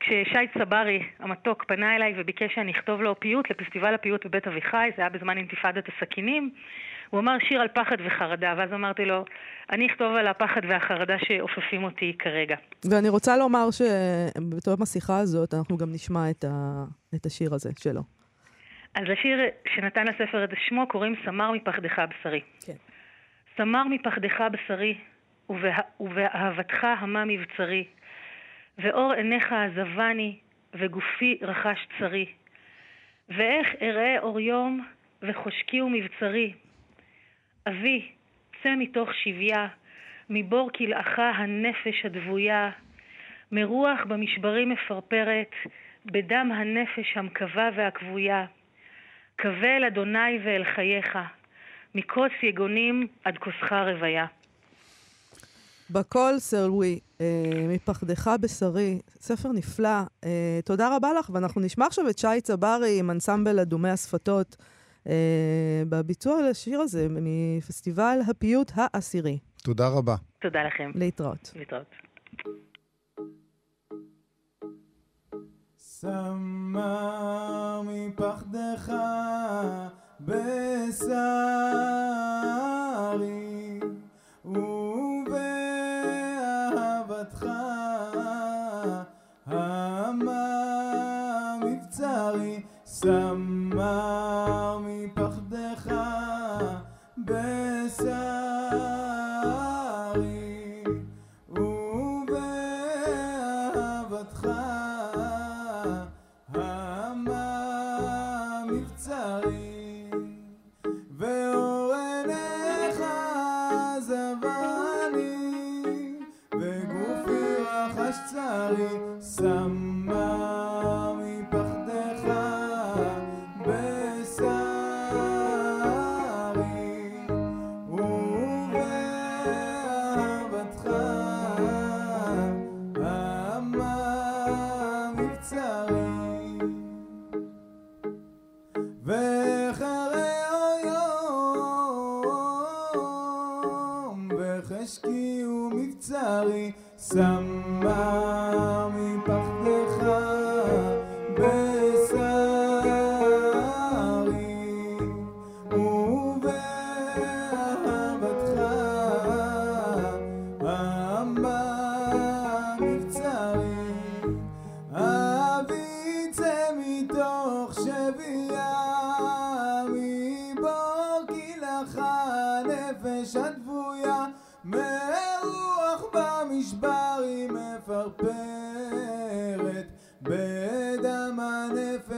כששי 0.00 0.46
צברי 0.58 1.02
המתוק 1.18 1.64
פנה 1.64 1.96
אליי 1.96 2.14
וביקש 2.16 2.54
שאני 2.54 2.72
אכתוב 2.72 3.02
לו 3.02 3.20
פיוט 3.20 3.50
לפסטיבל 3.50 3.94
הפיוט 3.94 4.26
בבית 4.26 4.46
אביחי, 4.46 4.90
זה 4.96 5.02
היה 5.02 5.08
בזמן 5.08 5.36
אינתיפאדת 5.38 5.84
הסכינים. 5.88 6.50
הוא 7.10 7.20
אמר 7.20 7.36
שיר 7.48 7.60
על 7.60 7.68
פחד 7.68 7.96
וחרדה, 8.06 8.54
ואז 8.56 8.72
אמרתי 8.72 9.04
לו, 9.04 9.24
אני 9.72 9.86
אכתוב 9.86 10.14
על 10.14 10.26
הפחד 10.26 10.60
והחרדה 10.68 11.16
שאופפים 11.18 11.84
אותי 11.84 12.16
כרגע. 12.18 12.56
ואני 12.90 13.08
רוצה 13.08 13.36
לומר 13.36 13.68
שבתום 13.70 14.82
השיחה 14.82 15.18
הזאת 15.18 15.54
אנחנו 15.54 15.76
גם 15.76 15.92
נשמע 15.92 16.30
את, 16.30 16.44
ה... 16.44 16.84
את 17.14 17.26
השיר 17.26 17.54
הזה 17.54 17.70
שלו. 17.78 18.02
אז 18.94 19.02
לשיר 19.06 19.38
שנתן 19.74 20.04
לספר 20.06 20.44
את 20.44 20.50
שמו 20.68 20.88
קוראים 20.88 21.14
סמר 21.24 21.50
מפחדך 21.50 21.98
בשרי. 21.98 22.40
כן. 22.66 22.72
סמר 23.56 23.84
מפחדך 23.84 24.44
בשרי, 24.52 24.98
ובה, 25.50 25.76
ובאהבתך 26.00 26.84
המה 26.84 27.24
מבצרי. 27.24 27.84
ואור 28.78 29.12
עיניך 29.12 29.52
עזבני, 29.52 30.38
וגופי 30.74 31.38
רחש 31.42 31.78
צרי. 31.98 32.26
ואיך 33.28 33.66
אראה 33.82 34.18
אור 34.18 34.40
יום, 34.40 34.86
וחושקי 35.22 35.80
ומבצרי. 35.80 36.52
אבי, 37.68 38.08
צא 38.62 38.74
מתוך 38.78 39.08
שביה, 39.14 39.68
מבור 40.30 40.70
כלאך 40.78 41.18
הנפש 41.18 42.04
הדבויה, 42.04 42.70
מרוח 43.52 43.98
במשברים 44.08 44.70
מפרפרת, 44.70 45.50
בדם 46.06 46.50
הנפש 46.54 47.16
המקווה 47.16 47.70
והכבויה. 47.76 48.46
קווה 49.40 49.76
אל 49.76 49.84
אדוני 49.84 50.38
ואל 50.44 50.64
חייך, 50.74 51.18
מקוץ 51.94 52.32
יגונים 52.42 53.06
עד 53.24 53.38
כוסך 53.38 53.72
רוויה. 53.72 54.26
בכל 55.90 56.38
סרלווי, 56.38 57.00
אה, 57.20 57.26
מפחדך 57.68 58.30
בשרי, 58.40 58.98
ספר 59.08 59.52
נפלא. 59.52 59.98
אה, 60.24 60.58
תודה 60.64 60.96
רבה 60.96 61.12
לך, 61.12 61.30
ואנחנו 61.30 61.60
נשמע 61.60 61.86
עכשיו 61.86 62.08
את 62.08 62.18
שי 62.18 62.40
צברי 62.42 62.98
עם 62.98 63.10
אנסמבל 63.10 63.60
אדומי 63.60 63.90
השפתות 63.90 64.56
בביצוע 65.88 66.50
לשיר 66.50 66.80
הזה 66.80 67.06
מפסטיבל 67.10 68.18
הפיוט 68.28 68.72
העשירי. 68.74 69.38
תודה 69.62 69.88
רבה. 69.88 70.16
תודה 70.40 70.62
לכם. 70.62 70.90
להתראות. 70.94 71.52
להתראות. 71.56 71.86
סמר 75.78 77.82
מפחדך 77.84 78.92
בשרי 80.20 81.16
ובאהבתך 84.44 85.36
המה 89.46 90.36
מבצרי 91.64 92.62
סמר 92.84 94.35
בשרי 100.16 100.45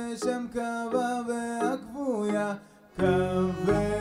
הנפש 0.08 0.26
המקווה 0.26 1.20
והכבויה 1.28 2.54
כוון 2.96 3.97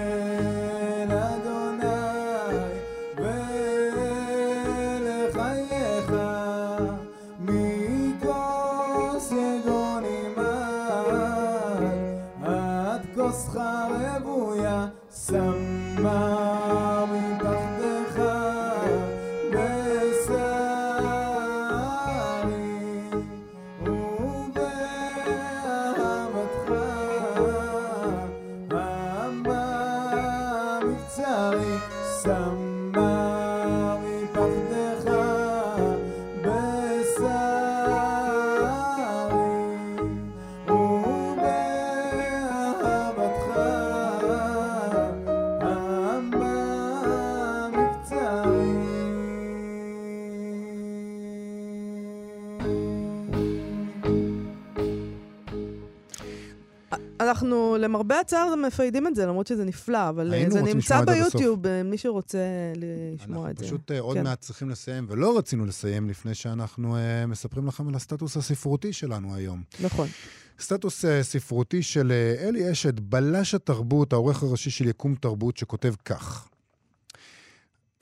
אנחנו 58.08 58.16
למרבה 58.16 58.20
הצער 58.20 58.55
מפיידים 58.55 59.08
את 59.08 59.16
זה, 59.16 59.26
למרות 59.26 59.47
שזה 59.47 59.66
נפלא, 59.66 60.10
אבל 60.10 60.34
אה, 60.34 60.49
זה 60.49 60.62
נמצא. 60.62 61.01
ביוטיוב, 61.05 61.68
אה, 61.68 61.84
מי 61.84 61.97
שרוצה 61.97 62.39
לשמוע 62.76 63.38
אנחנו 63.38 63.51
את 63.51 63.58
זה. 63.58 63.66
פשוט 63.66 63.91
אה, 63.91 63.99
עוד 63.99 64.18
כן. 64.18 64.24
מעט 64.24 64.41
צריכים 64.41 64.70
לסיים, 64.70 65.05
ולא 65.10 65.38
רצינו 65.38 65.66
לסיים 65.66 66.10
לפני 66.10 66.36
שאנחנו 66.36 66.97
אה, 66.97 67.26
מספרים 67.26 67.68
לכם 67.68 67.88
על 67.88 67.95
הסטטוס 67.95 68.38
הספרותי 68.38 68.93
שלנו 68.93 69.36
היום. 69.36 69.64
נכון. 69.80 70.08
סטטוס 70.60 71.05
אה, 71.05 71.24
ספרותי 71.24 71.84
של 71.84 72.12
אה, 72.12 72.47
אלי 72.47 72.72
אשד, 72.72 72.99
בלש 72.99 73.55
התרבות, 73.55 74.14
העורך 74.14 74.43
הראשי 74.43 74.70
של 74.70 74.88
יקום 74.88 75.16
תרבות, 75.16 75.58
שכותב 75.58 75.93
כך: 76.05 76.49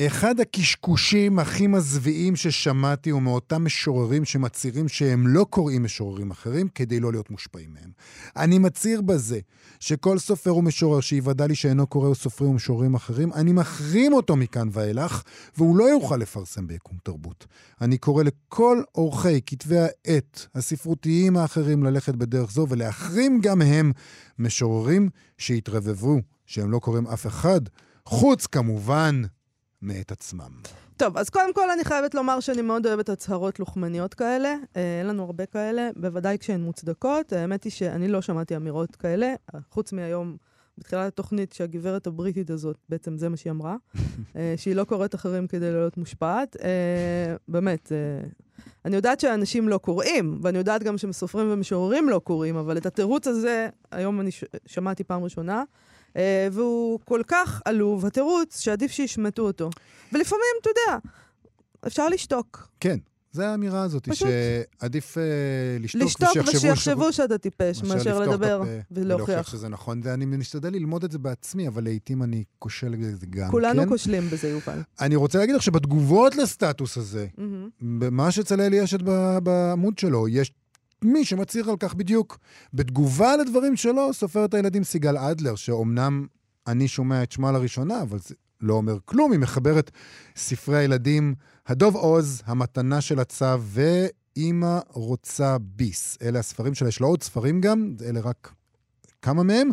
אחד 0.02 0.40
הקשקושים 0.40 1.40
הכי 1.40 1.68
מזוויעים 1.68 2.36
ששמעתי 2.36 3.10
הוא 3.10 3.22
מאותם 3.22 3.66
משוררים 3.66 4.26
שמצהירים 4.26 4.88
שהם 4.88 5.28
לא 5.28 5.46
קוראים 5.50 5.84
משוררים 5.84 6.32
אחרים 6.32 6.68
כדי 6.68 7.00
לא 7.00 7.12
להיות 7.12 7.32
מושפעים 7.32 7.74
מהם. 7.74 7.92
אני 8.36 8.58
מצהיר 8.58 9.02
בזה 9.02 9.40
שכל 9.80 10.20
סופר 10.20 10.56
ומשורר 10.56 11.00
שיוודע 11.00 11.48
לי 11.48 11.56
שאינו 11.56 11.88
קורא 11.88 12.14
סופרים 12.14 12.50
ומשוררים 12.50 12.96
אחרים, 12.96 13.34
אני 13.34 13.52
מחרים 13.52 14.14
אותו 14.14 14.36
מכאן 14.36 14.68
ואילך, 14.72 15.24
והוא 15.58 15.78
לא 15.78 15.84
יוכל 15.84 16.18
לפרסם 16.18 16.68
ביקום 16.68 16.98
תרבות. 17.04 17.46
אני 17.82 17.98
קורא 17.98 18.24
לכל 18.24 18.82
עורכי 18.92 19.42
כתבי 19.46 19.80
העת 19.80 20.48
הספרותיים 20.56 21.38
האחרים 21.38 21.84
ללכת 21.84 22.16
בדרך 22.16 22.52
זו 22.52 22.66
ולהחרים 22.70 23.40
גם 23.42 23.62
הם 23.62 23.92
משוררים 24.40 25.10
שהתרבבו, 25.38 26.20
שהם 26.46 26.72
לא 26.72 26.80
קוראים 26.80 27.08
אף 27.08 27.28
אחד, 27.28 27.62
חוץ 28.06 28.46
כמובן 28.48 29.22
מאת 29.86 30.12
עצמם. 30.12 30.52
טוב, 30.98 31.18
אז 31.18 31.30
קודם 31.30 31.54
כל 31.54 31.72
אני 31.72 31.84
חייבת 31.84 32.16
לומר 32.16 32.40
שאני 32.40 32.62
מאוד 32.62 32.86
אוהבת 32.88 33.10
הצהרות 33.10 33.60
לוחמניות 33.60 34.14
כאלה. 34.14 34.56
אה, 34.76 35.00
אין 35.00 35.08
לנו 35.08 35.24
הרבה 35.24 35.46
כאלה, 35.46 35.90
בוודאי 35.96 36.38
כשהן 36.38 36.62
מוצדקות. 36.62 37.34
האמת 37.34 37.64
היא 37.64 37.72
שאני 37.72 38.08
לא 38.08 38.22
שמעתי 38.22 38.56
אמירות 38.56 38.96
כאלה, 38.96 39.34
חוץ 39.70 39.94
מהיום, 39.94 40.38
בתחילת 40.78 41.08
התוכנית, 41.08 41.54
שהגברת 41.54 42.08
הבריטית 42.08 42.50
הזאת, 42.50 42.78
בעצם 42.90 43.18
זה 43.18 43.30
מה 43.30 43.38
שהיא 43.38 43.52
אמרה, 43.52 43.76
אה, 44.36 44.54
שהיא 44.58 44.76
לא 44.76 44.84
קוראת 44.84 45.16
אחרים 45.16 45.48
כדי 45.48 45.72
לא 45.72 45.78
להיות 45.78 45.98
מושפעת. 45.98 46.56
אה, 46.64 47.36
באמת, 47.48 47.92
אני 48.86 48.96
יודעת 48.96 49.20
שאנשים 49.20 49.70
לא 49.70 49.78
קוראים, 49.78 50.40
ואני 50.42 50.58
יודעת 50.58 50.84
גם 50.84 50.98
שמסופרים 50.98 51.52
ומשוררים 51.52 52.10
לא 52.10 52.20
קוראים, 52.20 52.56
אבל 52.56 52.78
את 52.78 52.86
התירוץ 52.86 53.28
הזה, 53.28 53.70
היום 53.92 54.22
אני 54.22 54.32
ש- 54.32 54.44
שמעתי 54.66 55.04
פעם 55.04 55.24
ראשונה. 55.24 55.64
אה, 56.16 56.48
והוא 56.52 57.00
כל 57.06 57.22
כך 57.28 57.62
עלוב, 57.66 58.06
התירוץ 58.06 58.60
שעדיף 58.60 58.92
שישמטו 58.92 59.42
אותו. 59.42 59.70
ולפעמים, 60.14 60.56
אתה 60.62 60.70
יודע, 60.70 61.00
אפשר 61.88 62.10
לשתוק. 62.10 62.68
כן, 62.80 62.98
זו 63.36 63.44
האמירה 63.44 63.84
הזאת, 63.84 64.10
פשוט. 64.10 64.28
שעדיף 64.80 65.18
אה, 65.18 65.24
לשתוק 65.80 66.02
לשתוק 66.02 66.30
ושיחשבו 66.30 66.58
ושיחשבו 66.58 67.14
שאתה 67.14 67.38
טיפש, 67.38 67.84
מאשר 67.84 68.20
לדבר 68.20 68.64
ולהוכיח. 68.92 69.50
שזה 69.50 69.70
נכון. 69.70 70.02
ואני 70.04 70.26
משתדל 70.26 70.70
ללמוד 70.70 71.04
את 71.04 71.12
זה 71.12 71.20
בעצמי, 71.20 71.68
אבל 71.68 71.84
לעיתים 71.84 72.24
אני 72.24 72.44
כושל 72.60 72.96
בזה 72.96 73.26
גם, 73.30 73.52
כולנו 73.52 73.82
כן? 73.82 73.90
כושלים 73.90 74.30
בזה, 74.30 74.50
יובל. 74.50 74.82
אני 75.00 75.16
רוצה 75.16 75.38
להגיד 75.38 75.56
לך 75.56 75.62
שבתגובות 75.62 76.36
לסטטוס 76.36 76.98
הזה, 76.98 77.28
מהמם. 77.38 77.70
במה 78.00 78.32
שאצל 78.32 78.62
אלי 78.62 78.84
אשת 78.84 79.02
בעמוד 79.44 80.00
שלו, 80.00 80.28
יש 80.28 80.52
מי 81.06 81.26
שמצהיר 81.26 81.70
על 81.70 81.78
כך 81.80 81.94
בדיוק. 81.94 82.38
בתגובה 82.74 83.38
לדברים 83.38 83.76
שלו, 83.76 84.14
סופרת 84.14 84.54
הילדים 84.54 84.84
סיגל 84.84 85.18
אדלר, 85.18 85.56
שאומנם 85.56 86.28
אני 86.68 86.88
שומע 86.88 87.24
את 87.24 87.32
שמה 87.32 87.52
לראשונה, 87.52 88.02
אבל 88.02 88.20
זה 88.20 88.36
לא 88.62 88.74
אומר 88.74 88.98
כלום, 89.06 89.32
היא 89.32 89.40
מחברת 89.40 89.92
ספרי 90.36 90.78
הילדים, 90.78 91.36
הדוב 91.68 91.96
עוז, 91.96 92.42
המתנה 92.46 93.02
של 93.02 93.20
הצו 93.20 93.62
ואימא 93.62 94.80
רוצה 94.90 95.58
ביס. 95.58 96.18
אלה 96.22 96.40
הספרים 96.40 96.74
שלה, 96.74 96.88
יש 96.88 97.02
לה 97.02 97.08
עוד 97.08 97.24
ספרים 97.24 97.62
גם, 97.62 97.96
אלה 98.06 98.20
רק 98.20 98.54
כמה 99.22 99.44
מהם. 99.44 99.70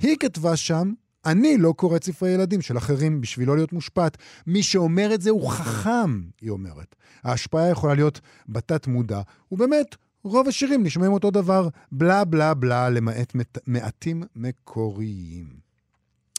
היא 0.00 0.16
כתבה 0.20 0.56
שם, 0.56 0.92
אני 1.26 1.58
לא 1.58 1.74
קוראת 1.76 2.04
ספרי 2.04 2.30
ילדים 2.30 2.62
של 2.62 2.78
אחרים 2.78 3.20
בשביל 3.20 3.48
לא 3.48 3.56
להיות 3.56 3.72
מושפעת. 3.72 4.18
מי 4.46 4.62
שאומר 4.62 5.14
את 5.14 5.22
זה 5.22 5.30
הוא 5.30 5.50
חכם, 5.50 6.22
היא 6.40 6.50
אומרת. 6.50 6.96
ההשפעה 7.24 7.70
יכולה 7.70 7.94
להיות 7.94 8.20
בתת 8.48 8.86
מודע, 8.86 9.20
ובאמת, 9.52 9.96
רוב 10.24 10.48
השירים 10.48 10.82
נשמעים 10.82 11.12
אותו 11.12 11.30
דבר, 11.30 11.68
בלה 11.92 12.24
בלה 12.24 12.54
בלה, 12.54 12.90
למעט 12.90 13.34
מעט, 13.34 13.58
מעטים 13.66 14.22
מקוריים. 14.36 15.46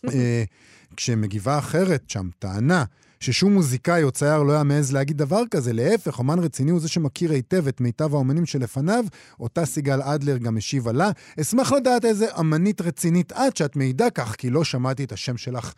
אה, 0.06 0.44
כשמגיבה 0.96 1.58
אחרת 1.58 2.10
שם 2.10 2.30
טענה 2.40 2.84
ששום 3.20 3.54
מוזיקאי 3.54 4.04
או 4.04 4.12
צייר 4.12 4.44
לא 4.44 4.54
היה 4.54 4.64
מעז 4.64 4.94
להגיד 4.94 5.18
דבר 5.18 5.42
כזה, 5.52 5.74
להפך, 5.74 6.20
אומן 6.20 6.40
רציני 6.40 6.72
הוא 6.72 6.80
זה 6.80 6.88
שמכיר 6.88 7.32
היטב 7.32 7.68
את 7.68 7.82
מיטב 7.82 8.14
האומנים 8.14 8.46
שלפניו, 8.46 9.06
אותה 9.40 9.66
סיגל 9.66 10.02
אדלר 10.02 10.38
גם 10.38 10.58
השיבה 10.58 10.92
לה. 10.92 11.12
אשמח 11.42 11.72
לדעת 11.72 12.06
איזה 12.06 12.26
אמנית 12.40 12.82
רצינית 12.82 13.32
את 13.32 13.58
שאת 13.58 13.76
מעידה 13.76 14.10
כך, 14.10 14.36
כי 14.36 14.50
לא 14.50 14.64
שמעתי 14.64 15.04
את 15.04 15.12
השם 15.12 15.38
שלך 15.38 15.74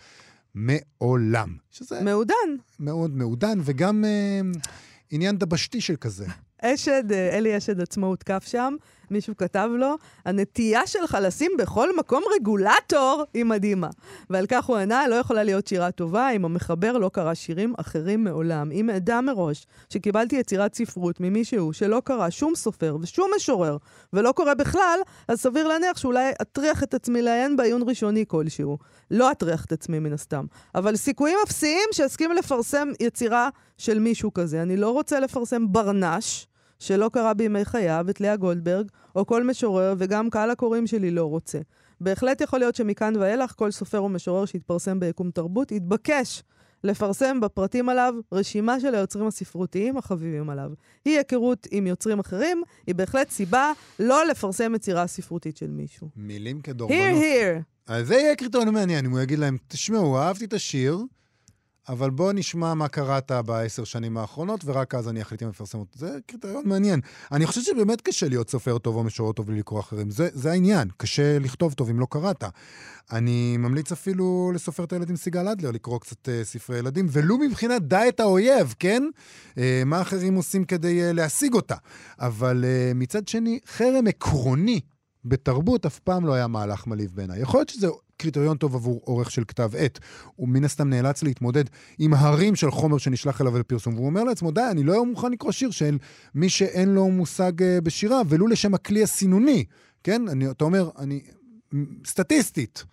מעולם. 0.55 1.55
שזה 1.71 2.01
מעודן. 2.01 2.35
מאוד 2.79 3.17
מעודן, 3.17 3.59
וגם 3.63 4.05
אה, 4.05 4.41
עניין 5.09 5.37
דבשתי 5.37 5.81
של 5.81 5.95
כזה. 5.95 6.25
אשד, 6.61 7.11
אה, 7.11 7.37
אלי 7.37 7.57
אשד 7.57 7.81
עצמו 7.81 8.05
הותקף 8.05 8.47
שם, 8.47 8.75
מישהו 9.11 9.37
כתב 9.37 9.69
לו, 9.77 9.95
הנטייה 10.25 10.87
שלך 10.87 11.17
לשים 11.21 11.51
בכל 11.57 11.97
מקום 11.97 12.23
רגולטור 12.35 13.23
היא 13.33 13.45
מדהימה. 13.45 13.89
ועל 14.29 14.45
כך 14.45 14.65
הוא 14.65 14.77
ענה, 14.77 15.07
לא 15.07 15.15
יכולה 15.15 15.43
להיות 15.43 15.67
שירה 15.67 15.91
טובה 15.91 16.29
אם 16.29 16.45
המחבר 16.45 16.97
לא 16.97 17.09
קרא 17.13 17.33
שירים 17.33 17.73
אחרים 17.77 18.23
מעולם. 18.23 18.71
אם 18.71 18.89
אדע 18.89 19.21
מראש 19.21 19.67
שקיבלתי 19.89 20.35
יצירת 20.35 20.75
ספרות 20.75 21.19
ממישהו 21.19 21.73
שלא 21.73 22.01
קרא 22.05 22.29
שום 22.29 22.55
סופר 22.55 22.97
ושום 23.01 23.31
משורר 23.35 23.77
ולא 24.13 24.31
קורא 24.31 24.53
בכלל, 24.53 24.99
אז 25.27 25.39
סביר 25.39 25.67
להניח 25.67 25.97
שאולי 25.97 26.31
אטריח 26.41 26.83
את 26.83 26.93
עצמי 26.93 27.21
לעיין 27.21 27.57
בעיון 27.57 27.81
ראשוני 27.89 28.25
כלשהו. 28.27 28.77
לא 29.11 29.31
אטריח 29.31 29.65
את 29.65 29.71
עצמי 29.71 29.99
מן 29.99 30.13
הסתם. 30.13 30.45
אבל 30.75 30.95
סיכויים 30.95 31.37
אפסיים 31.45 31.89
שאסכים 31.91 32.31
לפרסם 32.31 32.87
יצירה 32.99 33.49
של 33.77 33.99
מישהו 33.99 34.33
כזה. 34.33 34.61
אני 34.61 34.77
לא 34.77 34.89
רוצה 34.89 35.19
לפרסם 35.19 35.71
ברנש. 35.71 36.47
שלא 36.79 37.09
קרה 37.13 37.33
בימי 37.33 37.65
חייו, 37.65 38.05
את 38.09 38.21
לאה 38.21 38.35
גולדברג, 38.35 38.87
או 39.15 39.25
כל 39.25 39.43
משורר, 39.43 39.93
וגם 39.97 40.29
קהל 40.29 40.51
הקוראים 40.51 40.87
שלי 40.87 41.11
לא 41.11 41.25
רוצה. 41.25 41.59
בהחלט 42.01 42.41
יכול 42.41 42.59
להיות 42.59 42.75
שמכאן 42.75 43.15
ואילך 43.15 43.53
כל 43.55 43.71
סופר 43.71 43.99
או 43.99 44.09
משורר 44.09 44.45
שהתפרסם 44.45 44.99
ביקום 44.99 45.31
תרבות 45.31 45.71
יתבקש 45.71 46.43
לפרסם 46.83 47.39
בפרטים 47.39 47.89
עליו 47.89 48.13
רשימה 48.31 48.79
של 48.79 48.95
היוצרים 48.95 49.27
הספרותיים 49.27 49.97
החביבים 49.97 50.49
עליו. 50.49 50.71
אי 51.05 51.17
היכרות 51.17 51.67
עם 51.71 51.87
יוצרים 51.87 52.19
אחרים 52.19 52.63
היא 52.87 52.95
בהחלט 52.95 53.29
סיבה 53.29 53.71
לא 53.99 54.25
לפרסם 54.25 54.75
יצירה 54.75 55.07
ספרותית 55.07 55.57
של 55.57 55.69
מישהו. 55.69 56.09
מילים 56.15 56.57
here 56.57 56.63
כדורבנות. 56.63 56.99
here. 56.99 57.61
אז 57.87 58.07
זה 58.07 58.15
יהיה 58.15 58.35
קריטריון 58.35 58.73
מעניין, 58.73 59.05
אם 59.05 59.11
הוא 59.11 59.19
יגיד 59.19 59.39
להם, 59.39 59.57
תשמעו, 59.67 60.17
אהבתי 60.17 60.45
את 60.45 60.53
השיר, 60.53 60.97
אבל 61.89 62.09
בואו 62.09 62.31
נשמע 62.31 62.73
מה 62.73 62.87
קראת 62.87 63.31
בעשר 63.31 63.83
שנים 63.83 64.17
האחרונות, 64.17 64.61
ורק 64.65 64.95
אז 64.95 65.09
אני 65.09 65.21
אחליט 65.21 65.43
אם 65.43 65.49
לפרסם 65.49 65.79
אותו. 65.79 65.99
זה 65.99 66.17
קריטריון 66.25 66.63
מעניין. 66.65 66.99
אני 67.31 67.45
חושב 67.45 67.61
שבאמת 67.61 68.01
קשה 68.01 68.27
להיות 68.27 68.49
סופר 68.49 68.77
טוב 68.77 68.95
או 68.95 69.03
משורר 69.03 69.31
טוב 69.31 69.47
בלי 69.47 69.59
לקרוא 69.59 69.79
אחרים. 69.79 70.11
זה, 70.11 70.29
זה 70.33 70.51
העניין, 70.51 70.87
קשה 70.97 71.39
לכתוב 71.39 71.73
טוב 71.73 71.89
אם 71.89 71.99
לא 71.99 72.07
קראת. 72.09 72.43
אני 73.11 73.57
ממליץ 73.57 73.91
אפילו 73.91 74.51
לסופרת 74.55 74.93
הילדים 74.93 75.15
סיגל 75.15 75.47
אדלר 75.47 75.71
לקרוא 75.71 75.99
קצת 75.99 76.27
uh, 76.27 76.31
ספרי 76.43 76.77
ילדים, 76.77 77.07
ולו 77.11 77.37
מבחינת 77.37 77.81
דע 77.81 78.07
את 78.07 78.19
האויב, 78.19 78.75
כן? 78.79 79.03
Uh, 79.49 79.59
מה 79.85 80.01
אחרים 80.01 80.35
עושים 80.35 80.65
כדי 80.65 81.09
uh, 81.09 81.13
להשיג 81.13 81.53
אותה. 81.53 81.75
אבל 82.19 82.65
מצד 82.95 83.27
שני, 83.27 83.59
חרם 83.67 84.07
עקרוני 84.07 84.79
בתרבות 85.25 85.85
אף 85.85 85.99
פעם 85.99 86.25
לא 86.25 86.33
היה 86.33 86.47
מהלך 86.47 86.87
מלהיב 86.87 87.11
בעיניי. 87.13 87.41
יכול 87.41 87.59
להיות 87.59 87.69
שזה 87.69 87.87
קריטריון 88.17 88.57
טוב 88.57 88.75
עבור 88.75 89.01
עורך 89.03 89.31
של 89.31 89.43
כתב 89.47 89.71
עת. 89.77 89.99
הוא 90.35 90.49
מן 90.49 90.63
הסתם 90.63 90.89
נאלץ 90.89 91.23
להתמודד 91.23 91.63
עם 91.99 92.13
הרים 92.13 92.55
של 92.55 92.71
חומר 92.71 92.97
שנשלח 92.97 93.41
אליו 93.41 93.59
לפרסום, 93.59 93.93
והוא 93.93 94.05
אומר 94.05 94.23
לעצמו, 94.23 94.51
די, 94.51 94.61
אני 94.71 94.83
לא 94.83 95.05
מוכן 95.05 95.31
לקרוא 95.31 95.51
שיר 95.51 95.71
של 95.71 95.97
מי 96.35 96.49
שאין 96.49 96.89
לו 96.89 97.07
מושג 97.07 97.63
אה, 97.63 97.81
בשירה, 97.81 98.21
ולו 98.29 98.47
לשם 98.47 98.73
הכלי 98.73 99.03
הסינוני. 99.03 99.65
כן? 100.03 100.27
אני, 100.27 100.51
אתה 100.51 100.63
אומר, 100.63 100.89
אני... 100.97 101.21
סטטיסטית, 102.05 102.83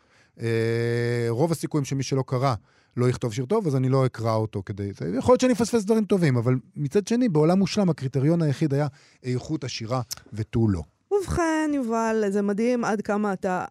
אה, 0.41 1.27
רוב 1.29 1.53
הסיכויים 1.53 1.85
שמי 1.85 2.03
שלא 2.03 2.25
קרא 2.27 2.55
לא 2.97 3.09
יכתוב 3.09 3.33
שיר 3.33 3.45
טוב, 3.45 3.66
אז 3.66 3.77
אני 3.77 3.89
לא 3.89 4.07
אקרא 4.07 4.35
אותו 4.35 4.62
כדי... 4.66 4.91
יכול 5.18 5.33
להיות 5.33 5.41
שאני 5.41 5.53
אפספס 5.53 5.85
דברים 5.85 6.05
טובים, 6.05 6.37
אבל 6.37 6.55
מצד 6.77 7.07
שני, 7.07 7.29
בעולם 7.29 7.59
מושלם 7.59 7.91
הקריטריון 7.91 8.43
היחיד 8.43 8.75
היה 8.75 8.87
איכות 9.22 9.64
השירה 9.64 10.01
ותו 10.33 10.68
לא. 10.68 10.83
ובכן, 11.12 11.70
יובל, 11.75 12.25
זה 12.29 12.43
מדהים 12.43 12.85
עד 12.85 13.03
כמה 13.03 13.33
אתה 13.33 13.64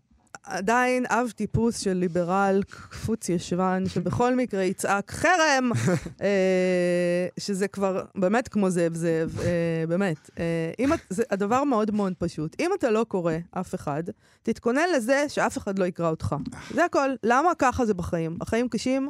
עדיין 0.44 1.06
אב 1.10 1.32
טיפוס 1.36 1.80
של 1.80 1.94
ליברל 1.94 2.62
קפוץ 2.70 3.30
ישבן, 3.30 3.84
שבכל 3.88 4.36
מקרה 4.36 4.64
יצעק 4.64 5.12
חרם, 5.12 5.72
אה, 6.22 7.28
שזה 7.39 7.68
כבר 7.68 8.04
באמת 8.16 8.48
כמו 8.48 8.70
זאב 8.70 8.94
זאב, 8.94 9.39
אה, 9.39 9.84
באמת. 9.88 10.30
אה, 10.39 10.72
אם 10.80 10.94
את, 10.94 11.00
זה 11.10 11.24
הדבר 11.32 11.64
מאוד 11.64 11.91
מאוד 11.91 12.14
פשוט. 12.18 12.56
אם 12.60 12.72
אתה 12.80 12.91
לא 12.91 13.06
קורא 13.08 13.34
אף 13.52 13.76
אחד, 13.76 14.04
תתכונן 14.44 14.86
לזה 14.96 15.26
שאף 15.28 15.58
אחד 15.58 15.80
לא 15.80 15.86
יקרא 15.86 16.10
אותך. 16.10 16.36
זה 16.74 16.86
הכל. 16.86 17.10
למה 17.24 17.50
ככה 17.60 17.86
זה 17.86 17.94
בחיים? 17.94 18.38
החיים 18.41 18.68
קשים, 18.70 19.10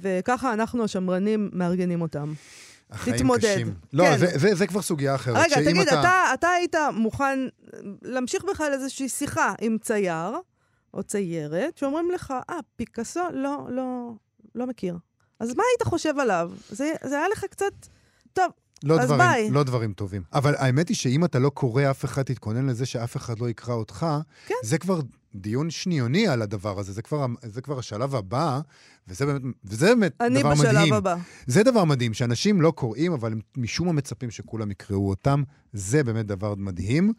וככה 0.00 0.52
אנחנו 0.52 0.84
השמרנים 0.84 1.50
מארגנים 1.52 2.02
אותם. 2.02 2.32
החיים 2.90 3.16
תתמודד. 3.16 3.54
קשים. 3.54 3.74
לא, 3.92 4.04
כן. 4.04 4.18
זה, 4.18 4.26
זה, 4.38 4.54
זה 4.54 4.66
כבר 4.66 4.82
סוגיה 4.82 5.14
אחרת. 5.14 5.36
רגע, 5.36 5.70
תגיד, 5.70 5.88
אתה... 5.88 6.30
אתה 6.34 6.48
היית 6.48 6.74
מוכן 6.92 7.38
להמשיך 8.02 8.44
בכלל 8.44 8.72
איזושהי 8.72 9.08
שיחה 9.08 9.54
עם 9.60 9.76
צייר 9.78 10.30
או 10.94 11.02
ציירת, 11.02 11.78
שאומרים 11.78 12.10
לך, 12.10 12.34
אה, 12.50 12.58
פיקאסו, 12.76 13.20
לא, 13.32 13.66
לא, 13.70 14.12
לא 14.54 14.66
מכיר. 14.66 14.98
אז 15.40 15.48
מה 15.48 15.62
היית 15.72 15.82
חושב 15.88 16.18
עליו? 16.18 16.50
זה, 16.70 16.92
זה 17.04 17.18
היה 17.18 17.28
לך 17.28 17.44
קצת... 17.44 17.72
טוב, 18.32 18.46
לא 18.84 19.00
אז 19.00 19.06
דברים, 19.06 19.20
ביי. 19.20 19.50
לא 19.50 19.62
דברים 19.62 19.92
טובים. 19.92 20.22
אבל 20.32 20.54
האמת 20.58 20.88
היא 20.88 20.96
שאם 20.96 21.24
אתה 21.24 21.38
לא 21.38 21.48
קורא 21.48 21.90
אף 21.90 22.04
אחד, 22.04 22.22
תתכונן 22.22 22.66
לזה 22.66 22.86
שאף 22.86 23.16
אחד 23.16 23.38
לא 23.38 23.48
יקרא 23.48 23.74
אותך, 23.74 24.06
כן. 24.46 24.54
זה 24.62 24.78
כבר 24.78 25.00
דיון 25.34 25.70
שניוני 25.70 26.28
על 26.28 26.42
הדבר 26.42 26.78
הזה, 26.78 26.92
זה 26.92 27.02
כבר, 27.02 27.26
זה 27.42 27.62
כבר 27.62 27.78
השלב 27.78 28.14
הבא, 28.14 28.60
וזה 29.08 29.26
באמת, 29.26 29.42
וזה 29.64 29.86
באמת 29.86 30.12
אני 30.20 30.40
דבר 30.40 30.52
בשלב 30.52 30.72
מדהים. 30.72 30.92
הבא. 30.92 31.16
זה 31.46 31.62
דבר 31.62 31.84
מדהים, 31.84 32.14
שאנשים 32.14 32.60
לא 32.60 32.70
קוראים, 32.70 33.12
אבל 33.12 33.32
הם 33.32 33.40
משום 33.56 33.86
מה 33.86 33.92
מצפים 33.92 34.30
שכולם 34.30 34.70
יקראו 34.70 35.08
אותם. 35.08 35.42
זה 35.72 36.04
באמת 36.04 36.26
דבר 36.26 36.54
מדהים. 36.54 37.12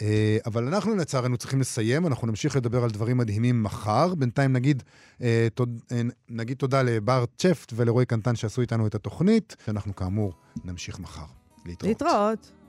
אה, 0.00 0.38
אבל 0.46 0.66
אנחנו 0.66 0.96
לצערנו 0.96 1.36
צריכים 1.36 1.60
לסיים, 1.60 2.06
אנחנו 2.06 2.26
נמשיך 2.26 2.56
לדבר 2.56 2.84
על 2.84 2.90
דברים 2.90 3.16
מדהימים 3.16 3.62
מחר. 3.62 4.14
בינתיים 4.14 4.52
נגיד, 4.52 4.82
אה, 5.22 5.48
תוד, 5.54 5.80
אה, 5.92 6.02
נגיד 6.28 6.56
תודה 6.56 6.82
לבר 6.82 7.24
צ'פט 7.38 7.72
ולרועי 7.76 8.06
קנטן 8.06 8.36
שעשו 8.36 8.60
איתנו 8.60 8.86
את 8.86 8.94
התוכנית, 8.94 9.56
שאנחנו 9.66 9.96
כאמור 9.96 10.32
נמשיך 10.64 10.98
מחר. 10.98 11.24
להתראות. 11.66 11.88
להתראות. 11.88 12.61